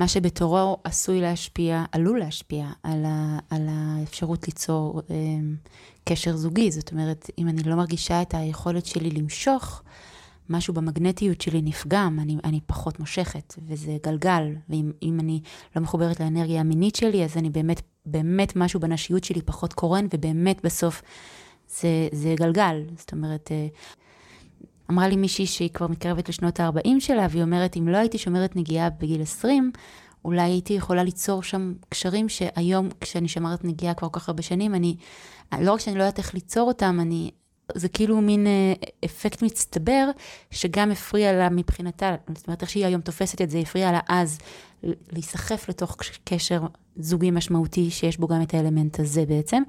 מה 0.00 0.08
שבתורו 0.08 0.76
עשוי 0.84 1.20
להשפיע, 1.20 1.84
עלול 1.92 2.18
להשפיע 2.18 2.66
על, 2.82 3.04
ה, 3.04 3.38
על 3.50 3.66
האפשרות 3.70 4.46
ליצור 4.48 5.02
אה, 5.10 5.16
קשר 6.04 6.36
זוגי. 6.36 6.70
זאת 6.70 6.92
אומרת, 6.92 7.30
אם 7.38 7.48
אני 7.48 7.62
לא 7.62 7.76
מרגישה 7.76 8.22
את 8.22 8.34
היכולת 8.34 8.86
שלי 8.86 9.10
למשוך, 9.10 9.82
משהו 10.48 10.74
במגנטיות 10.74 11.40
שלי 11.40 11.62
נפגם, 11.62 12.18
אני, 12.22 12.36
אני 12.44 12.60
פחות 12.66 13.00
מושכת, 13.00 13.54
וזה 13.66 13.96
גלגל. 14.06 14.54
ואם 14.68 15.20
אני 15.20 15.40
לא 15.76 15.82
מחוברת 15.82 16.20
לאנרגיה 16.20 16.60
המינית 16.60 16.96
שלי, 16.96 17.24
אז 17.24 17.36
אני 17.36 17.50
באמת, 17.50 17.82
באמת 18.06 18.56
משהו 18.56 18.80
בנשיות 18.80 19.24
שלי 19.24 19.42
פחות 19.42 19.72
קורן, 19.72 20.06
ובאמת 20.14 20.64
בסוף 20.64 21.02
זה, 21.68 22.08
זה 22.12 22.34
גלגל. 22.38 22.84
זאת 22.96 23.12
אומרת, 23.12 23.52
אה, 23.52 23.66
אמרה 24.90 25.08
לי 25.08 25.16
מישהי 25.16 25.46
שהיא 25.46 25.70
כבר 25.70 25.86
מתקרבת 25.86 26.28
לשנות 26.28 26.60
ה-40 26.60 27.00
שלה, 27.00 27.26
והיא 27.30 27.42
אומרת, 27.42 27.76
אם 27.76 27.88
לא 27.88 27.96
הייתי 27.96 28.18
שומרת 28.18 28.56
נגיעה 28.56 28.90
בגיל 28.90 29.22
20, 29.22 29.72
אולי 30.24 30.42
הייתי 30.42 30.72
יכולה 30.72 31.02
ליצור 31.02 31.42
שם 31.42 31.72
קשרים 31.88 32.28
שהיום, 32.28 32.88
כשאני 33.00 33.28
שומרת 33.28 33.64
נגיעה 33.64 33.94
כבר 33.94 34.08
כל 34.08 34.20
כך 34.20 34.28
הרבה 34.28 34.42
שנים, 34.42 34.74
אני, 34.74 34.96
לא 35.60 35.72
רק 35.72 35.80
שאני 35.80 35.98
לא 35.98 36.02
יודעת 36.02 36.18
איך 36.18 36.34
ליצור 36.34 36.68
אותם, 36.68 36.98
אני, 37.00 37.30
זה 37.74 37.88
כאילו 37.88 38.20
מין 38.20 38.46
אה, 38.46 38.72
אפקט 39.04 39.42
מצטבר, 39.42 40.10
שגם 40.50 40.90
הפריע 40.90 41.32
לה 41.32 41.48
מבחינתה, 41.50 42.14
זאת 42.34 42.46
אומרת, 42.46 42.62
איך 42.62 42.70
שהיא 42.70 42.86
היום 42.86 43.00
תופסת 43.00 43.40
את 43.40 43.50
זה, 43.50 43.58
הפריע 43.58 43.92
לה 43.92 44.00
אז 44.08 44.38
להיסחף 45.12 45.68
לתוך 45.68 45.96
קשר 46.24 46.62
זוגי 46.96 47.30
משמעותי, 47.30 47.90
שיש 47.90 48.18
בו 48.18 48.28
גם 48.28 48.42
את 48.42 48.54
האלמנט 48.54 49.00
הזה 49.00 49.24
בעצם. 49.26 49.62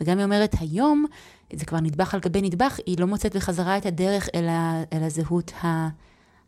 וגם 0.00 0.18
היא 0.18 0.24
אומרת, 0.24 0.54
היום, 0.60 1.04
זה 1.52 1.64
כבר 1.64 1.80
נדבך 1.80 2.14
על 2.14 2.20
גבי 2.20 2.42
נדבך, 2.42 2.78
היא 2.86 2.98
לא 2.98 3.06
מוצאת 3.06 3.36
בחזרה 3.36 3.78
את 3.78 3.86
הדרך 3.86 4.28
אל, 4.34 4.48
ה, 4.48 4.82
אל 4.92 5.02
הזהות 5.02 5.52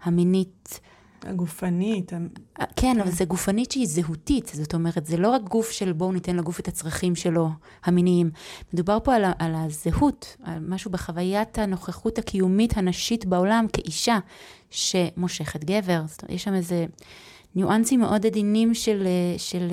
המינית. 0.02 0.80
הגופנית. 1.22 2.10
כן, 2.10 2.22
כן, 2.76 3.00
אבל 3.00 3.10
זה 3.10 3.24
גופנית 3.24 3.72
שהיא 3.72 3.86
זהותית, 3.86 4.50
זאת 4.54 4.74
אומרת, 4.74 5.06
זה 5.06 5.16
לא 5.16 5.30
רק 5.30 5.42
גוף 5.42 5.70
של 5.70 5.92
בואו 5.92 6.12
ניתן 6.12 6.36
לגוף 6.36 6.60
את 6.60 6.68
הצרכים 6.68 7.14
שלו, 7.14 7.48
המיניים. 7.84 8.30
מדובר 8.72 8.98
פה 9.04 9.14
על, 9.14 9.24
על 9.38 9.54
הזהות, 9.54 10.36
על 10.44 10.58
משהו 10.68 10.90
בחוויית 10.90 11.58
הנוכחות 11.58 12.18
הקיומית 12.18 12.76
הנשית 12.76 13.26
בעולם 13.26 13.66
כאישה 13.72 14.18
שמושכת 14.70 15.64
גבר. 15.64 16.02
זאת 16.06 16.22
אומרת, 16.22 16.34
יש 16.34 16.44
שם 16.44 16.54
איזה... 16.54 16.86
ניואנסים 17.54 18.00
מאוד 18.00 18.26
עדינים 18.26 18.74
של... 18.74 19.06
של 19.38 19.68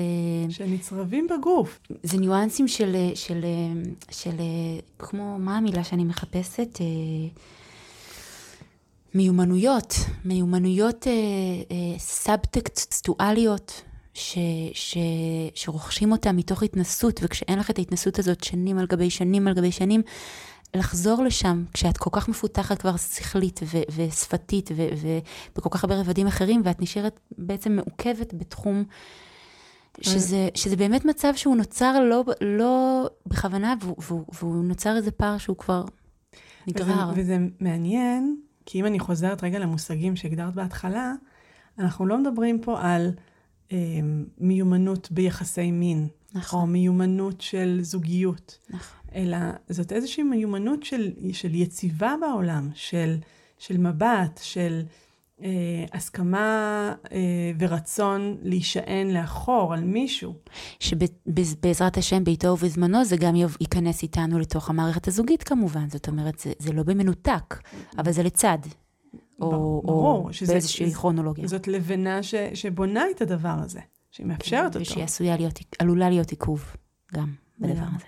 שנצרבים 0.48 1.26
בגוף. 1.30 1.80
זה 2.02 2.18
ניואנסים 2.18 2.68
של, 2.68 2.96
של, 3.14 3.14
של, 3.14 3.44
של, 4.10 4.36
כמו, 4.98 5.38
מה 5.38 5.56
המילה 5.56 5.84
שאני 5.84 6.04
מחפשת? 6.04 6.78
מיומנויות, 9.14 9.94
מיומנויות 10.24 11.06
אה, 11.06 11.12
אה, 11.12 11.98
סאבטקסטואליות, 11.98 13.82
ש, 14.14 14.38
ש, 14.72 14.98
שרוכשים 15.54 16.12
אותה 16.12 16.32
מתוך 16.32 16.62
התנסות, 16.62 17.20
וכשאין 17.22 17.58
לך 17.58 17.70
את 17.70 17.78
ההתנסות 17.78 18.18
הזאת 18.18 18.44
שנים 18.44 18.78
על 18.78 18.86
גבי 18.86 19.10
שנים 19.10 19.48
על 19.48 19.54
גבי 19.54 19.72
שנים, 19.72 20.02
לחזור 20.74 21.22
לשם, 21.22 21.64
כשאת 21.72 21.98
כל 21.98 22.10
כך 22.12 22.28
מפותחת 22.28 22.80
כבר 22.80 22.96
שכלית 22.96 23.60
ו- 23.62 23.82
ושפתית 23.96 24.70
ובכל 25.52 25.68
כך 25.70 25.84
הרבה 25.84 26.00
רבדים 26.00 26.26
אחרים, 26.26 26.62
ואת 26.64 26.82
נשארת 26.82 27.20
בעצם 27.38 27.72
מעוכבת 27.72 28.34
בתחום 28.34 28.84
שזה, 30.00 30.48
שזה 30.54 30.76
באמת 30.76 31.04
מצב 31.04 31.32
שהוא 31.36 31.56
נוצר 31.56 32.00
לא, 32.00 32.24
לא 32.40 33.06
בכוונה, 33.26 33.74
והוא, 33.80 33.96
והוא, 33.98 34.24
והוא 34.32 34.64
נוצר 34.64 34.96
איזה 34.96 35.10
פער 35.10 35.38
שהוא 35.38 35.56
כבר 35.56 35.84
נגרר. 36.66 37.10
וזה, 37.12 37.20
וזה 37.20 37.38
מעניין, 37.60 38.36
כי 38.66 38.80
אם 38.80 38.86
אני 38.86 38.98
חוזרת 38.98 39.44
רגע 39.44 39.58
למושגים 39.58 40.16
שהגדרת 40.16 40.54
בהתחלה, 40.54 41.12
אנחנו 41.78 42.06
לא 42.06 42.18
מדברים 42.18 42.60
פה 42.60 42.80
על 42.82 43.10
אה, 43.72 43.78
מיומנות 44.38 45.08
ביחסי 45.12 45.70
מין, 45.70 46.08
נכון. 46.34 46.60
או 46.60 46.66
מיומנות 46.66 47.40
של 47.40 47.78
זוגיות, 47.82 48.58
נכון. 48.70 48.98
אלא 49.14 49.36
זאת 49.68 49.92
איזושהי 49.92 50.22
מיומנות 50.22 50.82
של, 50.82 51.12
של 51.32 51.54
יציבה 51.54 52.14
בעולם, 52.20 52.70
של, 52.74 53.16
של 53.58 53.78
מבט, 53.78 54.40
של 54.42 54.82
אה, 55.42 55.84
הסכמה 55.92 56.94
אה, 57.12 57.18
ורצון 57.58 58.36
להישען 58.42 59.10
לאחור 59.10 59.74
על 59.74 59.84
מישהו. 59.84 60.34
שבעזרת 60.80 61.96
השם, 61.96 62.24
בעיתו 62.24 62.48
ובזמנו, 62.48 63.04
זה 63.04 63.16
גם 63.16 63.34
ייכנס 63.60 64.02
איתנו 64.02 64.38
לתוך 64.38 64.70
המערכת 64.70 65.08
הזוגית 65.08 65.42
כמובן. 65.42 65.88
זאת 65.88 66.08
אומרת, 66.08 66.38
זה, 66.38 66.52
זה 66.58 66.72
לא 66.72 66.82
במנותק, 66.82 67.54
אבל 67.98 68.12
זה 68.12 68.22
לצד. 68.22 68.58
או, 69.40 69.82
ברור, 69.84 70.26
או 70.26 70.32
שזה, 70.32 70.52
באיזושהי 70.52 70.90
זה, 70.90 70.96
כרונולוגיה. 70.96 71.46
זאת 71.46 71.68
לבנה 71.68 72.22
ש, 72.22 72.34
שבונה 72.54 73.04
את 73.16 73.22
הדבר 73.22 73.56
הזה, 73.64 73.80
שהיא 74.10 74.26
מאפשרת 74.26 74.66
אותו. 74.66 74.80
ושהיא 74.80 75.04
עשויה 75.04 75.36
להיות, 75.36 75.58
עלולה 75.78 76.10
להיות 76.10 76.30
עיכוב 76.30 76.76
גם 77.14 77.32
בדבר 77.58 77.86
הזה. 77.96 78.06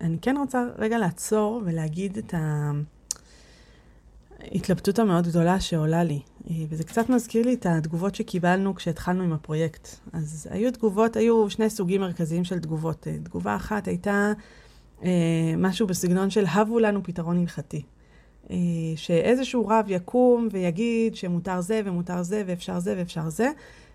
אני 0.00 0.18
כן 0.22 0.36
רוצה 0.36 0.64
רגע 0.78 0.98
לעצור 0.98 1.62
ולהגיד 1.64 2.18
את 2.18 2.34
ההתלבטות 4.52 4.98
המאוד 4.98 5.26
גדולה 5.26 5.60
שעולה 5.60 6.04
לי. 6.04 6.20
וזה 6.68 6.84
קצת 6.84 7.08
מזכיר 7.08 7.46
לי 7.46 7.54
את 7.54 7.66
התגובות 7.66 8.14
שקיבלנו 8.14 8.74
כשהתחלנו 8.74 9.22
עם 9.22 9.32
הפרויקט. 9.32 9.88
אז 10.12 10.48
היו 10.50 10.72
תגובות, 10.72 11.16
היו 11.16 11.50
שני 11.50 11.70
סוגים 11.70 12.00
מרכזיים 12.00 12.44
של 12.44 12.58
תגובות. 12.58 13.06
תגובה 13.22 13.56
אחת 13.56 13.88
הייתה 13.88 14.32
אה, 15.04 15.10
משהו 15.56 15.86
בסגנון 15.86 16.30
של 16.30 16.44
הבו 16.46 16.78
לנו 16.78 17.02
פתרון 17.02 17.38
הלכתי. 17.38 17.82
אה, 18.50 18.56
שאיזשהו 18.96 19.68
רב 19.68 19.84
יקום 19.88 20.48
ויגיד 20.52 21.14
שמותר 21.16 21.60
זה 21.60 21.80
ומותר 21.84 22.22
זה 22.22 22.42
ואפשר 22.46 22.78
זה 22.78 22.94
ואפשר 22.96 23.28
זה, 23.28 23.50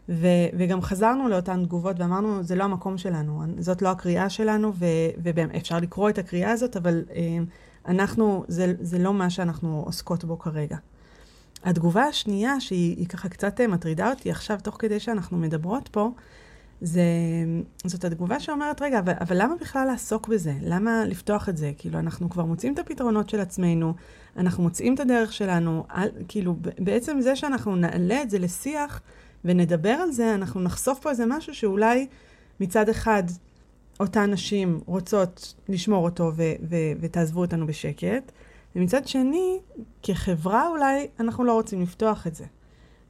ו, 0.10 0.28
וגם 0.54 0.82
חזרנו 0.82 1.28
לאותן 1.28 1.66
תגובות 1.66 2.00
ואמרנו, 2.00 2.44
זה 2.44 2.56
לא 2.56 2.64
המקום 2.64 2.98
שלנו, 2.98 3.42
זאת 3.60 3.82
לא 3.82 3.90
הקריאה 3.90 4.30
שלנו, 4.30 4.74
ואפשר 5.18 5.80
לקרוא 5.80 6.10
את 6.10 6.18
הקריאה 6.18 6.52
הזאת, 6.52 6.78
אבל 6.78 7.04
אה, 7.16 7.38
אנחנו, 7.88 8.44
זה, 8.48 8.74
זה 8.80 9.00
לא 9.00 9.14
מה 9.14 9.30
שאנחנו 9.30 9.84
עוסקות 9.86 10.26
בו 10.26 10.40
כרגע. 10.40 10.78
התגובה 11.64 12.04
השנייה, 12.04 12.60
שהיא 12.60 13.08
ככה 13.08 13.30
קצת 13.30 13.62
מטרידה 13.62 14.10
אותי 14.10 14.32
עכשיו, 14.32 14.60
תוך 14.64 14.76
כדי 14.80 15.00
שאנחנו 15.00 15.38
מדברות 15.38 15.88
פה, 15.88 16.12
זה, 16.82 17.02
זאת 17.86 18.06
התגובה 18.06 18.40
שאומרת, 18.40 18.82
רגע, 18.82 19.00
אבל, 19.00 19.14
אבל 19.20 19.42
למה 19.42 19.56
בכלל 19.56 19.88
לעסוק 19.88 20.28
בזה? 20.28 20.54
למה 20.62 21.06
לפתוח 21.06 21.50
את 21.50 21.58
זה? 21.58 21.72
כאילו, 21.78 22.00
אנחנו 22.00 22.30
כבר 22.30 22.46
מוצאים 22.46 22.74
את 22.74 22.80
הפתרונות 22.80 23.30
של 23.30 23.40
עצמנו, 23.40 23.94
אנחנו 24.38 24.64
מוצאים 24.64 24.94
את 24.94 25.00
הדרך 25.00 25.34
שלנו, 25.34 25.86
על, 25.90 26.10
כאילו, 26.28 26.56
בעצם 26.80 27.22
זה 27.22 27.36
שאנחנו 27.36 27.76
נעלה 27.76 28.22
את 28.22 28.30
זה 28.30 28.40
לשיח 28.40 29.02
ונדבר 29.46 29.90
על 29.90 30.12
זה, 30.12 30.36
אנחנו 30.36 30.62
נחשוף 30.62 31.00
פה 31.00 31.10
איזה 31.10 31.26
משהו 31.28 31.54
שאולי 31.56 32.08
מצד 32.60 32.90
אחד 32.90 33.24
אותן 34.00 34.32
נשים 34.32 34.80
רוצות 34.86 35.54
לשמור 35.70 36.06
אותו 36.06 36.32
ו- 36.36 36.54
ו- 36.70 36.92
ותעזבו 37.00 37.42
אותנו 37.42 37.68
בשקט, 37.68 38.32
ומצד 38.76 39.08
שני, 39.08 39.60
כחברה 40.04 40.68
אולי 40.68 41.08
אנחנו 41.20 41.44
לא 41.44 41.54
רוצים 41.54 41.82
לפתוח 41.82 42.28
את 42.28 42.36
זה. 42.36 42.46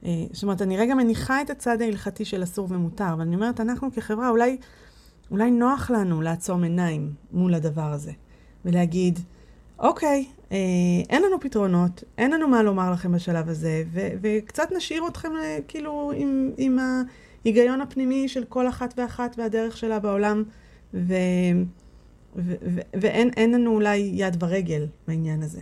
אה, 0.04 0.10
זאת 0.32 0.42
אומרת, 0.42 0.62
אני 0.62 0.76
רגע 0.76 0.94
מניחה 0.94 1.42
את 1.42 1.50
הצד 1.50 1.82
ההלכתי 1.82 2.24
של 2.24 2.42
אסור 2.42 2.66
ומותר, 2.70 3.12
אבל 3.12 3.20
אני 3.20 3.34
אומרת, 3.34 3.60
אנחנו 3.60 3.92
כחברה, 3.92 4.28
אולי, 4.28 4.56
אולי 5.30 5.50
נוח 5.50 5.90
לנו 5.90 6.22
לעצום 6.22 6.62
עיניים 6.62 7.12
מול 7.32 7.54
הדבר 7.54 7.92
הזה, 7.92 8.12
ולהגיד, 8.64 9.18
אוקיי, 9.78 10.24
אה, 10.52 10.56
אין 11.10 11.22
לנו 11.22 11.40
פתרונות, 11.40 12.04
אין 12.18 12.30
לנו 12.30 12.48
מה 12.48 12.62
לומר 12.62 12.90
לכם 12.92 13.12
בשלב 13.12 13.48
הזה, 13.48 13.82
ו- 13.92 14.08
וקצת 14.20 14.72
נשאיר 14.76 15.02
אתכם 15.08 15.30
אה, 15.42 15.58
כאילו 15.68 16.12
עם, 16.16 16.50
עם 16.56 16.78
ההיגיון 17.44 17.80
הפנימי 17.80 18.28
של 18.28 18.44
כל 18.44 18.68
אחת 18.68 18.94
ואחת 18.96 19.34
והדרך 19.38 19.76
שלה 19.76 19.98
בעולם, 19.98 20.44
ו- 20.94 21.14
ו- 22.36 22.54
ו- 22.62 22.80
ואין 23.00 23.54
לנו 23.54 23.74
אולי 23.74 23.96
יד 24.14 24.42
ורגל 24.42 24.86
בעניין 25.08 25.42
הזה. 25.42 25.60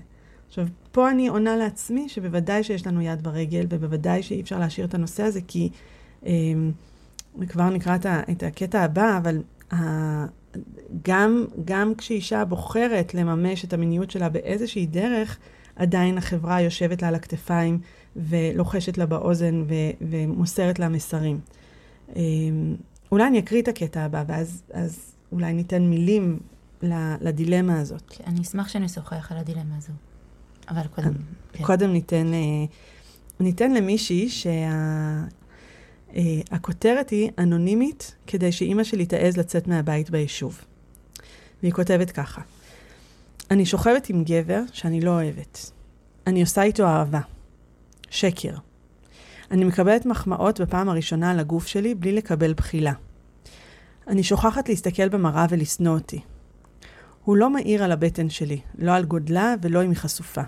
עכשיו, 0.48 0.66
פה 0.92 1.10
אני 1.10 1.28
עונה 1.28 1.56
לעצמי 1.56 2.08
שבוודאי 2.08 2.64
שיש 2.64 2.86
לנו 2.86 3.02
יד 3.02 3.26
ורגל, 3.26 3.66
ובוודאי 3.68 4.22
שאי 4.22 4.40
אפשר 4.40 4.58
להשאיר 4.58 4.86
את 4.86 4.94
הנושא 4.94 5.22
הזה, 5.22 5.40
כי 5.48 5.70
אה, 6.26 6.32
כבר 7.48 7.70
נקרא 7.70 7.96
את, 7.96 8.06
את 8.06 8.42
הקטע 8.42 8.82
הבא, 8.82 9.18
אבל 9.18 9.42
ה, 9.72 9.76
גם, 11.02 11.44
גם 11.64 11.94
כשאישה 11.94 12.44
בוחרת 12.44 13.14
לממש 13.14 13.64
את 13.64 13.72
המיניות 13.72 14.10
שלה 14.10 14.28
באיזושהי 14.28 14.86
דרך, 14.86 15.38
עדיין 15.76 16.18
החברה 16.18 16.60
יושבת 16.60 17.02
לה 17.02 17.08
על 17.08 17.14
הכתפיים 17.14 17.78
ולוחשת 18.16 18.98
לה 18.98 19.06
באוזן 19.06 19.62
ו, 19.66 19.74
ומוסרת 20.00 20.78
לה 20.78 20.88
מסרים. 20.88 21.40
אה, 22.16 22.22
אולי 23.12 23.26
אני 23.26 23.38
אקריא 23.38 23.62
את 23.62 23.68
הקטע 23.68 24.02
הבא, 24.04 24.24
ואז 24.26 25.15
אולי 25.32 25.52
ניתן 25.52 25.82
מילים 25.82 26.38
לדילמה 27.20 27.80
הזאת. 27.80 28.20
אני 28.26 28.40
אשמח 28.40 28.68
שנשוחח 28.68 29.32
על 29.32 29.38
הדילמה 29.38 29.76
הזו. 29.76 29.92
אבל 30.68 30.86
קודם... 30.94 31.12
כן. 31.52 31.64
קודם 31.64 31.92
ניתן, 31.92 32.34
אה, 32.34 32.64
ניתן 33.40 33.74
למישהי 33.74 34.28
שהכותרת 36.12 37.08
שה, 37.08 37.16
היא 37.16 37.30
אנונימית, 37.38 38.16
כדי 38.26 38.52
שאימא 38.52 38.84
שלי 38.84 39.06
תעז 39.06 39.36
לצאת 39.36 39.66
מהבית 39.66 40.10
ביישוב. 40.10 40.60
והיא 41.62 41.72
כותבת 41.72 42.10
ככה: 42.10 42.42
אני 43.50 43.66
שוכבת 43.66 44.08
עם 44.08 44.24
גבר 44.24 44.62
שאני 44.72 45.00
לא 45.00 45.10
אוהבת. 45.10 45.70
אני 46.26 46.40
עושה 46.40 46.62
איתו 46.62 46.84
אהבה. 46.86 47.20
שקר. 48.10 48.54
אני 49.50 49.64
מקבלת 49.64 50.06
מחמאות 50.06 50.60
בפעם 50.60 50.88
הראשונה 50.88 51.30
על 51.30 51.40
הגוף 51.40 51.66
שלי 51.66 51.94
בלי 51.94 52.12
לקבל 52.12 52.52
בחילה. 52.52 52.92
אני 54.08 54.22
שוכחת 54.22 54.68
להסתכל 54.68 55.08
במראה 55.08 55.46
ולשנוא 55.50 55.94
אותי. 55.94 56.20
הוא 57.24 57.36
לא 57.36 57.50
מאיר 57.50 57.84
על 57.84 57.92
הבטן 57.92 58.30
שלי, 58.30 58.60
לא 58.78 58.92
על 58.92 59.04
גודלה 59.04 59.54
ולא 59.62 59.84
אם 59.84 59.90
היא 59.90 59.96
חשופה. 59.96 60.42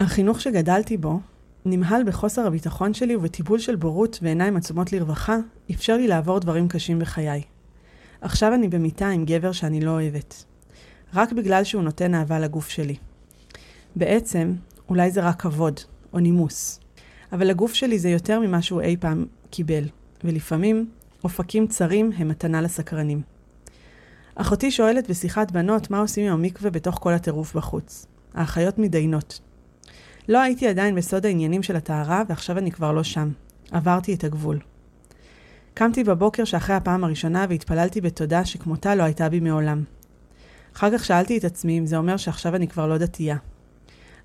החינוך 0.00 0.40
שגדלתי 0.40 0.96
בו, 0.96 1.20
נמהל 1.64 2.04
בחוסר 2.04 2.46
הביטחון 2.46 2.94
שלי 2.94 3.16
ובטיפול 3.16 3.58
של 3.58 3.76
בורות 3.76 4.18
ועיניים 4.22 4.56
עצומות 4.56 4.92
לרווחה, 4.92 5.36
אפשר 5.70 5.96
לי 5.96 6.08
לעבור 6.08 6.38
דברים 6.38 6.68
קשים 6.68 6.98
בחיי. 6.98 7.42
עכשיו 8.20 8.54
אני 8.54 8.68
במיטה 8.68 9.08
עם 9.08 9.24
גבר 9.24 9.52
שאני 9.52 9.80
לא 9.80 9.90
אוהבת. 9.90 10.44
רק 11.14 11.32
בגלל 11.32 11.64
שהוא 11.64 11.82
נותן 11.82 12.14
אהבה 12.14 12.38
לגוף 12.38 12.68
שלי. 12.68 12.96
בעצם, 13.96 14.52
אולי 14.88 15.10
זה 15.10 15.20
רק 15.20 15.40
כבוד, 15.42 15.80
או 16.12 16.18
נימוס. 16.18 16.80
אבל 17.32 17.50
הגוף 17.50 17.74
שלי 17.74 17.98
זה 17.98 18.08
יותר 18.08 18.40
ממה 18.40 18.62
שהוא 18.62 18.80
אי 18.80 18.96
פעם 19.00 19.26
קיבל, 19.50 19.84
ולפעמים, 20.24 20.90
אופקים 21.24 21.66
צרים 21.66 22.12
הם 22.16 22.28
מתנה 22.28 22.60
לסקרנים. 22.62 23.22
אחותי 24.34 24.70
שואלת 24.70 25.10
בשיחת 25.10 25.50
בנות 25.50 25.90
מה 25.90 25.98
עושים 26.00 26.26
עם 26.26 26.32
המקווה 26.32 26.70
בתוך 26.70 26.98
כל 27.00 27.12
הטירוף 27.12 27.56
בחוץ. 27.56 28.06
האחיות 28.34 28.78
מתדיינות. 28.78 29.40
לא 30.28 30.40
הייתי 30.40 30.68
עדיין 30.68 30.94
בסוד 30.94 31.26
העניינים 31.26 31.62
של 31.62 31.76
הטהרה, 31.76 32.22
ועכשיו 32.28 32.58
אני 32.58 32.70
כבר 32.70 32.92
לא 32.92 33.02
שם. 33.02 33.30
עברתי 33.70 34.14
את 34.14 34.24
הגבול. 34.24 34.58
קמתי 35.74 36.04
בבוקר 36.04 36.44
שאחרי 36.44 36.76
הפעם 36.76 37.04
הראשונה 37.04 37.46
והתפללתי 37.48 38.00
בתודה 38.00 38.44
שכמותה 38.44 38.94
לא 38.94 39.02
הייתה 39.02 39.28
בי 39.28 39.40
מעולם. 39.40 39.84
אחר 40.76 40.98
כך 40.98 41.04
שאלתי 41.04 41.38
את 41.38 41.44
עצמי 41.44 41.78
אם 41.78 41.86
זה 41.86 41.96
אומר 41.96 42.16
שעכשיו 42.16 42.56
אני 42.56 42.68
כבר 42.68 42.86
לא 42.86 42.98
דתייה. 42.98 43.36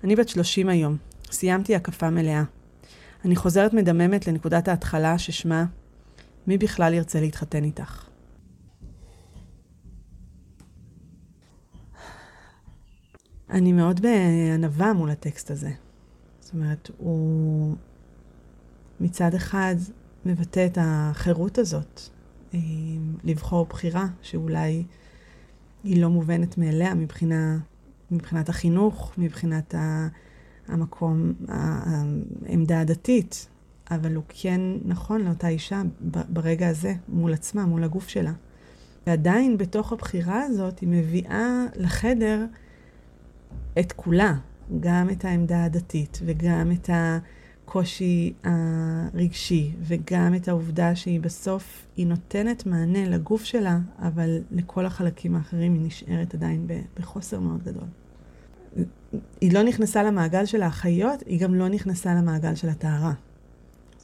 אני 0.04 0.16
בת 0.16 0.28
30 0.28 0.68
היום, 0.68 0.96
סיימתי 1.30 1.74
הקפה 1.74 2.10
מלאה. 2.10 2.42
אני 3.24 3.36
חוזרת 3.36 3.72
מדממת 3.72 4.26
לנקודת 4.26 4.68
ההתחלה 4.68 5.18
ששמה 5.18 5.64
מי 6.46 6.58
בכלל 6.58 6.94
ירצה 6.94 7.20
להתחתן 7.20 7.64
איתך. 7.64 8.08
אני 13.50 13.72
מאוד 13.72 14.00
בענווה 14.00 14.92
מול 14.92 15.10
הטקסט 15.10 15.50
הזה. 15.50 15.70
זאת 16.40 16.54
אומרת, 16.54 16.90
הוא 16.98 17.76
מצד 19.00 19.34
אחד 19.34 19.74
מבטא 20.26 20.66
את 20.66 20.78
החירות 20.80 21.58
הזאת, 21.58 22.00
אה, 22.54 22.58
לבחור 23.24 23.66
בחירה 23.66 24.06
שאולי 24.22 24.84
היא 25.84 26.02
לא 26.02 26.10
מובנת 26.10 26.58
מאליה 26.58 26.94
מבחינה, 26.94 27.58
מבחינת 28.10 28.48
החינוך, 28.48 29.12
מבחינת 29.18 29.74
המקום, 30.68 31.32
העמדה 31.48 32.80
הדתית, 32.80 33.48
אבל 33.90 34.14
הוא 34.14 34.24
כן 34.28 34.60
נכון 34.84 35.20
לאותה 35.20 35.48
אישה 35.48 35.82
ברגע 36.28 36.68
הזה, 36.68 36.94
מול 37.08 37.32
עצמה, 37.32 37.66
מול 37.66 37.84
הגוף 37.84 38.08
שלה. 38.08 38.32
ועדיין 39.06 39.58
בתוך 39.58 39.92
הבחירה 39.92 40.42
הזאת 40.42 40.78
היא 40.78 40.88
מביאה 40.88 41.66
לחדר 41.76 42.44
את 43.80 43.92
כולה, 43.92 44.34
גם 44.80 45.10
את 45.10 45.24
העמדה 45.24 45.64
הדתית 45.64 46.18
וגם 46.24 46.72
את 46.72 46.90
הקושי 46.92 48.32
הרגשי 48.44 49.72
וגם 49.80 50.34
את 50.34 50.48
העובדה 50.48 50.96
שהיא 50.96 51.20
בסוף, 51.20 51.86
היא 51.96 52.06
נותנת 52.06 52.66
מענה 52.66 53.08
לגוף 53.08 53.44
שלה, 53.44 53.78
אבל 53.98 54.38
לכל 54.50 54.86
החלקים 54.86 55.36
האחרים 55.36 55.74
היא 55.74 55.86
נשארת 55.86 56.34
עדיין 56.34 56.66
בחוסר 56.98 57.40
מאוד 57.40 57.62
גדול. 57.62 57.88
היא 59.40 59.54
לא 59.54 59.62
נכנסה 59.62 60.02
למעגל 60.02 60.46
של 60.46 60.62
האחיות, 60.62 61.22
היא 61.26 61.40
גם 61.40 61.54
לא 61.54 61.68
נכנסה 61.68 62.14
למעגל 62.14 62.54
של 62.54 62.68
הטהרה. 62.68 63.12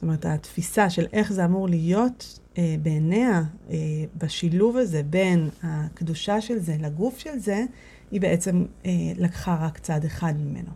זאת 0.01 0.03
אומרת, 0.03 0.25
התפיסה 0.25 0.89
של 0.89 1.05
איך 1.13 1.33
זה 1.33 1.45
אמור 1.45 1.69
להיות 1.69 2.39
אה, 2.57 2.75
בעיניה, 2.83 3.43
אה, 3.69 3.77
בשילוב 4.17 4.77
הזה 4.77 5.03
בין 5.03 5.49
הקדושה 5.63 6.41
של 6.41 6.59
זה 6.59 6.75
לגוף 6.79 7.19
של 7.19 7.37
זה, 7.37 7.65
היא 8.11 8.21
בעצם 8.21 8.65
אה, 8.85 8.91
לקחה 9.17 9.57
רק 9.61 9.79
צד 9.79 10.05
אחד 10.05 10.33
ממנו. 10.37 10.69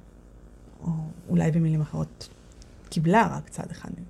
או 0.83 0.89
אולי 1.29 1.51
במילים 1.51 1.81
אחרות, 1.81 2.29
קיבלה 2.89 3.37
רק 3.37 3.49
צד 3.49 3.71
אחד 3.71 3.89
ממנו. 3.97 4.05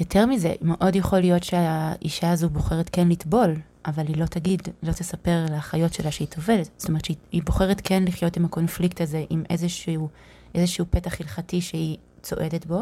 יותר 0.00 0.26
מזה, 0.26 0.54
מאוד 0.62 0.96
יכול 0.96 1.20
להיות 1.20 1.42
שהאישה 1.42 2.30
הזו 2.30 2.50
בוחרת 2.50 2.90
כן 2.92 3.08
לטבול, 3.08 3.54
אבל 3.86 4.06
היא 4.06 4.16
לא 4.16 4.26
תגיד, 4.26 4.62
לא 4.82 4.92
תספר 4.92 5.46
לאחיות 5.50 5.94
שלה 5.94 6.10
שהיא 6.10 6.28
טובלת. 6.28 6.70
זאת 6.76 6.88
אומרת 6.88 7.04
שהיא 7.04 7.42
בוחרת 7.44 7.80
כן 7.84 8.02
לחיות 8.06 8.36
עם 8.36 8.44
הקונפליקט 8.44 9.00
הזה, 9.00 9.24
עם 9.30 9.42
איזשהו, 9.50 10.08
איזשהו 10.54 10.86
פתח 10.90 11.20
הלכתי 11.20 11.60
שהיא 11.60 11.96
צועדת 12.22 12.66
בו, 12.66 12.80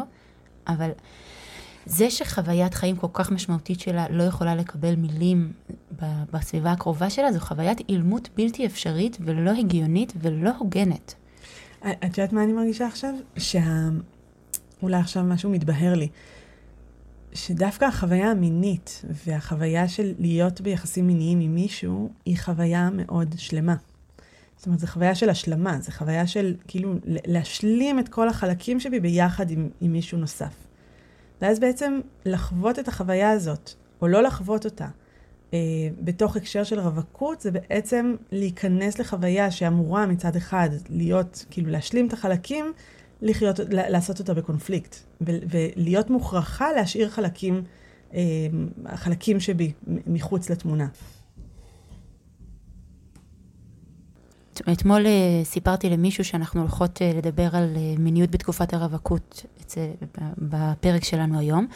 אבל 0.67 0.89
זה 1.85 2.09
שחוויית 2.09 2.73
חיים 2.73 2.95
כל 2.95 3.07
כך 3.13 3.31
משמעותית 3.31 3.79
שלה 3.79 4.05
לא 4.09 4.23
יכולה 4.23 4.55
לקבל 4.55 4.95
מילים 4.95 5.51
בסביבה 6.33 6.71
הקרובה 6.71 7.09
שלה, 7.09 7.31
זו 7.31 7.39
חוויית 7.39 7.81
אילמות 7.89 8.29
בלתי 8.35 8.65
אפשרית 8.65 9.17
ולא 9.19 9.51
הגיונית 9.51 10.13
ולא 10.21 10.51
הוגנת. 10.57 11.15
את 11.81 12.17
יודעת 12.17 12.33
מה 12.33 12.43
אני 12.43 12.53
מרגישה 12.53 12.87
עכשיו? 12.87 13.13
שאולי 13.37 14.97
עכשיו 14.97 15.23
משהו 15.23 15.49
מתבהר 15.49 15.93
לי. 15.93 16.07
שדווקא 17.33 17.85
החוויה 17.85 18.31
המינית 18.31 19.05
והחוויה 19.25 19.87
של 19.87 20.13
להיות 20.19 20.61
ביחסים 20.61 21.07
מיניים 21.07 21.39
עם 21.39 21.55
מישהו, 21.55 22.09
היא 22.25 22.37
חוויה 22.37 22.89
מאוד 22.93 23.35
שלמה. 23.37 23.75
זאת 24.57 24.65
אומרת, 24.65 24.79
זו 24.79 24.87
חוויה 24.87 25.15
של 25.15 25.29
השלמה, 25.29 25.79
זו 25.81 25.91
חוויה 25.91 26.27
של 26.27 26.55
כאילו 26.67 26.93
להשלים 27.05 27.99
את 27.99 28.09
כל 28.09 28.29
החלקים 28.29 28.79
שבי 28.79 28.99
ביחד 28.99 29.51
עם, 29.51 29.69
עם 29.81 29.91
מישהו 29.91 30.17
נוסף. 30.17 30.64
ואז 31.45 31.59
בעצם 31.59 31.99
לחוות 32.25 32.79
את 32.79 32.87
החוויה 32.87 33.29
הזאת, 33.31 33.71
או 34.01 34.07
לא 34.07 34.23
לחוות 34.23 34.65
אותה, 34.65 34.87
אה, 35.53 35.59
בתוך 36.01 36.35
הקשר 36.35 36.63
של 36.63 36.79
רווקות, 36.79 37.41
זה 37.41 37.51
בעצם 37.51 38.15
להיכנס 38.31 38.99
לחוויה 38.99 39.51
שאמורה 39.51 40.05
מצד 40.05 40.35
אחד 40.35 40.69
להיות, 40.89 41.45
כאילו 41.49 41.71
להשלים 41.71 42.07
את 42.07 42.13
החלקים, 42.13 42.73
לחיות, 43.21 43.59
לעשות 43.69 44.19
אותה 44.19 44.33
בקונפליקט, 44.33 44.95
ו- 45.21 45.39
ולהיות 45.49 46.09
מוכרחה 46.09 46.71
להשאיר 46.71 47.09
חלקים, 47.09 47.63
אה, 48.13 48.21
חלקים 48.95 49.39
שבי 49.39 49.73
מחוץ 50.07 50.49
לתמונה. 50.49 50.87
אתמול 54.71 55.05
אה, 55.05 55.11
סיפרתי 55.43 55.89
למישהו 55.89 56.25
שאנחנו 56.25 56.61
הולכות 56.61 57.01
אה, 57.01 57.11
לדבר 57.17 57.55
על 57.55 57.73
אה, 57.75 57.93
מיניות 57.99 58.31
בתקופת 58.31 58.73
הרווקות 58.73 59.45
בפרק 60.37 61.03
שלנו 61.03 61.39
היום. 61.39 61.67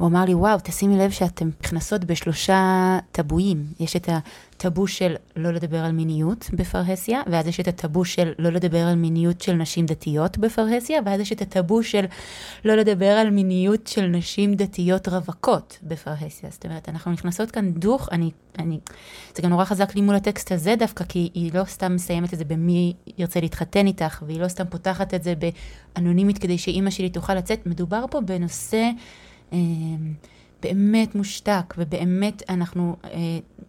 הוא 0.00 0.08
אמר 0.08 0.24
לי, 0.24 0.34
וואו, 0.34 0.58
תשימי 0.62 0.98
לב 0.98 1.10
שאתן 1.10 1.50
נכנסות 1.64 2.04
בשלושה 2.04 2.98
טבואים. 3.12 3.66
יש 3.80 3.96
את 3.96 4.08
הטבו 4.08 4.86
של 4.86 5.14
לא 5.36 5.50
לדבר 5.50 5.84
על 5.84 5.92
מיניות 5.92 6.50
בפרהסיה, 6.52 7.22
ואז 7.26 7.46
יש 7.46 7.60
את 7.60 7.68
הטבו 7.68 8.04
של 8.04 8.32
לא 8.38 8.50
לדבר 8.50 8.78
על 8.78 8.94
מיניות 8.94 9.40
של 9.40 9.52
נשים 9.52 9.86
דתיות 9.86 10.38
בפרהסיה, 10.38 11.00
ואז 11.04 11.20
יש 11.20 11.32
את 11.32 11.42
הטבו 11.42 11.82
של 11.82 12.04
לא 12.64 12.74
לדבר 12.74 13.10
על 13.10 13.30
מיניות 13.30 13.86
של 13.86 14.06
נשים 14.06 14.54
דתיות 14.54 15.08
רווקות 15.08 15.78
בפרהסיה. 15.82 16.50
זאת 16.50 16.64
אומרת, 16.64 16.88
אנחנו 16.88 17.12
נכנסות 17.12 17.50
כאן 17.50 17.72
דוך, 17.72 18.08
אני, 18.12 18.30
אני, 18.58 18.78
זה 19.36 19.42
גם 19.42 19.50
נורא 19.50 19.64
חזק 19.64 19.94
לי 19.94 20.00
מול 20.00 20.14
הטקסט 20.14 20.52
הזה 20.52 20.74
דווקא, 20.78 21.04
כי 21.04 21.30
היא 21.34 21.50
לא 21.54 21.64
סתם 21.64 21.94
מסיימת 21.94 22.34
את 22.34 22.38
זה 22.38 22.44
במי 22.44 22.92
ירצה 23.18 23.40
להתחתן 23.40 23.86
איתך, 23.86 24.22
והיא 24.26 24.40
לא 24.40 24.48
סתם 24.48 24.64
פותחת 24.64 25.14
את 25.14 25.22
זה 25.22 25.34
באנונימית 25.96 26.38
כדי 26.38 26.58
שאימא 26.58 26.90
שלי 26.90 27.10
תוכל 27.10 27.34
לצאת. 27.34 27.66
מדובר 27.66 28.04
פה 28.10 28.20
בנושא... 28.20 28.90
אמ, 29.52 30.14
באמת 30.62 31.14
מושתק, 31.14 31.74
ובאמת 31.78 32.42
אנחנו 32.48 32.96
אה, 33.04 33.10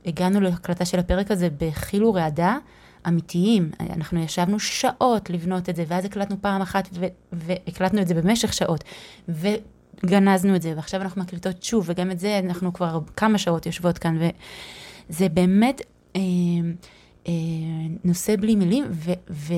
הגענו 0.05 0.41
להקלטה 0.41 0.85
של 0.85 0.99
הפרק 0.99 1.31
הזה 1.31 1.49
בחיל 1.59 2.03
ורעדה 2.03 2.57
אמיתיים. 3.07 3.71
אנחנו 3.79 4.19
ישבנו 4.23 4.59
שעות 4.59 5.29
לבנות 5.29 5.69
את 5.69 5.75
זה, 5.75 5.83
ואז 5.87 6.05
הקלטנו 6.05 6.35
פעם 6.41 6.61
אחת, 6.61 6.89
והקלטנו 7.31 8.01
את 8.01 8.07
זה 8.07 8.13
במשך 8.13 8.53
שעות, 8.53 8.83
וגנזנו 9.29 10.55
את 10.55 10.61
זה, 10.61 10.73
ועכשיו 10.75 11.01
אנחנו 11.01 11.21
מקליטות 11.21 11.63
שוב, 11.63 11.85
וגם 11.87 12.11
את 12.11 12.19
זה 12.19 12.39
אנחנו 12.39 12.73
כבר 12.73 12.99
כמה 13.15 13.37
שעות 13.37 13.65
יושבות 13.65 13.97
כאן, 13.97 14.17
וזה 15.09 15.29
באמת 15.29 15.81
אה, 16.15 16.21
אה, 17.27 17.33
נושא 18.03 18.35
בלי 18.35 18.55
מילים, 18.55 18.85
ו... 18.91 19.11
ו- 19.29 19.53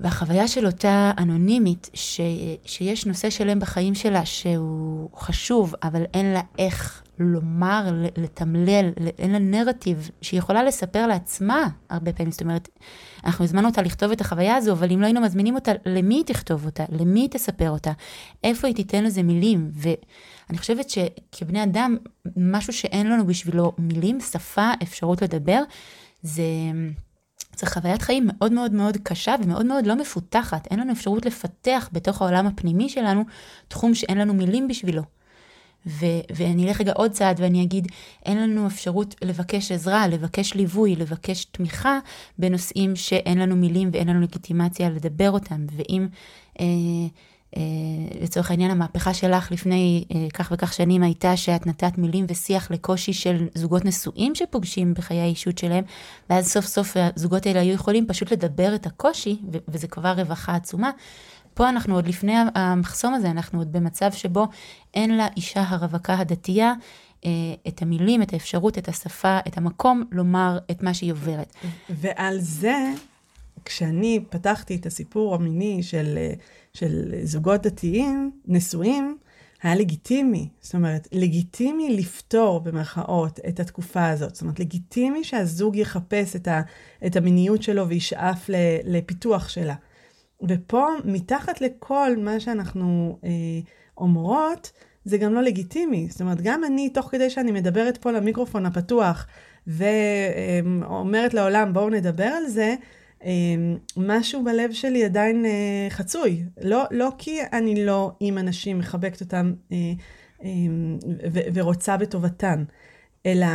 והחוויה 0.00 0.48
של 0.48 0.66
אותה 0.66 1.12
אנונימית, 1.18 1.90
ש, 1.94 2.20
שיש 2.64 3.06
נושא 3.06 3.30
שלם 3.30 3.60
בחיים 3.60 3.94
שלה 3.94 4.24
שהוא 4.24 5.10
חשוב, 5.16 5.74
אבל 5.82 6.02
אין 6.14 6.32
לה 6.32 6.40
איך 6.58 7.02
לומר, 7.18 7.84
לתמלל, 8.16 8.90
אין 9.18 9.32
לה 9.32 9.38
נרטיב 9.38 10.10
שהיא 10.22 10.38
יכולה 10.38 10.64
לספר 10.64 11.06
לעצמה 11.06 11.68
הרבה 11.90 12.12
פעמים. 12.12 12.32
זאת 12.32 12.42
אומרת, 12.42 12.68
אנחנו 13.24 13.44
הזמנו 13.44 13.68
אותה 13.68 13.82
לכתוב 13.82 14.10
את 14.12 14.20
החוויה 14.20 14.56
הזו, 14.56 14.72
אבל 14.72 14.92
אם 14.92 15.00
לא 15.00 15.06
היינו 15.06 15.20
מזמינים 15.20 15.54
אותה, 15.54 15.72
למי 15.86 16.14
היא 16.14 16.24
תכתוב 16.24 16.66
אותה? 16.66 16.84
למי 16.88 17.20
היא 17.20 17.28
תספר 17.30 17.70
אותה? 17.70 17.92
איפה 18.44 18.66
היא 18.66 18.76
תיתן 18.76 19.04
לזה 19.04 19.22
מילים? 19.22 19.70
ואני 19.72 20.58
חושבת 20.58 20.90
שכבני 20.90 21.62
אדם, 21.62 21.96
משהו 22.36 22.72
שאין 22.72 23.10
לנו 23.10 23.26
בשבילו 23.26 23.72
מילים, 23.78 24.20
שפה, 24.20 24.70
אפשרות 24.82 25.22
לדבר, 25.22 25.62
זה... 26.22 26.42
זו 27.56 27.66
חוויית 27.66 28.02
חיים 28.02 28.26
מאוד 28.26 28.52
מאוד 28.52 28.72
מאוד 28.72 28.96
קשה 29.02 29.34
ומאוד 29.42 29.66
מאוד 29.66 29.86
לא 29.86 29.96
מפותחת. 29.96 30.66
אין 30.70 30.80
לנו 30.80 30.92
אפשרות 30.92 31.26
לפתח 31.26 31.88
בתוך 31.92 32.22
העולם 32.22 32.46
הפנימי 32.46 32.88
שלנו 32.88 33.24
תחום 33.68 33.94
שאין 33.94 34.18
לנו 34.18 34.34
מילים 34.34 34.68
בשבילו. 34.68 35.02
ו- 35.86 36.20
ואני 36.36 36.68
אלך 36.68 36.80
רגע 36.80 36.92
עוד 36.92 37.10
צעד 37.10 37.40
ואני 37.40 37.62
אגיד, 37.62 37.88
אין 38.26 38.42
לנו 38.42 38.66
אפשרות 38.66 39.14
לבקש 39.22 39.72
עזרה, 39.72 40.08
לבקש 40.08 40.54
ליווי, 40.54 40.96
לבקש 40.96 41.44
תמיכה 41.44 41.98
בנושאים 42.38 42.96
שאין 42.96 43.38
לנו 43.38 43.56
מילים 43.56 43.90
ואין 43.92 44.08
לנו 44.08 44.20
לגיטימציה 44.20 44.90
לדבר 44.90 45.30
אותם. 45.30 45.66
ואם 45.76 46.08
אה, 46.60 46.66
לצורך 48.20 48.50
העניין 48.50 48.70
המהפכה 48.70 49.14
שלך 49.14 49.52
לפני 49.52 50.04
אה, 50.14 50.26
כך 50.34 50.48
וכך 50.52 50.72
שנים 50.72 51.02
הייתה 51.02 51.36
שאת 51.36 51.66
נתת 51.66 51.98
מילים 51.98 52.26
ושיח 52.28 52.70
לקושי 52.70 53.12
של 53.12 53.46
זוגות 53.54 53.84
נשואים 53.84 54.34
שפוגשים 54.34 54.94
בחיי 54.94 55.20
האישות 55.20 55.58
שלהם, 55.58 55.84
ואז 56.30 56.52
סוף 56.52 56.66
סוף 56.66 56.96
הזוגות 56.96 57.46
האלה 57.46 57.60
היו 57.60 57.74
יכולים 57.74 58.06
פשוט 58.06 58.32
לדבר 58.32 58.74
את 58.74 58.86
הקושי, 58.86 59.36
וזה 59.68 59.88
כבר 59.88 60.12
רווחה 60.12 60.54
עצומה. 60.54 60.90
פה 61.54 61.68
אנחנו 61.68 61.94
עוד 61.94 62.06
לפני 62.06 62.34
המחסום 62.54 63.14
הזה, 63.14 63.30
אנחנו 63.30 63.58
עוד 63.58 63.72
במצב 63.72 64.12
שבו 64.12 64.46
אין 64.94 65.18
לאישה 65.18 65.64
הרווקה 65.68 66.14
הדתייה 66.14 66.72
אה, 67.24 67.30
את 67.68 67.82
המילים, 67.82 68.22
את 68.22 68.32
האפשרות, 68.32 68.78
את 68.78 68.88
השפה, 68.88 69.38
את 69.48 69.58
המקום 69.58 70.04
לומר 70.12 70.58
את 70.70 70.82
מה 70.82 70.94
שהיא 70.94 71.12
עוברת. 71.12 71.54
ועל 71.90 72.38
זה, 72.38 72.76
כשאני 73.64 74.20
פתחתי 74.30 74.76
את 74.76 74.86
הסיפור 74.86 75.34
המיני 75.34 75.82
של... 75.82 76.18
של 76.76 77.14
זוגות 77.22 77.62
דתיים, 77.62 78.30
נשואים, 78.46 79.16
היה 79.62 79.74
לגיטימי. 79.74 80.48
זאת 80.60 80.74
אומרת, 80.74 81.08
לגיטימי 81.12 81.96
לפתור 81.96 82.60
במרכאות 82.60 83.40
את 83.48 83.60
התקופה 83.60 84.08
הזאת. 84.08 84.34
זאת 84.34 84.42
אומרת, 84.42 84.60
לגיטימי 84.60 85.24
שהזוג 85.24 85.76
יחפש 85.76 86.36
את, 86.36 86.48
ה, 86.48 86.60
את 87.06 87.16
המיניות 87.16 87.62
שלו 87.62 87.88
וישאף 87.88 88.50
לפיתוח 88.84 89.48
שלה. 89.48 89.74
ופה, 90.48 90.86
מתחת 91.04 91.60
לכל 91.60 92.16
מה 92.16 92.40
שאנחנו 92.40 93.18
אה, 93.24 93.30
אומרות, 93.98 94.72
זה 95.04 95.18
גם 95.18 95.34
לא 95.34 95.42
לגיטימי. 95.42 96.06
זאת 96.10 96.20
אומרת, 96.20 96.40
גם 96.40 96.64
אני, 96.64 96.88
תוך 96.88 97.08
כדי 97.10 97.30
שאני 97.30 97.52
מדברת 97.52 97.96
פה 97.96 98.10
למיקרופון 98.10 98.66
הפתוח, 98.66 99.26
ואומרת 99.66 101.34
לעולם, 101.34 101.72
בואו 101.72 101.90
נדבר 101.90 102.24
על 102.24 102.48
זה, 102.48 102.74
משהו 103.96 104.44
בלב 104.44 104.72
שלי 104.72 105.04
עדיין 105.04 105.44
אה, 105.44 105.86
חצוי. 105.90 106.42
לא, 106.60 106.84
לא 106.90 107.12
כי 107.18 107.38
אני 107.52 107.86
לא 107.86 108.12
עם 108.20 108.38
אנשים, 108.38 108.78
מחבקת 108.78 109.20
אותם 109.20 109.52
אה, 109.72 109.92
אמ, 110.42 110.98
ורוצה 111.54 111.96
בטובתן, 111.96 112.64
אלא 113.26 113.46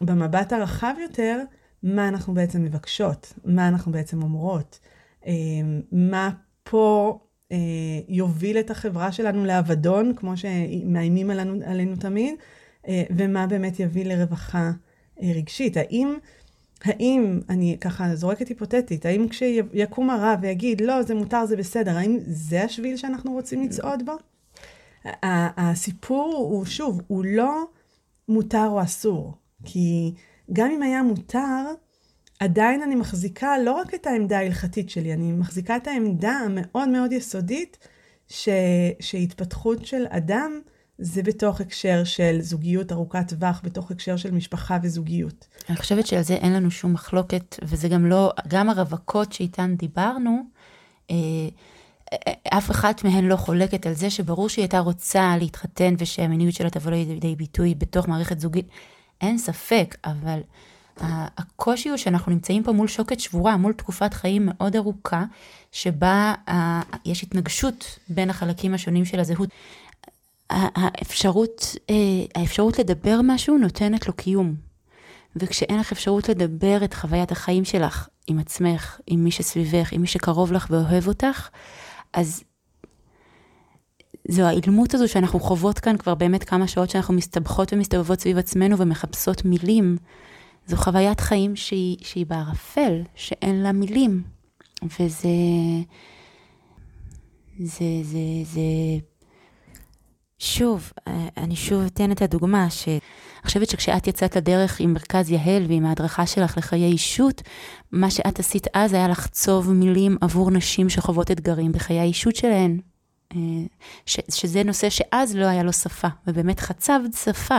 במבט 0.00 0.52
הרחב 0.52 0.94
יותר, 1.02 1.40
מה 1.82 2.08
אנחנו 2.08 2.34
בעצם 2.34 2.62
מבקשות, 2.62 3.32
מה 3.44 3.68
אנחנו 3.68 3.92
בעצם 3.92 4.22
אומרות, 4.22 4.80
אמ, 5.26 5.80
מה 5.92 6.30
פה 6.62 7.18
אה, 7.52 7.56
יוביל 8.08 8.58
את 8.58 8.70
החברה 8.70 9.12
שלנו 9.12 9.44
לאבדון, 9.44 10.12
כמו 10.16 10.36
שמאיימים 10.36 11.30
עלינו, 11.30 11.54
עלינו 11.66 11.96
תמיד, 11.96 12.34
ומה 13.10 13.46
באמת 13.46 13.80
יביא 13.80 14.04
לרווחה 14.04 14.70
רגשית. 15.22 15.76
האם... 15.76 16.16
האם, 16.84 17.40
אני 17.48 17.76
ככה 17.80 18.16
זורקת 18.16 18.48
היפותטית, 18.48 19.06
האם 19.06 19.28
כשיקום 19.28 20.10
הרב 20.10 20.38
ויגיד, 20.42 20.80
לא, 20.80 21.02
זה 21.02 21.14
מותר, 21.14 21.46
זה 21.46 21.56
בסדר, 21.56 21.96
האם 21.96 22.18
זה 22.26 22.62
השביל 22.62 22.96
שאנחנו 22.96 23.32
רוצים 23.32 23.62
לצעוד 23.62 24.06
בו? 24.06 24.12
הסיפור 25.56 26.34
הוא, 26.36 26.64
שוב, 26.64 27.00
הוא 27.06 27.24
לא 27.24 27.64
מותר 28.28 28.66
או 28.68 28.82
אסור. 28.82 29.34
כי 29.64 30.14
גם 30.52 30.70
אם 30.70 30.82
היה 30.82 31.02
מותר, 31.02 31.64
עדיין 32.40 32.82
אני 32.82 32.94
מחזיקה 32.94 33.58
לא 33.58 33.72
רק 33.72 33.94
את 33.94 34.06
העמדה 34.06 34.38
ההלכתית 34.38 34.90
שלי, 34.90 35.12
אני 35.12 35.32
מחזיקה 35.32 35.76
את 35.76 35.86
העמדה 35.86 36.30
המאוד 36.30 36.88
מאוד 36.88 37.12
יסודית, 37.12 37.78
ש, 38.28 38.48
שהתפתחות 39.00 39.86
של 39.86 40.06
אדם, 40.08 40.60
זה 40.98 41.22
בתוך 41.22 41.60
הקשר 41.60 42.04
של 42.04 42.40
זוגיות 42.40 42.92
ארוכת 42.92 43.28
טווח, 43.28 43.60
בתוך 43.64 43.90
הקשר 43.90 44.16
של 44.16 44.30
משפחה 44.30 44.78
וזוגיות. 44.82 45.46
אני 45.68 45.76
חושבת 45.76 46.06
שעל 46.06 46.22
זה 46.22 46.34
אין 46.34 46.52
לנו 46.52 46.70
שום 46.70 46.92
מחלוקת, 46.92 47.56
וזה 47.62 47.88
גם 47.88 48.06
לא, 48.06 48.32
גם 48.48 48.70
הרווקות 48.70 49.32
שאיתן 49.32 49.74
דיברנו, 49.76 50.42
אה, 51.10 51.16
אף 52.48 52.70
אחת 52.70 53.04
מהן 53.04 53.24
לא 53.24 53.36
חולקת 53.36 53.86
על 53.86 53.92
זה 53.92 54.10
שברור 54.10 54.48
שהיא 54.48 54.62
הייתה 54.62 54.78
רוצה 54.78 55.34
להתחתן 55.40 55.94
ושהמיניות 55.98 56.54
שלה 56.54 56.70
תבוא 56.70 56.90
לידי 56.90 57.36
ביטוי 57.36 57.74
בתוך 57.74 58.08
מערכת 58.08 58.40
זוגית. 58.40 58.68
אין 59.20 59.38
ספק, 59.38 59.96
אבל 60.04 60.40
הקושי 61.38 61.88
הוא 61.88 61.96
שאנחנו 61.96 62.32
נמצאים 62.32 62.62
פה 62.62 62.72
מול 62.72 62.88
שוקת 62.88 63.20
שבורה, 63.20 63.56
מול 63.56 63.72
תקופת 63.72 64.14
חיים 64.14 64.46
מאוד 64.46 64.76
ארוכה, 64.76 65.24
שבה 65.72 66.34
יש 67.04 67.22
התנגשות 67.22 67.98
בין 68.08 68.30
החלקים 68.30 68.74
השונים 68.74 69.04
של 69.04 69.20
הזהות. 69.20 69.48
האפשרות, 70.50 71.76
אה, 71.90 71.94
האפשרות 72.34 72.78
לדבר 72.78 73.20
משהו 73.24 73.58
נותנת 73.58 74.06
לו 74.06 74.12
קיום. 74.12 74.54
וכשאין 75.36 75.78
לך 75.78 75.92
אפשרות 75.92 76.28
לדבר 76.28 76.84
את 76.84 76.94
חוויית 76.94 77.32
החיים 77.32 77.64
שלך 77.64 78.08
עם 78.26 78.38
עצמך, 78.38 79.00
עם 79.06 79.24
מי 79.24 79.30
שסביבך, 79.30 79.92
עם 79.92 80.00
מי 80.00 80.06
שקרוב 80.06 80.52
לך 80.52 80.66
ואוהב 80.70 81.08
אותך, 81.08 81.48
אז 82.12 82.44
זו 84.28 84.42
האילמות 84.42 84.94
הזו 84.94 85.08
שאנחנו 85.08 85.40
חוות 85.40 85.78
כאן 85.78 85.96
כבר 85.96 86.14
באמת 86.14 86.44
כמה 86.44 86.68
שעות 86.68 86.90
שאנחנו 86.90 87.14
מסתבכות 87.14 87.72
ומסתובבות 87.72 88.20
סביב 88.20 88.38
עצמנו 88.38 88.78
ומחפשות 88.78 89.44
מילים. 89.44 89.96
זו 90.66 90.76
חוויית 90.76 91.20
חיים 91.20 91.56
שהיא, 91.56 91.96
שהיא 92.02 92.26
בערפל, 92.26 93.02
שאין 93.14 93.62
לה 93.62 93.72
מילים. 93.72 94.22
וזה... 94.82 95.28
זה, 97.60 97.84
זה, 98.02 98.18
זה... 98.44 98.60
שוב, 100.38 100.92
אני 101.36 101.56
שוב 101.56 101.84
אתן 101.86 102.12
את 102.12 102.22
הדוגמה, 102.22 102.70
שאני 102.70 102.98
חושבת 103.44 103.70
שכשאת 103.70 104.06
יצאת 104.06 104.36
לדרך 104.36 104.80
עם 104.80 104.92
מרכז 104.92 105.30
יהל 105.30 105.64
ועם 105.68 105.86
ההדרכה 105.86 106.26
שלך 106.26 106.58
לחיי 106.58 106.84
אישות, 106.84 107.42
מה 107.92 108.10
שאת 108.10 108.38
עשית 108.38 108.66
אז 108.74 108.92
היה 108.92 109.08
לחצוב 109.08 109.72
מילים 109.72 110.16
עבור 110.20 110.50
נשים 110.50 110.88
שחוות 110.88 111.30
אתגרים 111.30 111.72
בחיי 111.72 111.98
האישות 111.98 112.36
שלהן. 112.36 112.80
אה, 113.32 113.38
ש, 114.06 114.18
שזה 114.30 114.62
נושא 114.64 114.90
שאז 114.90 115.36
לא 115.36 115.46
היה 115.46 115.62
לו 115.62 115.72
שפה, 115.72 116.08
ובאמת 116.26 116.60
חצבת 116.60 117.14
שפה. 117.24 117.58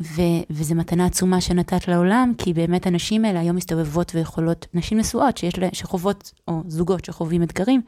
ו, 0.00 0.22
וזו 0.50 0.74
מתנה 0.74 1.06
עצומה 1.06 1.40
שנתת 1.40 1.88
לעולם, 1.88 2.32
כי 2.38 2.52
באמת 2.52 2.86
הנשים 2.86 3.24
האלה 3.24 3.40
היום 3.40 3.56
מסתובבות 3.56 4.14
ויכולות, 4.14 4.66
נשים 4.74 4.98
נשואות 4.98 5.36
שיש 5.36 5.58
לה, 5.58 5.68
שחוות, 5.72 6.32
או 6.48 6.62
זוגות 6.66 7.04
שחווים 7.04 7.42
אתגרים, 7.42 7.82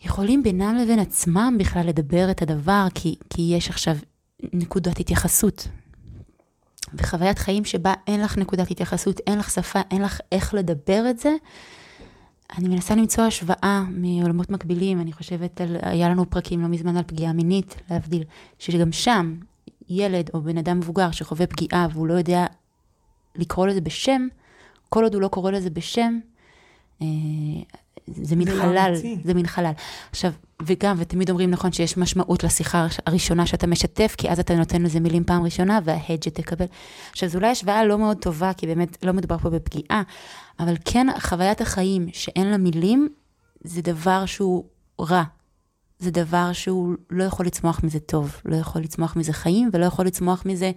יכולים 0.00 0.42
בינם 0.42 0.74
לבין 0.74 0.98
עצמם 0.98 1.56
בכלל 1.58 1.86
לדבר 1.86 2.30
את 2.30 2.42
הדבר, 2.42 2.86
כי, 2.94 3.16
כי 3.30 3.42
יש 3.56 3.70
עכשיו 3.70 3.96
נקודת 4.52 5.00
התייחסות. 5.00 5.68
וחוויית 6.94 7.38
חיים 7.38 7.64
שבה 7.64 7.94
אין 8.06 8.20
לך 8.20 8.38
נקודת 8.38 8.70
התייחסות, 8.70 9.20
אין 9.26 9.38
לך 9.38 9.50
שפה, 9.50 9.80
אין 9.90 10.02
לך 10.02 10.20
איך 10.32 10.54
לדבר 10.54 11.10
את 11.10 11.18
זה, 11.18 11.30
אני 12.58 12.68
מנסה 12.68 12.94
למצוא 12.94 13.24
השוואה 13.24 13.84
מעולמות 13.90 14.50
מקבילים, 14.50 15.00
אני 15.00 15.12
חושבת 15.12 15.60
על, 15.60 15.76
היה 15.82 16.08
לנו 16.08 16.30
פרקים 16.30 16.60
לא 16.60 16.68
מזמן 16.68 16.96
על 16.96 17.02
פגיעה 17.02 17.32
מינית, 17.32 17.76
להבדיל, 17.90 18.24
שגם 18.58 18.92
שם 18.92 19.34
ילד 19.88 20.30
או 20.34 20.40
בן 20.40 20.58
אדם 20.58 20.78
מבוגר 20.78 21.10
שחווה 21.10 21.46
פגיעה 21.46 21.86
והוא 21.92 22.06
לא 22.06 22.14
יודע 22.14 22.46
לקרוא 23.36 23.66
לזה 23.66 23.80
בשם, 23.80 24.28
כל 24.88 25.04
עוד 25.04 25.14
הוא 25.14 25.22
לא 25.22 25.28
קורא 25.28 25.50
לזה 25.50 25.70
בשם, 25.70 26.18
אה, 27.02 27.06
זה 28.22 28.36
מין 28.36 28.48
לא 28.48 28.62
חלל, 28.62 28.94
זה 29.24 29.34
מין 29.34 29.46
חלל. 29.46 29.72
עכשיו, 30.10 30.32
וגם, 30.62 30.96
ותמיד 30.98 31.30
אומרים, 31.30 31.50
נכון, 31.50 31.72
שיש 31.72 31.96
משמעות 31.96 32.44
לשיחה 32.44 32.86
הראשונה 33.06 33.46
שאתה 33.46 33.66
משתף, 33.66 34.14
כי 34.18 34.30
אז 34.30 34.40
אתה 34.40 34.54
נותן 34.54 34.82
לזה 34.82 35.00
מילים 35.00 35.24
פעם 35.24 35.42
ראשונה, 35.42 35.78
וההד 35.84 36.22
שתקבל. 36.22 36.66
עכשיו, 37.10 37.28
זו 37.28 37.38
אולי 37.38 37.48
השוואה 37.48 37.84
לא 37.84 37.98
מאוד 37.98 38.16
טובה, 38.16 38.52
כי 38.52 38.66
באמת 38.66 39.04
לא 39.04 39.12
מדובר 39.12 39.38
פה 39.38 39.50
בפגיעה, 39.50 40.02
אבל 40.60 40.74
כן, 40.84 41.06
חוויית 41.20 41.60
החיים 41.60 42.08
שאין 42.12 42.46
לה 42.46 42.56
מילים, 42.56 43.08
זה 43.64 43.82
דבר 43.82 44.26
שהוא 44.26 44.64
רע. 45.00 45.22
זה 45.98 46.10
דבר 46.10 46.52
שהוא 46.52 46.94
לא 47.10 47.24
יכול 47.24 47.46
לצמוח 47.46 47.80
מזה 47.84 48.00
טוב, 48.00 48.36
לא 48.44 48.56
יכול 48.56 48.82
לצמוח 48.82 49.16
מזה 49.16 49.32
חיים, 49.32 49.70
ולא 49.72 49.84
יכול 49.84 50.06
לצמוח 50.06 50.42
מזה 50.46 50.72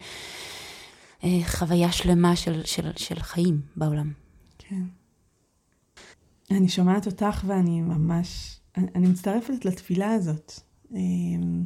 אה, 1.23 1.39
חוויה 1.45 1.91
שלמה 1.91 2.35
של, 2.35 2.61
של, 2.65 2.91
של 2.95 3.19
חיים 3.19 3.61
בעולם. 3.75 4.11
כן. 4.57 5.00
אני 6.51 6.67
שומעת 6.69 7.05
אותך 7.05 7.43
ואני 7.47 7.81
ממש, 7.81 8.59
אני, 8.77 8.87
אני 8.95 9.07
מצטרפת 9.07 9.65
לתפילה 9.65 10.11
הזאת. 10.11 10.53
אמ, 10.91 11.63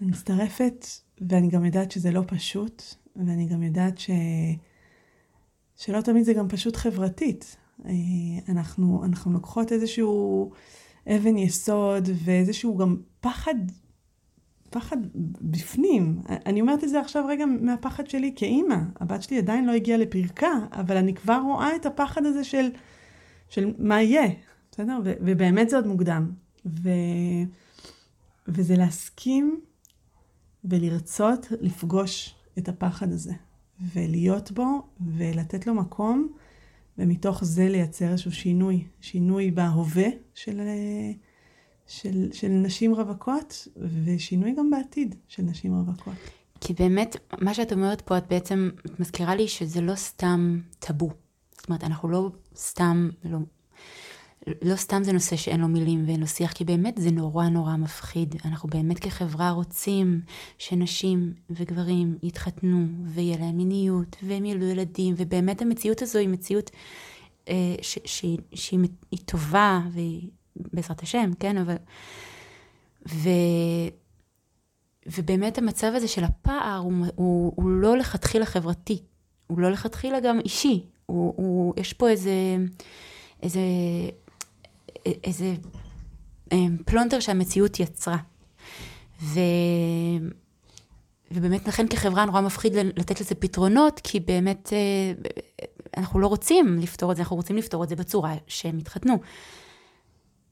אני 0.00 0.10
מצטרפת, 0.10 0.86
ואני 1.28 1.48
גם 1.48 1.64
יודעת 1.64 1.90
שזה 1.90 2.10
לא 2.10 2.22
פשוט, 2.26 2.82
ואני 3.16 3.46
גם 3.46 3.62
יודעת 3.62 3.98
ש... 3.98 4.10
שלא 5.76 6.00
תמיד 6.00 6.24
זה 6.24 6.32
גם 6.32 6.48
פשוט 6.48 6.76
חברתית. 6.76 7.56
אה, 7.86 7.92
אנחנו, 8.48 9.04
אנחנו 9.04 9.32
לוקחות 9.32 9.72
איזשהו 9.72 10.50
אבן 11.08 11.36
יסוד 11.36 12.08
ואיזשהו 12.24 12.76
גם 12.76 12.96
פחד, 13.20 13.54
פחד 14.70 14.96
בפנים. 15.40 16.20
אני 16.46 16.60
אומרת 16.60 16.84
את 16.84 16.88
זה 16.88 17.00
עכשיו 17.00 17.26
רגע 17.28 17.46
מהפחד 17.46 18.06
שלי 18.06 18.32
כאימא. 18.36 18.76
הבת 19.00 19.22
שלי 19.22 19.38
עדיין 19.38 19.66
לא 19.66 19.72
הגיעה 19.72 19.98
לפרקה, 19.98 20.52
אבל 20.72 20.96
אני 20.96 21.14
כבר 21.14 21.40
רואה 21.44 21.76
את 21.76 21.86
הפחד 21.86 22.26
הזה 22.26 22.44
של... 22.44 22.70
של 23.48 23.74
מה 23.78 24.02
יהיה, 24.02 24.28
בסדר? 24.72 24.98
ו- 25.04 25.12
ובאמת 25.20 25.70
זה 25.70 25.76
עוד 25.76 25.86
מוקדם. 25.86 26.30
ו- 26.66 26.90
וזה 28.48 28.76
להסכים 28.76 29.60
ולרצות 30.64 31.46
לפגוש 31.60 32.34
את 32.58 32.68
הפחד 32.68 33.12
הזה, 33.12 33.32
ולהיות 33.94 34.52
בו, 34.52 34.82
ולתת 35.00 35.66
לו 35.66 35.74
מקום, 35.74 36.28
ומתוך 36.98 37.44
זה 37.44 37.68
לייצר 37.68 38.08
איזשהו 38.08 38.32
שינוי, 38.32 38.84
שינוי 39.00 39.50
בהווה 39.50 40.06
של, 40.34 40.60
של, 41.86 42.28
של 42.32 42.48
נשים 42.48 42.94
רווקות, 42.94 43.68
ושינוי 44.04 44.54
גם 44.58 44.70
בעתיד 44.70 45.14
של 45.28 45.42
נשים 45.42 45.74
רווקות. 45.74 46.14
כי 46.60 46.72
באמת, 46.72 47.16
מה 47.40 47.54
שאת 47.54 47.72
אומרת 47.72 48.00
פה, 48.00 48.18
את 48.18 48.28
בעצם 48.28 48.70
מזכירה 48.98 49.34
לי 49.34 49.48
שזה 49.48 49.80
לא 49.80 49.94
סתם 49.94 50.60
טאבו. 50.78 51.10
זאת 51.56 51.68
אומרת, 51.68 51.84
אנחנו 51.84 52.08
לא 52.08 52.30
סתם, 52.58 53.08
לא, 53.24 53.38
לא 54.62 54.76
סתם 54.76 55.04
זה 55.04 55.12
נושא 55.12 55.36
שאין 55.36 55.60
לו 55.60 55.68
מילים 55.68 56.04
ואין 56.06 56.20
לו 56.20 56.26
שיח, 56.26 56.52
כי 56.52 56.64
באמת 56.64 56.94
זה 56.98 57.10
נורא 57.10 57.48
נורא 57.48 57.76
מפחיד. 57.76 58.34
אנחנו 58.44 58.68
באמת 58.68 58.98
כחברה 58.98 59.50
רוצים 59.50 60.20
שנשים 60.58 61.32
וגברים 61.50 62.18
יתחתנו 62.22 62.86
ויהיה 63.04 63.36
להם 63.38 63.56
מיניות 63.56 64.16
והם 64.22 64.44
ילדו 64.44 64.66
ילדים, 64.66 65.14
ובאמת 65.16 65.62
המציאות 65.62 66.02
הזו 66.02 66.18
היא 66.18 66.28
מציאות 66.28 66.70
אה, 67.48 67.74
ש, 67.82 67.98
שהיא 68.54 68.78
היא 69.10 69.20
טובה, 69.24 69.80
בעזרת 70.56 71.02
השם, 71.02 71.30
כן, 71.40 71.58
אבל... 71.58 71.76
ו... 73.08 73.28
ובאמת 75.16 75.58
המצב 75.58 75.92
הזה 75.94 76.08
של 76.08 76.24
הפער 76.24 76.76
הוא, 76.76 76.92
הוא, 77.14 77.52
הוא 77.56 77.68
לא 77.68 77.96
לכתחילה 77.96 78.46
חברתי, 78.46 79.02
הוא 79.46 79.58
לא 79.58 79.70
לכתחילה 79.70 80.20
גם 80.20 80.40
אישי, 80.40 80.86
הוא, 81.08 81.34
הוא, 81.36 81.74
יש 81.76 81.92
פה 81.92 82.08
איזה, 82.08 82.56
איזה, 83.42 83.60
איזה 85.24 85.54
אמ, 86.52 86.76
פלונטר 86.84 87.20
שהמציאות 87.20 87.80
יצרה. 87.80 88.16
ו... 89.22 89.40
ובאמת 91.30 91.68
לכן 91.68 91.88
כחברה 91.88 92.24
נורא 92.24 92.40
מפחיד 92.40 92.74
לתת 92.76 93.20
לזה 93.20 93.34
פתרונות, 93.34 94.00
כי 94.04 94.20
באמת 94.20 94.72
אה, 94.72 95.12
אנחנו 95.96 96.20
לא 96.20 96.26
רוצים 96.26 96.78
לפתור 96.78 97.12
את 97.12 97.16
זה, 97.16 97.22
אנחנו 97.22 97.36
רוצים 97.36 97.56
לפתור 97.56 97.84
את 97.84 97.88
זה 97.88 97.96
בצורה 97.96 98.34
שהם 98.46 98.78
יתחתנו. 98.78 99.18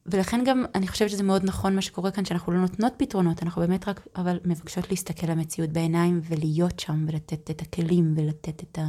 ולכן 0.07 0.44
גם 0.44 0.64
אני 0.74 0.88
חושבת 0.88 1.11
שזה 1.11 1.22
מאוד 1.22 1.44
נכון 1.44 1.74
מה 1.74 1.82
שקורה 1.82 2.11
כאן, 2.11 2.24
שאנחנו 2.24 2.52
לא 2.52 2.59
נותנות 2.59 2.92
פתרונות, 2.96 3.42
אנחנו 3.42 3.62
באמת 3.62 3.88
רק, 3.88 4.07
אבל 4.16 4.38
מבקשות 4.44 4.90
להסתכל 4.90 5.26
למציאות 5.26 5.70
בעיניים 5.70 6.20
ולהיות 6.24 6.80
שם 6.80 7.04
ולתת 7.09 7.50
את 7.50 7.62
הכלים 7.62 8.14
ולתת 8.16 8.62
את 8.62 8.78
ה... 8.78 8.84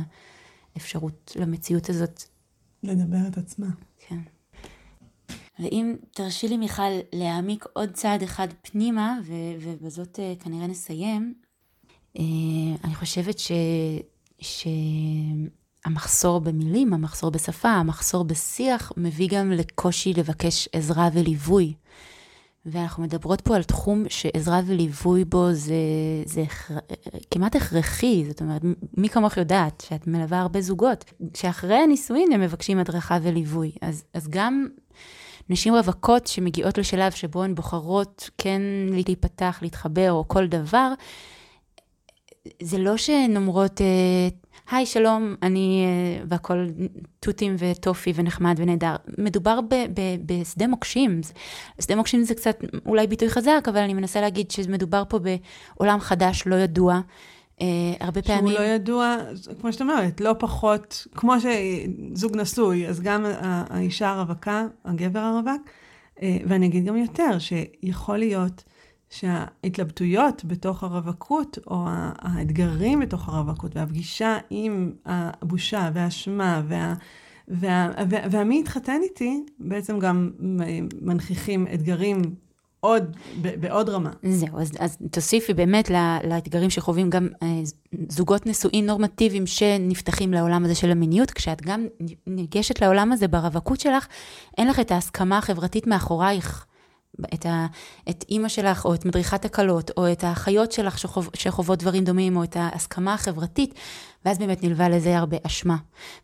אפשרות 0.78 1.36
למציאות 1.40 1.90
הזאת. 1.90 2.24
לדבר 2.84 3.28
את 3.28 3.38
עצמה. 3.38 3.68
כן. 4.08 4.20
ואם 5.60 5.96
תרשי 6.12 6.48
לי, 6.48 6.58
מיכל, 6.58 6.84
להעמיק 7.14 7.66
עוד 7.74 7.92
צעד 7.92 8.24
אחד 8.24 8.48
פנימה, 8.62 9.20
ו- 9.26 9.56
ובזאת 9.62 10.16
uh, 10.20 10.44
כנראה 10.44 10.68
נסיים, 10.68 11.34
uh, 12.18 12.22
אני 12.84 12.96
חושבת 12.96 13.40
ש... 13.40 13.52
שהמחסור 15.86 16.40
במילים, 16.40 16.94
המחסור 16.94 17.32
בשפה, 17.32 17.70
המחסור 17.70 18.24
בשיח, 18.24 18.92
מביא 18.98 19.30
גם 19.32 19.52
לקושי 19.52 20.14
לבקש 20.14 20.70
עזרה 20.74 21.10
וליווי. 21.14 21.74
ואנחנו 22.72 23.04
מדברות 23.04 23.42
פה 23.42 23.56
על 23.56 23.64
תחום 23.64 24.04
שעזרה 24.10 24.62
וליווי 24.66 25.26
בו 25.26 25.54
זה, 25.54 25.74
זה 26.26 26.44
כמעט 27.32 27.56
הכרחי, 27.56 28.26
זאת 28.28 28.42
אומרת, 28.42 28.62
מי 28.98 29.10
כמוך 29.10 29.38
יודעת 29.38 29.84
שאת 29.88 30.08
מלווה 30.08 30.42
הרבה 30.42 30.62
זוגות, 30.62 31.06
שאחרי 31.34 31.76
הנישואין 31.76 32.32
הם 32.32 32.42
מבקשים 32.42 32.80
הדרכה 32.80 33.18
וליווי. 33.22 33.72
אז, 33.82 34.04
אז 34.14 34.28
גם 34.30 34.68
נשים 35.50 35.76
רווקות 35.76 36.28
שמגיעות 36.28 36.78
לשלב 36.78 37.12
שבו 37.12 37.44
הן 37.44 37.56
בוחרות 37.56 38.30
כן 38.38 38.62
להיפתח, 38.92 39.60
להתחבר 39.62 40.12
או 40.12 40.28
כל 40.28 40.48
דבר, 40.48 40.94
זה 42.62 42.78
לא 42.78 42.98
שהן 42.98 43.38
אומרות, 43.38 43.82
אה, 43.82 44.28
היי, 44.72 44.86
שלום, 44.86 45.36
אני, 45.44 45.86
אה, 45.86 46.24
והכל 46.28 46.68
תותים 47.20 47.56
וטופי 47.60 48.14
ונחמד 48.16 48.56
ונהדר. 48.58 48.96
מדובר 49.18 49.62
ב, 49.62 49.74
ב, 49.74 50.02
בשדה 50.26 50.68
מוקשים. 50.68 51.22
שדה 51.82 51.96
מוקשים 51.96 52.24
זה 52.24 52.36
קצת 52.36 52.58
אולי 52.86 53.08
ביטוי 53.08 53.30
חזק, 53.30 53.66
אבל 53.68 53.78
אני 53.78 53.94
מנסה 53.94 54.22
להגיד 54.22 54.52
שמדובר 54.52 55.04
פה 55.10 55.20
בעולם 55.20 56.00
חדש, 56.00 56.44
לא 56.46 56.56
ידוע, 56.56 57.00
הרבה 58.00 58.22
פעמים... 58.22 58.48
שהוא 58.48 58.60
לא 58.60 58.66
ידוע, 58.66 59.18
כמו 59.62 59.74
שאת 59.74 59.82
אומרת, 59.82 60.22
לא 60.22 60.36
פחות, 60.40 61.08
כמו 61.16 61.34
שזוג 61.40 62.38
נשוי, 62.38 62.88
אז 62.88 63.02
גם 63.02 63.26
האישה 63.42 64.10
הרווקה, 64.10 64.66
הגבר 64.86 65.20
הרווק, 65.20 65.70
ואני 66.22 66.66
אגיד 66.68 66.86
גם 66.86 66.98
יותר, 66.98 67.40
שיכול 67.40 68.18
להיות 68.18 68.64
שההתלבטויות 69.10 70.46
בתוך 70.46 70.84
הרווקות, 70.84 71.58
או 71.68 71.86
האתגרים 72.20 73.00
בתוך 73.00 73.30
הרווקות, 73.30 73.76
והפגישה 73.76 74.38
עם 74.50 74.92
הבושה 75.06 75.90
והאשמה 75.94 76.62
וה... 76.68 76.94
וה, 77.48 77.92
וה, 78.10 78.20
והמי 78.32 78.60
התחתן 78.60 79.00
איתי, 79.04 79.44
בעצם 79.60 80.00
גם 80.00 80.32
מנכיחים 81.02 81.68
אתגרים 81.74 82.22
עוד, 82.80 83.18
בעוד 83.42 83.90
רמה. 83.90 84.10
זהו, 84.24 84.60
אז, 84.60 84.72
אז 84.80 84.98
תוסיפי 85.12 85.54
באמת 85.54 85.90
לה, 85.90 86.20
לאתגרים 86.24 86.70
שחווים 86.70 87.10
גם 87.10 87.28
אה, 87.44 87.62
זוגות 88.10 88.46
נשואים 88.46 88.86
נורמטיביים 88.86 89.48
שנפתחים 89.48 90.34
לעולם 90.34 90.66
הזה 90.66 90.76
של 90.76 90.92
המיניות, 90.92 91.32
כשאת 91.32 91.62
גם 91.62 91.86
ניגשת 92.28 92.82
לעולם 92.82 93.12
הזה 93.12 93.28
ברווקות 93.28 93.80
שלך, 93.80 94.08
אין 94.58 94.68
לך 94.68 94.80
את 94.80 94.92
ההסכמה 94.92 95.38
החברתית 95.38 95.88
מאחורייך. 95.88 96.66
את, 97.34 97.46
ה, 97.46 97.68
את 98.10 98.26
אימא 98.30 98.48
שלך, 98.48 98.86
או 98.86 98.94
את 98.94 99.06
מדריכת 99.06 99.46
הקלות, 99.46 99.92
או 99.98 100.12
את 100.12 100.24
האחיות 100.24 100.72
שלך 100.72 101.00
שחוב, 101.00 101.30
שחוות 101.34 101.80
דברים 101.80 102.04
דומים, 102.04 102.38
או 102.38 102.44
את 102.44 102.56
ההסכמה 102.56 103.14
החברתית, 103.14 103.74
ואז 104.26 104.38
באמת 104.38 104.64
נלווה 104.64 104.90
לזה 104.90 105.18
הרבה 105.18 105.38
אשמה, 105.44 105.78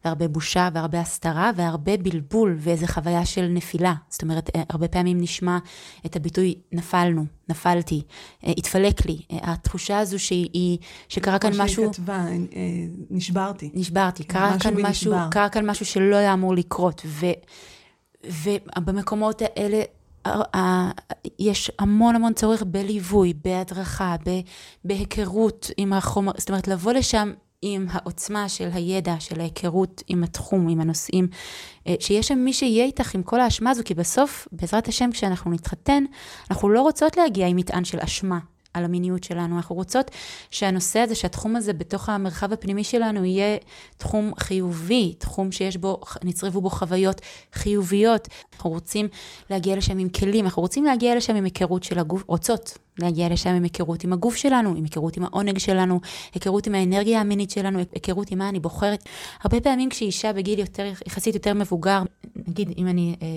והרבה 0.06 0.28
בושה, 0.28 0.70
והרבה 0.74 1.00
הסתרה, 1.00 1.52
והרבה 1.56 1.98
בלבול, 1.98 2.56
ואיזו 2.60 2.88
חוויה 2.88 3.26
של 3.26 3.48
נפילה. 3.48 3.94
זאת 4.10 4.22
אומרת, 4.22 4.50
אה, 4.56 4.64
הרבה 4.70 4.88
פעמים 4.88 5.22
נשמע 5.22 5.58
את 6.06 6.16
הביטוי 6.16 6.56
נפלנו, 6.72 7.26
נפלתי, 7.50 8.02
אה, 8.46 8.52
התפלק 8.58 9.06
לי. 9.06 9.22
אה, 9.32 9.38
התחושה 9.42 10.00
הזו 10.00 10.20
שהיא, 10.20 10.78
שקרה 11.10 11.40
כאן 11.40 11.52
משהו... 11.58 11.84
כמו 11.84 11.94
שהיא 11.94 12.06
כתבה, 12.06 12.26
נשברתי. 13.10 13.70
נשברתי, 13.74 14.24
קרה 14.24 14.60
כאן 14.60 14.74
משהו, 14.82 15.14
קרה 15.32 15.50
כאן 15.50 15.70
משהו 15.70 15.86
שלא 15.86 16.16
היה 16.16 16.34
אמור 16.34 16.56
לקרות. 16.56 17.02
ו, 17.06 17.26
ובמקומות 18.44 19.42
האלה, 19.42 19.82
יש 21.40 21.72
המון 21.80 22.16
המון 22.16 22.34
צורך 22.34 22.64
בליווי, 22.68 23.34
בהדרכה, 23.44 24.16
בהיכרות 24.84 25.72
עם 25.78 25.94
החומר, 25.94 26.32
זאת 26.38 26.50
אומרת, 26.50 26.68
לבוא 26.68 26.94
לשם 26.94 27.32
עם 27.66 27.86
העוצמה 27.92 28.50
של 28.50 28.70
הידע, 28.74 29.16
של 29.20 29.40
ההיכרות 29.40 30.04
עם 30.08 30.24
התחום, 30.24 30.68
עם 30.70 30.82
הנושאים, 30.82 31.28
אה, 31.88 31.96
שיש 32.00 32.28
שם 32.28 32.40
מי 32.40 32.54
שיהיה 32.54 32.86
איתך 32.86 33.16
עם 33.16 33.24
כל 33.24 33.40
האשמה 33.40 33.70
הזו, 33.70 33.82
כי 33.86 33.94
בסוף, 33.94 34.48
בעזרת 34.52 34.88
השם, 34.88 35.12
כשאנחנו 35.12 35.52
נתחתן, 35.52 36.04
אנחנו 36.52 36.70
לא 36.70 36.82
רוצות 36.82 37.18
להגיע 37.18 37.48
עם 37.48 37.56
מטען 37.58 37.86
של 37.86 38.00
אשמה. 38.00 38.40
על 38.74 38.86
המיניות 38.86 39.24
שלנו. 39.24 39.58
אנחנו 39.58 39.76
רוצות 39.76 40.12
שהנושא 40.52 41.00
הזה, 41.00 41.16
שהתחום 41.16 41.56
הזה 41.56 41.74
בתוך 41.74 42.10
המרחב 42.10 42.54
הפנימי 42.54 42.84
שלנו 42.84 43.26
יהיה 43.26 43.58
תחום 43.98 44.32
חיובי, 44.40 45.14
תחום 45.18 45.52
שיש 45.52 45.78
בו, 45.78 46.02
נצרבו 46.24 46.62
בו 46.62 46.70
חוויות 46.70 47.22
חיוביות. 47.54 48.28
אנחנו 48.56 48.70
רוצים 48.70 49.08
להגיע 49.50 49.76
לשם 49.76 49.98
עם 49.98 50.10
כלים, 50.10 50.46
אנחנו 50.46 50.62
רוצים 50.62 50.86
להגיע 50.86 51.16
לשם 51.16 51.36
עם 51.36 51.44
היכרות 51.44 51.84
של 51.84 52.00
הגוף, 52.00 52.24
רוצות 52.28 52.78
להגיע 53.00 53.30
לשם 53.30 53.50
עם 53.50 53.64
היכרות 53.64 54.04
עם 54.04 54.14
הגוף 54.14 54.36
שלנו, 54.36 54.70
עם 54.76 54.84
היכרות 54.84 55.18
עם 55.18 55.24
העונג 55.24 55.58
שלנו, 55.58 56.00
היכרות 56.34 56.68
עם 56.68 56.76
האנרגיה 56.76 57.22
המינית 57.22 57.50
שלנו, 57.50 57.80
היכרות 57.94 58.32
עם 58.32 58.38
מה 58.38 58.50
אני 58.50 58.60
בוחרת. 58.60 59.04
הרבה 59.42 59.62
פעמים 59.62 59.90
כשאישה 59.90 60.34
בגיל 60.34 60.60
יותר, 60.60 60.92
יחסית 61.08 61.34
יותר 61.36 61.54
מבוגר, 61.54 62.04
נגיד 62.48 62.74
אם 62.78 62.88
אני, 62.88 63.16
אה, 63.22 63.28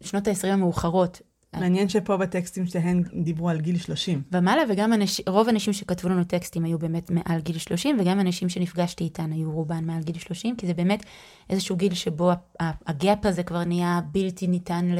שנות 0.00 0.28
ה-20 0.28 0.46
המאוחרות, 0.46 1.20
מעניין 1.60 1.88
שפה 1.88 2.16
בטקסטים 2.16 2.66
שלהן 2.66 3.02
דיברו 3.22 3.48
על 3.48 3.60
גיל 3.60 3.78
30. 3.78 4.22
ומעלה, 4.32 4.62
וגם 4.68 4.92
אנש, 4.92 5.20
רוב 5.28 5.48
האנשים 5.48 5.72
שכתבו 5.72 6.08
לנו 6.08 6.24
טקסטים 6.24 6.64
היו 6.64 6.78
באמת 6.78 7.10
מעל 7.10 7.40
גיל 7.40 7.58
30, 7.58 7.96
וגם 8.00 8.20
אנשים 8.20 8.48
שנפגשתי 8.48 9.04
איתן 9.04 9.32
היו 9.32 9.52
רובן 9.52 9.84
מעל 9.84 10.02
גיל 10.02 10.18
30, 10.18 10.56
כי 10.56 10.66
זה 10.66 10.74
באמת 10.74 11.04
איזשהו 11.50 11.76
גיל 11.76 11.94
שבו 11.94 12.30
הגאפ 12.60 13.26
הזה 13.26 13.42
כבר 13.42 13.64
נהיה 13.64 14.00
בלתי 14.12 14.46
ניתן 14.46 14.90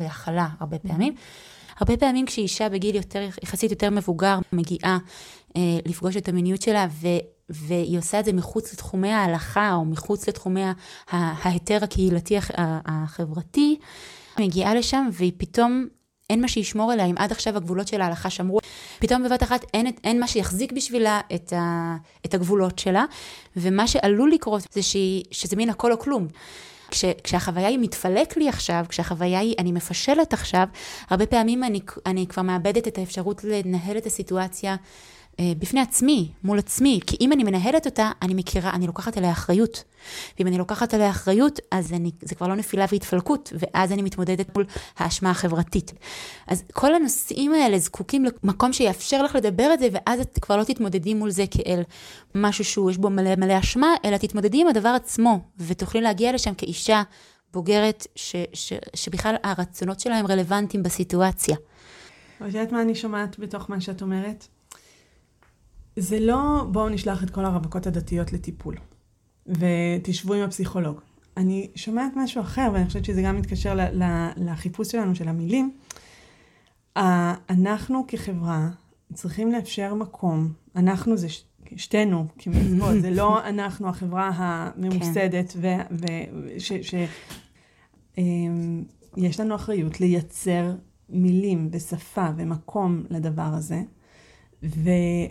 להכלה 0.00 0.48
הרבה 0.60 0.78
פעמים. 0.78 1.14
הרבה 1.80 1.96
פעמים 1.96 2.26
כשאישה 2.26 2.68
בגיל 2.68 2.96
יותר, 2.96 3.28
יחסית 3.42 3.70
יותר 3.70 3.90
מבוגר 3.90 4.38
מגיעה 4.52 4.98
אה, 5.56 5.78
לפגוש 5.86 6.16
את 6.16 6.28
המיניות 6.28 6.62
שלה, 6.62 6.86
ו, 6.90 7.06
והיא 7.48 7.98
עושה 7.98 8.20
את 8.20 8.24
זה 8.24 8.32
מחוץ 8.32 8.72
לתחומי 8.72 9.10
ההלכה, 9.10 9.74
או 9.74 9.84
מחוץ 9.84 10.28
לתחומי 10.28 10.62
ההיתר 11.10 11.78
הקהילתי 11.82 12.36
החברתי, 12.58 13.78
מגיעה 14.42 14.74
לשם 14.74 15.08
והיא 15.12 15.32
פתאום, 15.36 15.86
אין 16.30 16.40
מה 16.40 16.48
שישמור 16.48 16.92
עליה, 16.92 17.06
אם 17.06 17.14
עד 17.18 17.32
עכשיו 17.32 17.56
הגבולות 17.56 17.88
של 17.88 18.00
ההלכה 18.00 18.30
שמרו, 18.30 18.58
פתאום 18.98 19.24
בבת 19.24 19.42
אחת 19.42 19.64
אין, 19.74 19.86
אין 20.04 20.20
מה 20.20 20.26
שיחזיק 20.26 20.72
בשבילה 20.72 21.20
את, 21.34 21.52
ה, 21.52 21.96
את 22.26 22.34
הגבולות 22.34 22.78
שלה, 22.78 23.04
ומה 23.56 23.86
שעלול 23.86 24.32
לקרות 24.32 24.62
זה 24.72 24.82
שהיא, 24.82 25.24
שזה 25.30 25.56
מין 25.56 25.70
הכל 25.70 25.92
או 25.92 25.98
כלום. 25.98 26.26
כש, 26.90 27.04
כשהחוויה 27.24 27.68
היא 27.68 27.78
מתפלק 27.78 28.36
לי 28.36 28.48
עכשיו, 28.48 28.84
כשהחוויה 28.88 29.38
היא 29.38 29.54
אני 29.58 29.72
מפשלת 29.72 30.32
עכשיו, 30.32 30.66
הרבה 31.10 31.26
פעמים 31.26 31.64
אני, 31.64 31.80
אני 32.06 32.26
כבר 32.26 32.42
מאבדת 32.42 32.88
את 32.88 32.98
האפשרות 32.98 33.44
לנהל 33.44 33.96
את 33.96 34.06
הסיטואציה 34.06 34.76
בפני 35.58 35.80
עצמי, 35.80 36.32
מול 36.44 36.58
עצמי, 36.58 37.00
כי 37.06 37.16
אם 37.20 37.32
אני 37.32 37.44
מנהלת 37.44 37.86
אותה, 37.86 38.10
אני 38.22 38.34
מכירה, 38.34 38.70
אני 38.70 38.86
לוקחת 38.86 39.16
עליה 39.16 39.30
אחריות. 39.30 39.84
ואם 40.38 40.46
אני 40.46 40.58
לוקחת 40.58 40.94
עליה 40.94 41.10
אחריות, 41.10 41.58
אז 41.70 41.92
אני, 41.92 42.10
זה 42.22 42.34
כבר 42.34 42.48
לא 42.48 42.56
נפילה 42.56 42.86
והתפלקות, 42.92 43.52
ואז 43.58 43.92
אני 43.92 44.02
מתמודדת 44.02 44.54
מול 44.54 44.64
האשמה 44.98 45.30
החברתית. 45.30 45.92
אז 46.46 46.64
כל 46.72 46.94
הנושאים 46.94 47.54
האלה 47.54 47.78
זקוקים 47.78 48.24
למקום 48.44 48.72
שיאפשר 48.72 49.22
לך 49.22 49.34
לדבר 49.34 49.74
את 49.74 49.78
זה, 49.78 49.88
ואז 49.92 50.20
את 50.20 50.38
כבר 50.42 50.56
לא 50.56 50.64
תתמודדי 50.64 51.14
מול 51.14 51.30
זה 51.30 51.44
כאל 51.50 51.82
משהו 52.34 52.64
שהוא, 52.64 52.90
יש 52.90 52.98
בו 52.98 53.10
מלא 53.10 53.36
מלא 53.36 53.58
אשמה, 53.58 53.94
אלא 54.04 54.16
תתמודדי 54.16 54.60
עם 54.60 54.68
הדבר 54.68 54.88
עצמו, 54.88 55.40
ותוכלי 55.58 56.00
להגיע 56.00 56.32
לשם 56.32 56.54
כאישה 56.54 57.02
בוגרת, 57.52 58.06
ש, 58.16 58.36
ש, 58.52 58.72
שבכלל 58.94 59.34
הרצונות 59.42 60.00
שלה 60.00 60.18
הם 60.18 60.26
רלוונטיים 60.26 60.82
בסיטואציה. 60.82 61.56
את 62.36 62.46
יודעת 62.46 62.72
מה 62.72 62.82
אני 62.82 62.94
שומעת 62.94 63.38
בתוך 63.38 63.70
מה 63.70 63.80
שאת 63.80 64.02
אומרת? 64.02 64.46
זה 65.96 66.20
לא 66.20 66.66
בואו 66.72 66.88
נשלח 66.88 67.24
את 67.24 67.30
כל 67.30 67.44
הרווקות 67.44 67.86
הדתיות 67.86 68.32
לטיפול, 68.32 68.76
ותשבו 69.46 70.34
עם 70.34 70.42
הפסיכולוג. 70.42 71.00
אני 71.36 71.70
שומעת 71.74 72.12
משהו 72.16 72.40
אחר, 72.40 72.70
ואני 72.72 72.86
חושבת 72.86 73.04
שזה 73.04 73.22
גם 73.22 73.36
מתקשר 73.36 73.78
לחיפוש 74.36 74.88
שלנו 74.88 75.14
של 75.14 75.28
המילים. 75.28 75.76
אנחנו 77.50 78.04
כחברה 78.08 78.68
צריכים 79.14 79.52
לאפשר 79.52 79.94
מקום, 79.94 80.52
אנחנו 80.76 81.16
זה 81.16 81.26
שתינו 81.76 82.26
כמייצגות, 82.38 83.00
זה 83.00 83.10
לא 83.10 83.40
אנחנו 83.48 83.88
החברה 83.88 84.30
הממוסדת, 84.34 85.56
ושיש 85.90 86.94
אמ, 88.18 88.84
לנו 89.38 89.54
אחריות 89.54 90.00
לייצר 90.00 90.74
מילים 91.08 91.68
ושפה 91.72 92.26
ומקום 92.36 93.02
לדבר 93.10 93.42
הזה. 93.42 93.82
ו, 94.62 94.90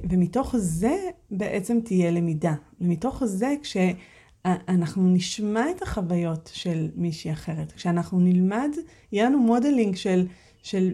ומתוך 0.09 0.55
זה 0.57 0.97
בעצם 1.31 1.79
תהיה 1.83 2.11
למידה. 2.11 2.53
ומתוך 2.81 3.25
זה 3.25 3.55
כשאנחנו 3.61 5.09
נשמע 5.09 5.71
את 5.71 5.81
החוויות 5.81 6.51
של 6.53 6.89
מישהי 6.95 7.31
אחרת, 7.31 7.71
כשאנחנו 7.71 8.19
נלמד, 8.19 8.69
יהיה 9.11 9.25
לנו 9.25 9.39
modeling 9.39 9.95
של, 9.95 10.27
של 10.63 10.93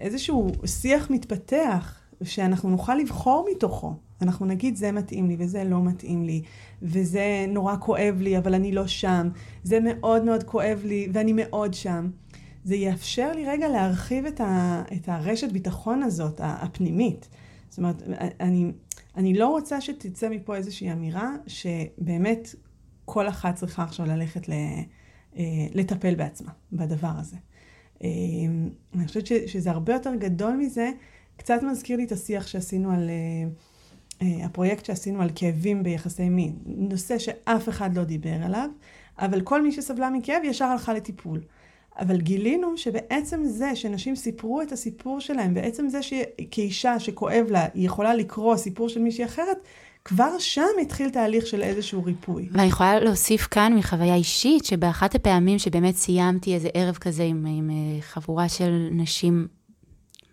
איזשהו 0.00 0.50
שיח 0.66 1.10
מתפתח, 1.10 2.00
שאנחנו 2.22 2.70
נוכל 2.70 2.94
לבחור 2.94 3.48
מתוכו. 3.50 3.94
אנחנו 4.22 4.46
נגיד, 4.46 4.76
זה 4.76 4.92
מתאים 4.92 5.28
לי 5.28 5.36
וזה 5.38 5.64
לא 5.64 5.82
מתאים 5.82 6.22
לי, 6.22 6.42
וזה 6.82 7.46
נורא 7.48 7.74
כואב 7.80 8.16
לי, 8.20 8.38
אבל 8.38 8.54
אני 8.54 8.72
לא 8.72 8.86
שם. 8.86 9.28
זה 9.62 9.78
מאוד 9.82 10.24
מאוד 10.24 10.42
כואב 10.42 10.80
לי 10.84 11.08
ואני 11.12 11.32
מאוד 11.36 11.74
שם. 11.74 12.10
זה 12.64 12.76
יאפשר 12.76 13.32
לי 13.32 13.44
רגע 13.46 13.68
להרחיב 13.68 14.26
את, 14.26 14.40
ה, 14.40 14.82
את 14.92 15.08
הרשת 15.08 15.52
ביטחון 15.52 16.02
הזאת, 16.02 16.40
הפנימית. 16.44 17.28
זאת 17.76 17.78
אומרת, 17.78 18.02
אני, 18.40 18.72
אני 19.16 19.34
לא 19.34 19.48
רוצה 19.48 19.80
שתצא 19.80 20.28
מפה 20.28 20.56
איזושהי 20.56 20.92
אמירה 20.92 21.32
שבאמת 21.46 22.54
כל 23.04 23.28
אחת 23.28 23.54
צריכה 23.54 23.82
עכשיו 23.82 24.06
ללכת 24.06 24.48
ל, 24.48 24.52
אה, 25.36 25.42
לטפל 25.74 26.14
בעצמה 26.14 26.52
בדבר 26.72 27.10
הזה. 27.18 27.36
אה, 28.04 28.08
אני 28.94 29.06
חושבת 29.06 29.26
שזה 29.26 29.70
הרבה 29.70 29.92
יותר 29.92 30.14
גדול 30.14 30.56
מזה. 30.56 30.90
קצת 31.36 31.60
מזכיר 31.70 31.96
לי 31.96 32.04
את 32.04 32.12
השיח 32.12 32.46
שעשינו 32.46 32.90
על, 32.90 33.10
אה, 34.22 34.44
הפרויקט 34.44 34.84
שעשינו 34.84 35.22
על 35.22 35.30
כאבים 35.34 35.82
ביחסי 35.82 36.28
מין. 36.28 36.56
נושא 36.66 37.18
שאף 37.18 37.68
אחד 37.68 37.94
לא 37.94 38.04
דיבר 38.04 38.42
עליו, 38.42 38.70
אבל 39.18 39.40
כל 39.40 39.62
מי 39.62 39.72
שסבלה 39.72 40.10
מכאב 40.10 40.42
ישר 40.44 40.64
הלכה 40.64 40.94
לטיפול. 40.94 41.40
אבל 42.00 42.20
גילינו 42.20 42.76
שבעצם 42.76 43.44
זה 43.44 43.76
שנשים 43.76 44.16
סיפרו 44.16 44.62
את 44.62 44.72
הסיפור 44.72 45.20
שלהם, 45.20 45.54
בעצם 45.54 45.88
זה 45.88 46.00
שכאישה 46.02 47.00
שכואב 47.00 47.46
לה, 47.50 47.66
היא 47.74 47.86
יכולה 47.86 48.14
לקרוא 48.14 48.56
סיפור 48.56 48.88
של 48.88 49.00
מישהי 49.00 49.24
אחרת, 49.24 49.58
כבר 50.04 50.38
שם 50.38 50.62
התחיל 50.82 51.10
תהליך 51.10 51.46
של 51.46 51.62
איזשהו 51.62 52.04
ריפוי. 52.04 52.48
ואני 52.52 52.66
יכולה 52.66 53.00
להוסיף 53.00 53.46
כאן 53.50 53.74
מחוויה 53.76 54.14
אישית, 54.14 54.64
שבאחת 54.64 55.14
הפעמים 55.14 55.58
שבאמת 55.58 55.96
סיימתי 55.96 56.54
איזה 56.54 56.68
ערב 56.74 56.94
כזה 56.94 57.22
עם, 57.22 57.46
עם 57.48 57.70
אה, 57.70 58.02
חבורה 58.02 58.48
של 58.48 58.88
נשים 58.90 59.46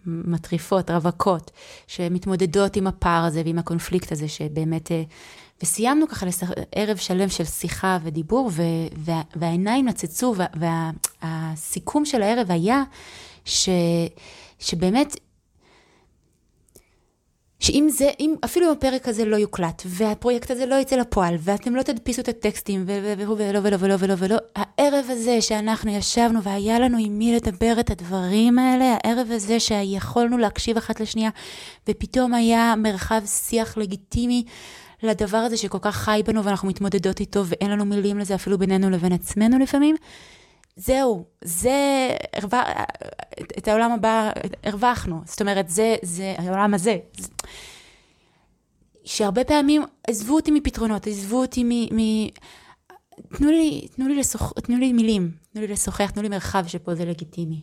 מטריפות, 0.05 0.89
רווקות, 0.89 1.51
שמתמודדות 1.87 2.75
עם 2.75 2.87
הפער 2.87 3.25
הזה 3.25 3.41
ועם 3.45 3.59
הקונפליקט 3.59 4.11
הזה, 4.11 4.27
שבאמת... 4.27 4.91
וסיימנו 5.61 6.07
ככה 6.07 6.25
לש... 6.25 6.43
ערב 6.71 6.97
שלם 6.97 7.29
של 7.29 7.45
שיחה 7.45 7.97
ודיבור, 8.03 8.49
ו... 8.53 8.61
וה... 8.97 9.21
והעיניים 9.35 9.87
נצצו, 9.87 10.35
וה... 10.37 10.91
והסיכום 11.21 12.05
של 12.05 12.21
הערב 12.21 12.51
היה 12.51 12.83
ש... 13.45 13.69
שבאמת 14.59 15.15
שאם 17.63 17.87
זה, 17.89 18.09
אם 18.19 18.35
אפילו 18.45 18.67
אם 18.67 18.71
הפרק 18.71 19.07
הזה 19.07 19.25
לא 19.25 19.35
יוקלט, 19.35 19.81
והפרויקט 19.85 20.51
הזה 20.51 20.65
לא 20.65 20.75
יצא 20.75 20.95
לפועל, 20.95 21.35
ואתם 21.39 21.75
לא 21.75 21.81
תדפיסו 21.81 22.21
את 22.21 22.27
הטקסטים, 22.27 22.83
ולא 22.87 23.35
ולא 23.37 23.59
ולא 23.63 23.75
ולא 23.79 23.95
ולא 23.99 24.13
ולא, 24.17 24.37
הערב 24.55 25.05
הזה 25.09 25.41
שאנחנו 25.41 25.91
ישבנו 25.91 26.43
והיה 26.43 26.79
לנו 26.79 26.97
עם 27.01 27.17
מי 27.17 27.35
לדבר 27.35 27.79
את 27.79 27.89
הדברים 27.89 28.59
האלה, 28.59 28.97
הערב 29.03 29.27
הזה 29.31 29.59
שיכולנו 29.59 30.37
להקשיב 30.37 30.77
אחת 30.77 30.99
לשנייה, 30.99 31.29
ופתאום 31.89 32.33
היה 32.33 32.73
מרחב 32.77 33.21
שיח 33.25 33.77
לגיטימי 33.77 34.43
לדבר 35.03 35.37
הזה 35.37 35.57
שכל 35.57 35.77
כך 35.81 35.95
חי 35.95 36.21
בנו 36.25 36.43
ואנחנו 36.43 36.67
מתמודדות 36.67 37.19
איתו, 37.19 37.43
ואין 37.45 37.71
לנו 37.71 37.85
מילים 37.85 38.19
לזה 38.19 38.35
אפילו 38.35 38.57
בינינו 38.57 38.89
לבין 38.89 39.13
עצמנו 39.13 39.59
לפעמים. 39.59 39.95
זהו, 40.75 41.25
זה, 41.43 42.09
הרווה, 42.33 42.63
את 43.57 43.67
העולם 43.67 43.91
הבא 43.91 44.31
הרווחנו. 44.63 45.21
זאת 45.25 45.41
אומרת, 45.41 45.69
זה, 45.69 45.95
זה, 46.01 46.35
העולם 46.37 46.73
הזה. 46.73 46.97
שהרבה 49.05 49.43
פעמים 49.43 49.83
עזבו 50.07 50.35
אותי 50.35 50.51
מפתרונות, 50.51 51.07
עזבו 51.07 51.41
אותי 51.41 51.63
מ... 51.63 51.69
מ... 51.69 52.27
תנו 53.37 53.51
לי, 53.51 53.87
תנו 53.95 54.07
לי, 54.07 54.15
לשוח, 54.15 54.51
תנו 54.51 54.77
לי 54.77 54.93
מילים, 54.93 55.31
תנו 55.53 55.61
לי 55.61 55.67
לשוחח, 55.67 56.09
תנו 56.09 56.21
לי 56.21 56.29
מרחב 56.29 56.67
שפה 56.67 56.95
זה 56.95 57.05
לגיטימי. 57.05 57.61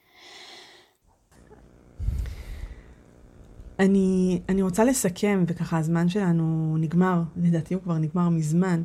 אני, 3.81 4.41
אני 4.49 4.63
רוצה 4.63 4.85
לסכם, 4.85 5.45
וככה 5.47 5.79
הזמן 5.79 6.09
שלנו 6.09 6.77
נגמר, 6.79 7.23
לדעתי 7.37 7.75
הוא 7.75 7.83
כבר 7.83 7.99
נגמר 7.99 8.29
מזמן, 8.29 8.83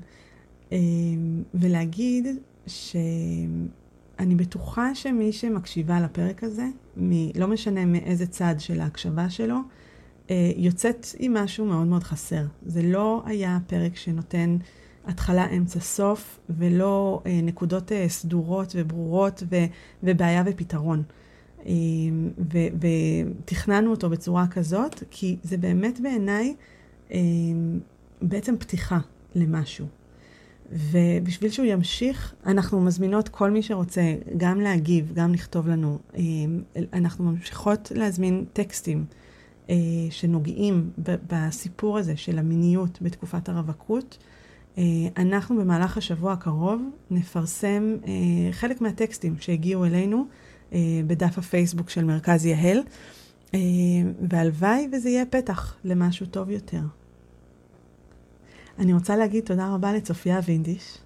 אה, 0.72 0.78
ולהגיד 1.54 2.28
ש... 2.68 2.96
אני 4.20 4.36
בטוחה 4.36 4.96
שמי 4.96 5.32
שמקשיבה 5.32 6.00
לפרק 6.00 6.44
הזה, 6.44 6.68
מ, 6.98 7.12
לא 7.40 7.48
משנה 7.48 7.86
מאיזה 7.86 8.28
צד 8.28 8.56
של 8.58 8.82
ההקשבה 8.82 9.30
שלו, 9.30 9.58
אה, 10.30 10.52
יוצאת 10.56 11.08
עם 11.20 11.34
משהו 11.34 11.66
מאוד 11.66 11.88
מאוד 11.88 12.04
חסר. 12.04 12.46
זה 12.66 12.82
לא 12.82 13.24
היה 13.26 13.58
פרק 13.68 13.96
שנותן 13.96 14.58
התחלה, 15.06 15.50
אמצע, 15.50 15.80
סוף, 15.80 16.40
ולא 16.50 17.22
אה, 17.26 17.40
נקודות 17.44 17.92
סדורות 18.08 18.74
וברורות 18.76 19.44
ו, 19.50 19.56
ובעיה 20.04 20.44
ופתרון. 20.46 21.04
אה, 21.66 21.72
ו, 22.54 22.58
ותכננו 22.80 23.92
אותו 23.92 24.10
בצורה 24.10 24.48
כזאת, 24.48 25.04
כי 25.12 25.38
זה 25.44 25.58
באמת 25.58 26.00
בעיניי 26.00 26.56
אה, 27.12 27.20
בעצם 28.22 28.58
פתיחה 28.58 29.00
למשהו. 29.36 29.86
ובשביל 30.72 31.52
שהוא 31.52 31.66
ימשיך, 31.66 32.34
אנחנו 32.46 32.82
מזמינות 32.82 33.30
כל 33.30 33.52
מי 33.52 33.62
שרוצה 33.62 34.16
גם 34.38 34.62
להגיב, 34.62 35.12
גם 35.16 35.34
לכתוב 35.34 35.68
לנו. 35.68 36.00
אה, 36.16 36.22
אנחנו 36.94 37.26
ממשיכות 37.26 37.92
להזמין 37.96 38.46
טקסטים 38.54 39.06
אה, 39.70 39.76
שנוגעים 40.10 40.90
בסיפור 41.28 41.98
הזה 41.98 42.18
של 42.18 42.40
המיניות 42.40 43.02
בתקופת 43.02 43.50
הרווקות. 43.50 44.18
אה, 44.78 44.84
אנחנו 45.18 45.58
במהלך 45.58 45.98
השבוע 45.98 46.34
הקרוב 46.34 46.82
נפרסם 47.12 47.96
חלק 48.52 48.82
מהטקסטים 48.82 49.36
שהגיעו 49.40 49.86
אלינו 49.86 50.26
בדף 51.08 51.38
הפייסבוק 51.38 51.90
של 51.90 52.06
מרכז 52.06 52.46
יהל, 52.46 52.80
והלוואי 54.30 54.88
וזה 54.92 55.10
יהיה 55.10 55.26
פתח 55.26 55.76
למשהו 55.84 56.26
טוב 56.26 56.50
יותר. 56.50 56.82
אני 58.80 58.94
רוצה 58.94 59.16
להגיד 59.16 59.44
תודה 59.44 59.74
רבה 59.74 59.94
לצופיה 59.94 60.40
וינדיש. 60.46 60.98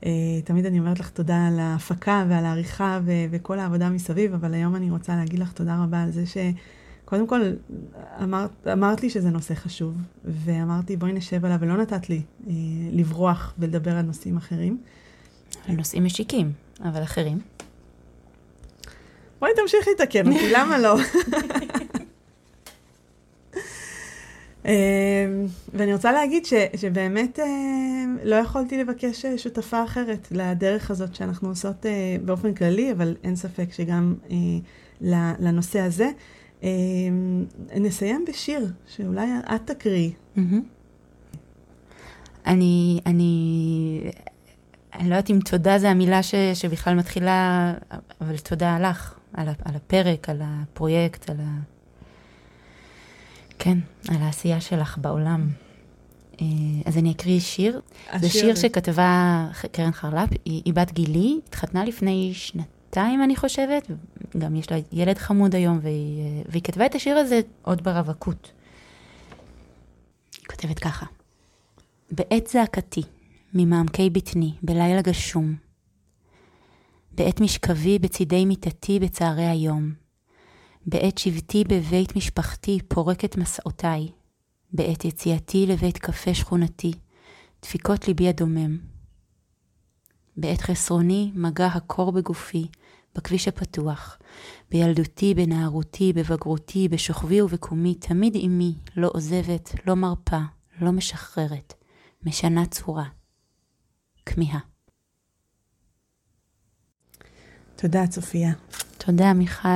Uh, 0.00 0.06
תמיד 0.44 0.66
אני 0.66 0.78
אומרת 0.78 1.00
לך 1.00 1.10
תודה 1.10 1.46
על 1.46 1.58
ההפקה 1.58 2.24
ועל 2.28 2.44
העריכה 2.44 3.00
ו- 3.04 3.24
וכל 3.30 3.58
העבודה 3.58 3.90
מסביב, 3.90 4.34
אבל 4.34 4.54
היום 4.54 4.76
אני 4.76 4.90
רוצה 4.90 5.16
להגיד 5.16 5.38
לך 5.38 5.52
תודה 5.52 5.82
רבה 5.82 6.02
על 6.02 6.10
זה 6.10 6.24
שקודם 6.26 7.26
כל 7.26 7.40
אמרת, 8.22 8.50
אמרת 8.72 9.02
לי 9.02 9.10
שזה 9.10 9.30
נושא 9.30 9.54
חשוב, 9.54 9.94
ואמרתי 10.24 10.96
בואי 10.96 11.12
נשב 11.12 11.44
עליו, 11.44 11.58
ולא 11.60 11.76
נתת 11.76 12.10
לי 12.10 12.22
uh, 12.44 12.50
לברוח 12.92 13.54
ולדבר 13.58 13.96
על 13.96 14.04
נושאים 14.04 14.36
אחרים. 14.36 14.78
על 15.68 15.74
נושאים 15.74 16.04
משיקים, 16.04 16.52
אבל 16.80 17.02
אחרים. 17.02 17.38
בואי 19.40 19.50
תמשיכי 19.56 19.90
לתקן 19.90 20.32
אותי, 20.32 20.52
למה 20.52 20.78
לא? 20.78 20.96
אמ, 24.66 24.70
ואני 25.74 25.92
רוצה 25.92 26.12
להגיד 26.12 26.46
ש, 26.46 26.54
שבאמת 26.76 27.38
אמ, 27.38 28.16
לא 28.24 28.36
יכולתי 28.36 28.78
לבקש 28.78 29.24
אה, 29.24 29.38
שותפה 29.38 29.84
אחרת 29.84 30.28
לדרך 30.30 30.90
הזאת 30.90 31.14
שאנחנו 31.14 31.48
עושות 31.48 31.86
אה, 31.86 32.16
באופן 32.24 32.54
כללי, 32.54 32.92
אבל 32.92 33.16
אין 33.24 33.36
ספק 33.36 33.72
שגם 33.72 34.14
אה, 34.30 34.36
לנושא 35.38 35.80
הזה. 35.80 36.10
אמ, 36.62 37.44
נסיים 37.76 38.24
בשיר, 38.28 38.66
שאולי 38.86 39.26
את 39.54 39.60
תקריאי. 39.70 40.12
אני, 42.46 43.00
אני, 43.06 44.10
אני 44.94 45.10
לא 45.10 45.14
יודעת 45.14 45.30
אם 45.30 45.38
תודה 45.50 45.78
זה 45.78 45.90
המילה 45.90 46.22
ש, 46.22 46.34
שבכלל 46.54 46.94
מתחילה, 46.94 47.72
אבל 48.20 48.36
תודה 48.38 48.78
לך, 48.78 49.18
על, 49.36 49.48
על 49.48 49.74
הפרק, 49.76 50.28
על 50.28 50.42
הפרויקט, 50.44 51.30
על 51.30 51.36
ה... 51.40 51.60
כן, 53.58 53.78
על 54.08 54.16
העשייה 54.22 54.60
שלך 54.60 54.98
בעולם. 54.98 55.48
אה, 56.40 56.46
אז 56.84 56.98
אני 56.98 57.12
אקריא 57.12 57.40
שיר. 57.40 57.80
זה 58.16 58.28
שיר. 58.28 58.54
שכתבה 58.54 59.48
קרן 59.72 59.92
חרל"פ, 59.92 60.30
היא, 60.44 60.62
היא 60.64 60.74
בת 60.74 60.92
גילי, 60.92 61.40
התחתנה 61.48 61.84
לפני 61.84 62.30
שנתיים, 62.34 63.22
אני 63.22 63.36
חושבת, 63.36 63.90
גם 64.38 64.56
יש 64.56 64.70
לה 64.70 64.78
ילד 64.92 65.18
חמוד 65.18 65.54
היום, 65.54 65.78
והיא, 65.82 66.20
אה, 66.20 66.42
והיא 66.48 66.62
כתבה 66.62 66.86
את 66.86 66.94
השיר 66.94 67.16
הזה 67.16 67.40
עוד 67.62 67.82
ברווקות. 67.82 68.50
היא 70.36 70.46
כותבת 70.46 70.78
ככה: 70.78 71.06
בעת 72.10 72.46
זעקתי, 72.46 73.02
ממעמקי 73.54 74.10
בטני, 74.10 74.52
בלילה 74.62 75.02
גשום, 75.02 75.65
בעת 77.16 77.40
משכבי 77.40 77.98
בצידי 77.98 78.44
מיטתי 78.44 79.00
בצהרי 79.00 79.46
היום, 79.46 79.92
בעת 80.86 81.18
שבתי 81.18 81.64
בבית 81.64 82.16
משפחתי 82.16 82.78
פורקת 82.88 83.36
מסעותיי, 83.36 84.08
בעת 84.72 85.04
יציאתי 85.04 85.66
לבית 85.66 85.98
קפה 85.98 86.34
שכונתי, 86.34 86.92
דפיקות 87.62 88.08
ליבי 88.08 88.28
הדומם. 88.28 88.78
בעת 90.36 90.60
חסרוני 90.60 91.32
מגע 91.34 91.66
הקור 91.66 92.12
בגופי, 92.12 92.66
בכביש 93.14 93.48
הפתוח, 93.48 94.18
בילדותי, 94.70 95.34
בנערותי, 95.34 96.12
בבגרותי, 96.12 96.88
בשוכבי 96.88 97.42
ובקומי, 97.42 97.94
תמיד 97.94 98.32
עמי, 98.36 98.74
לא 98.96 99.10
עוזבת, 99.12 99.74
לא 99.86 99.94
מרפה, 99.94 100.40
לא 100.80 100.92
משחררת, 100.92 101.74
משנה 102.26 102.66
צורה. 102.66 103.04
כמיהה. 104.26 104.75
תודה, 107.86 108.06
צופיה. 108.06 108.50
תודה, 108.98 109.32
מיכל. 109.32 109.68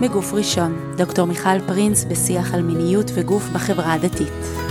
מגוף 0.00 0.32
ראשון, 0.32 0.94
דוקטור 0.96 1.26
מיכל 1.26 1.60
פרינס 1.66 2.04
בשיח 2.04 2.54
על 2.54 2.62
מיניות 2.62 3.10
וגוף 3.14 3.48
בחברה 3.54 3.92
הדתית. 3.92 4.69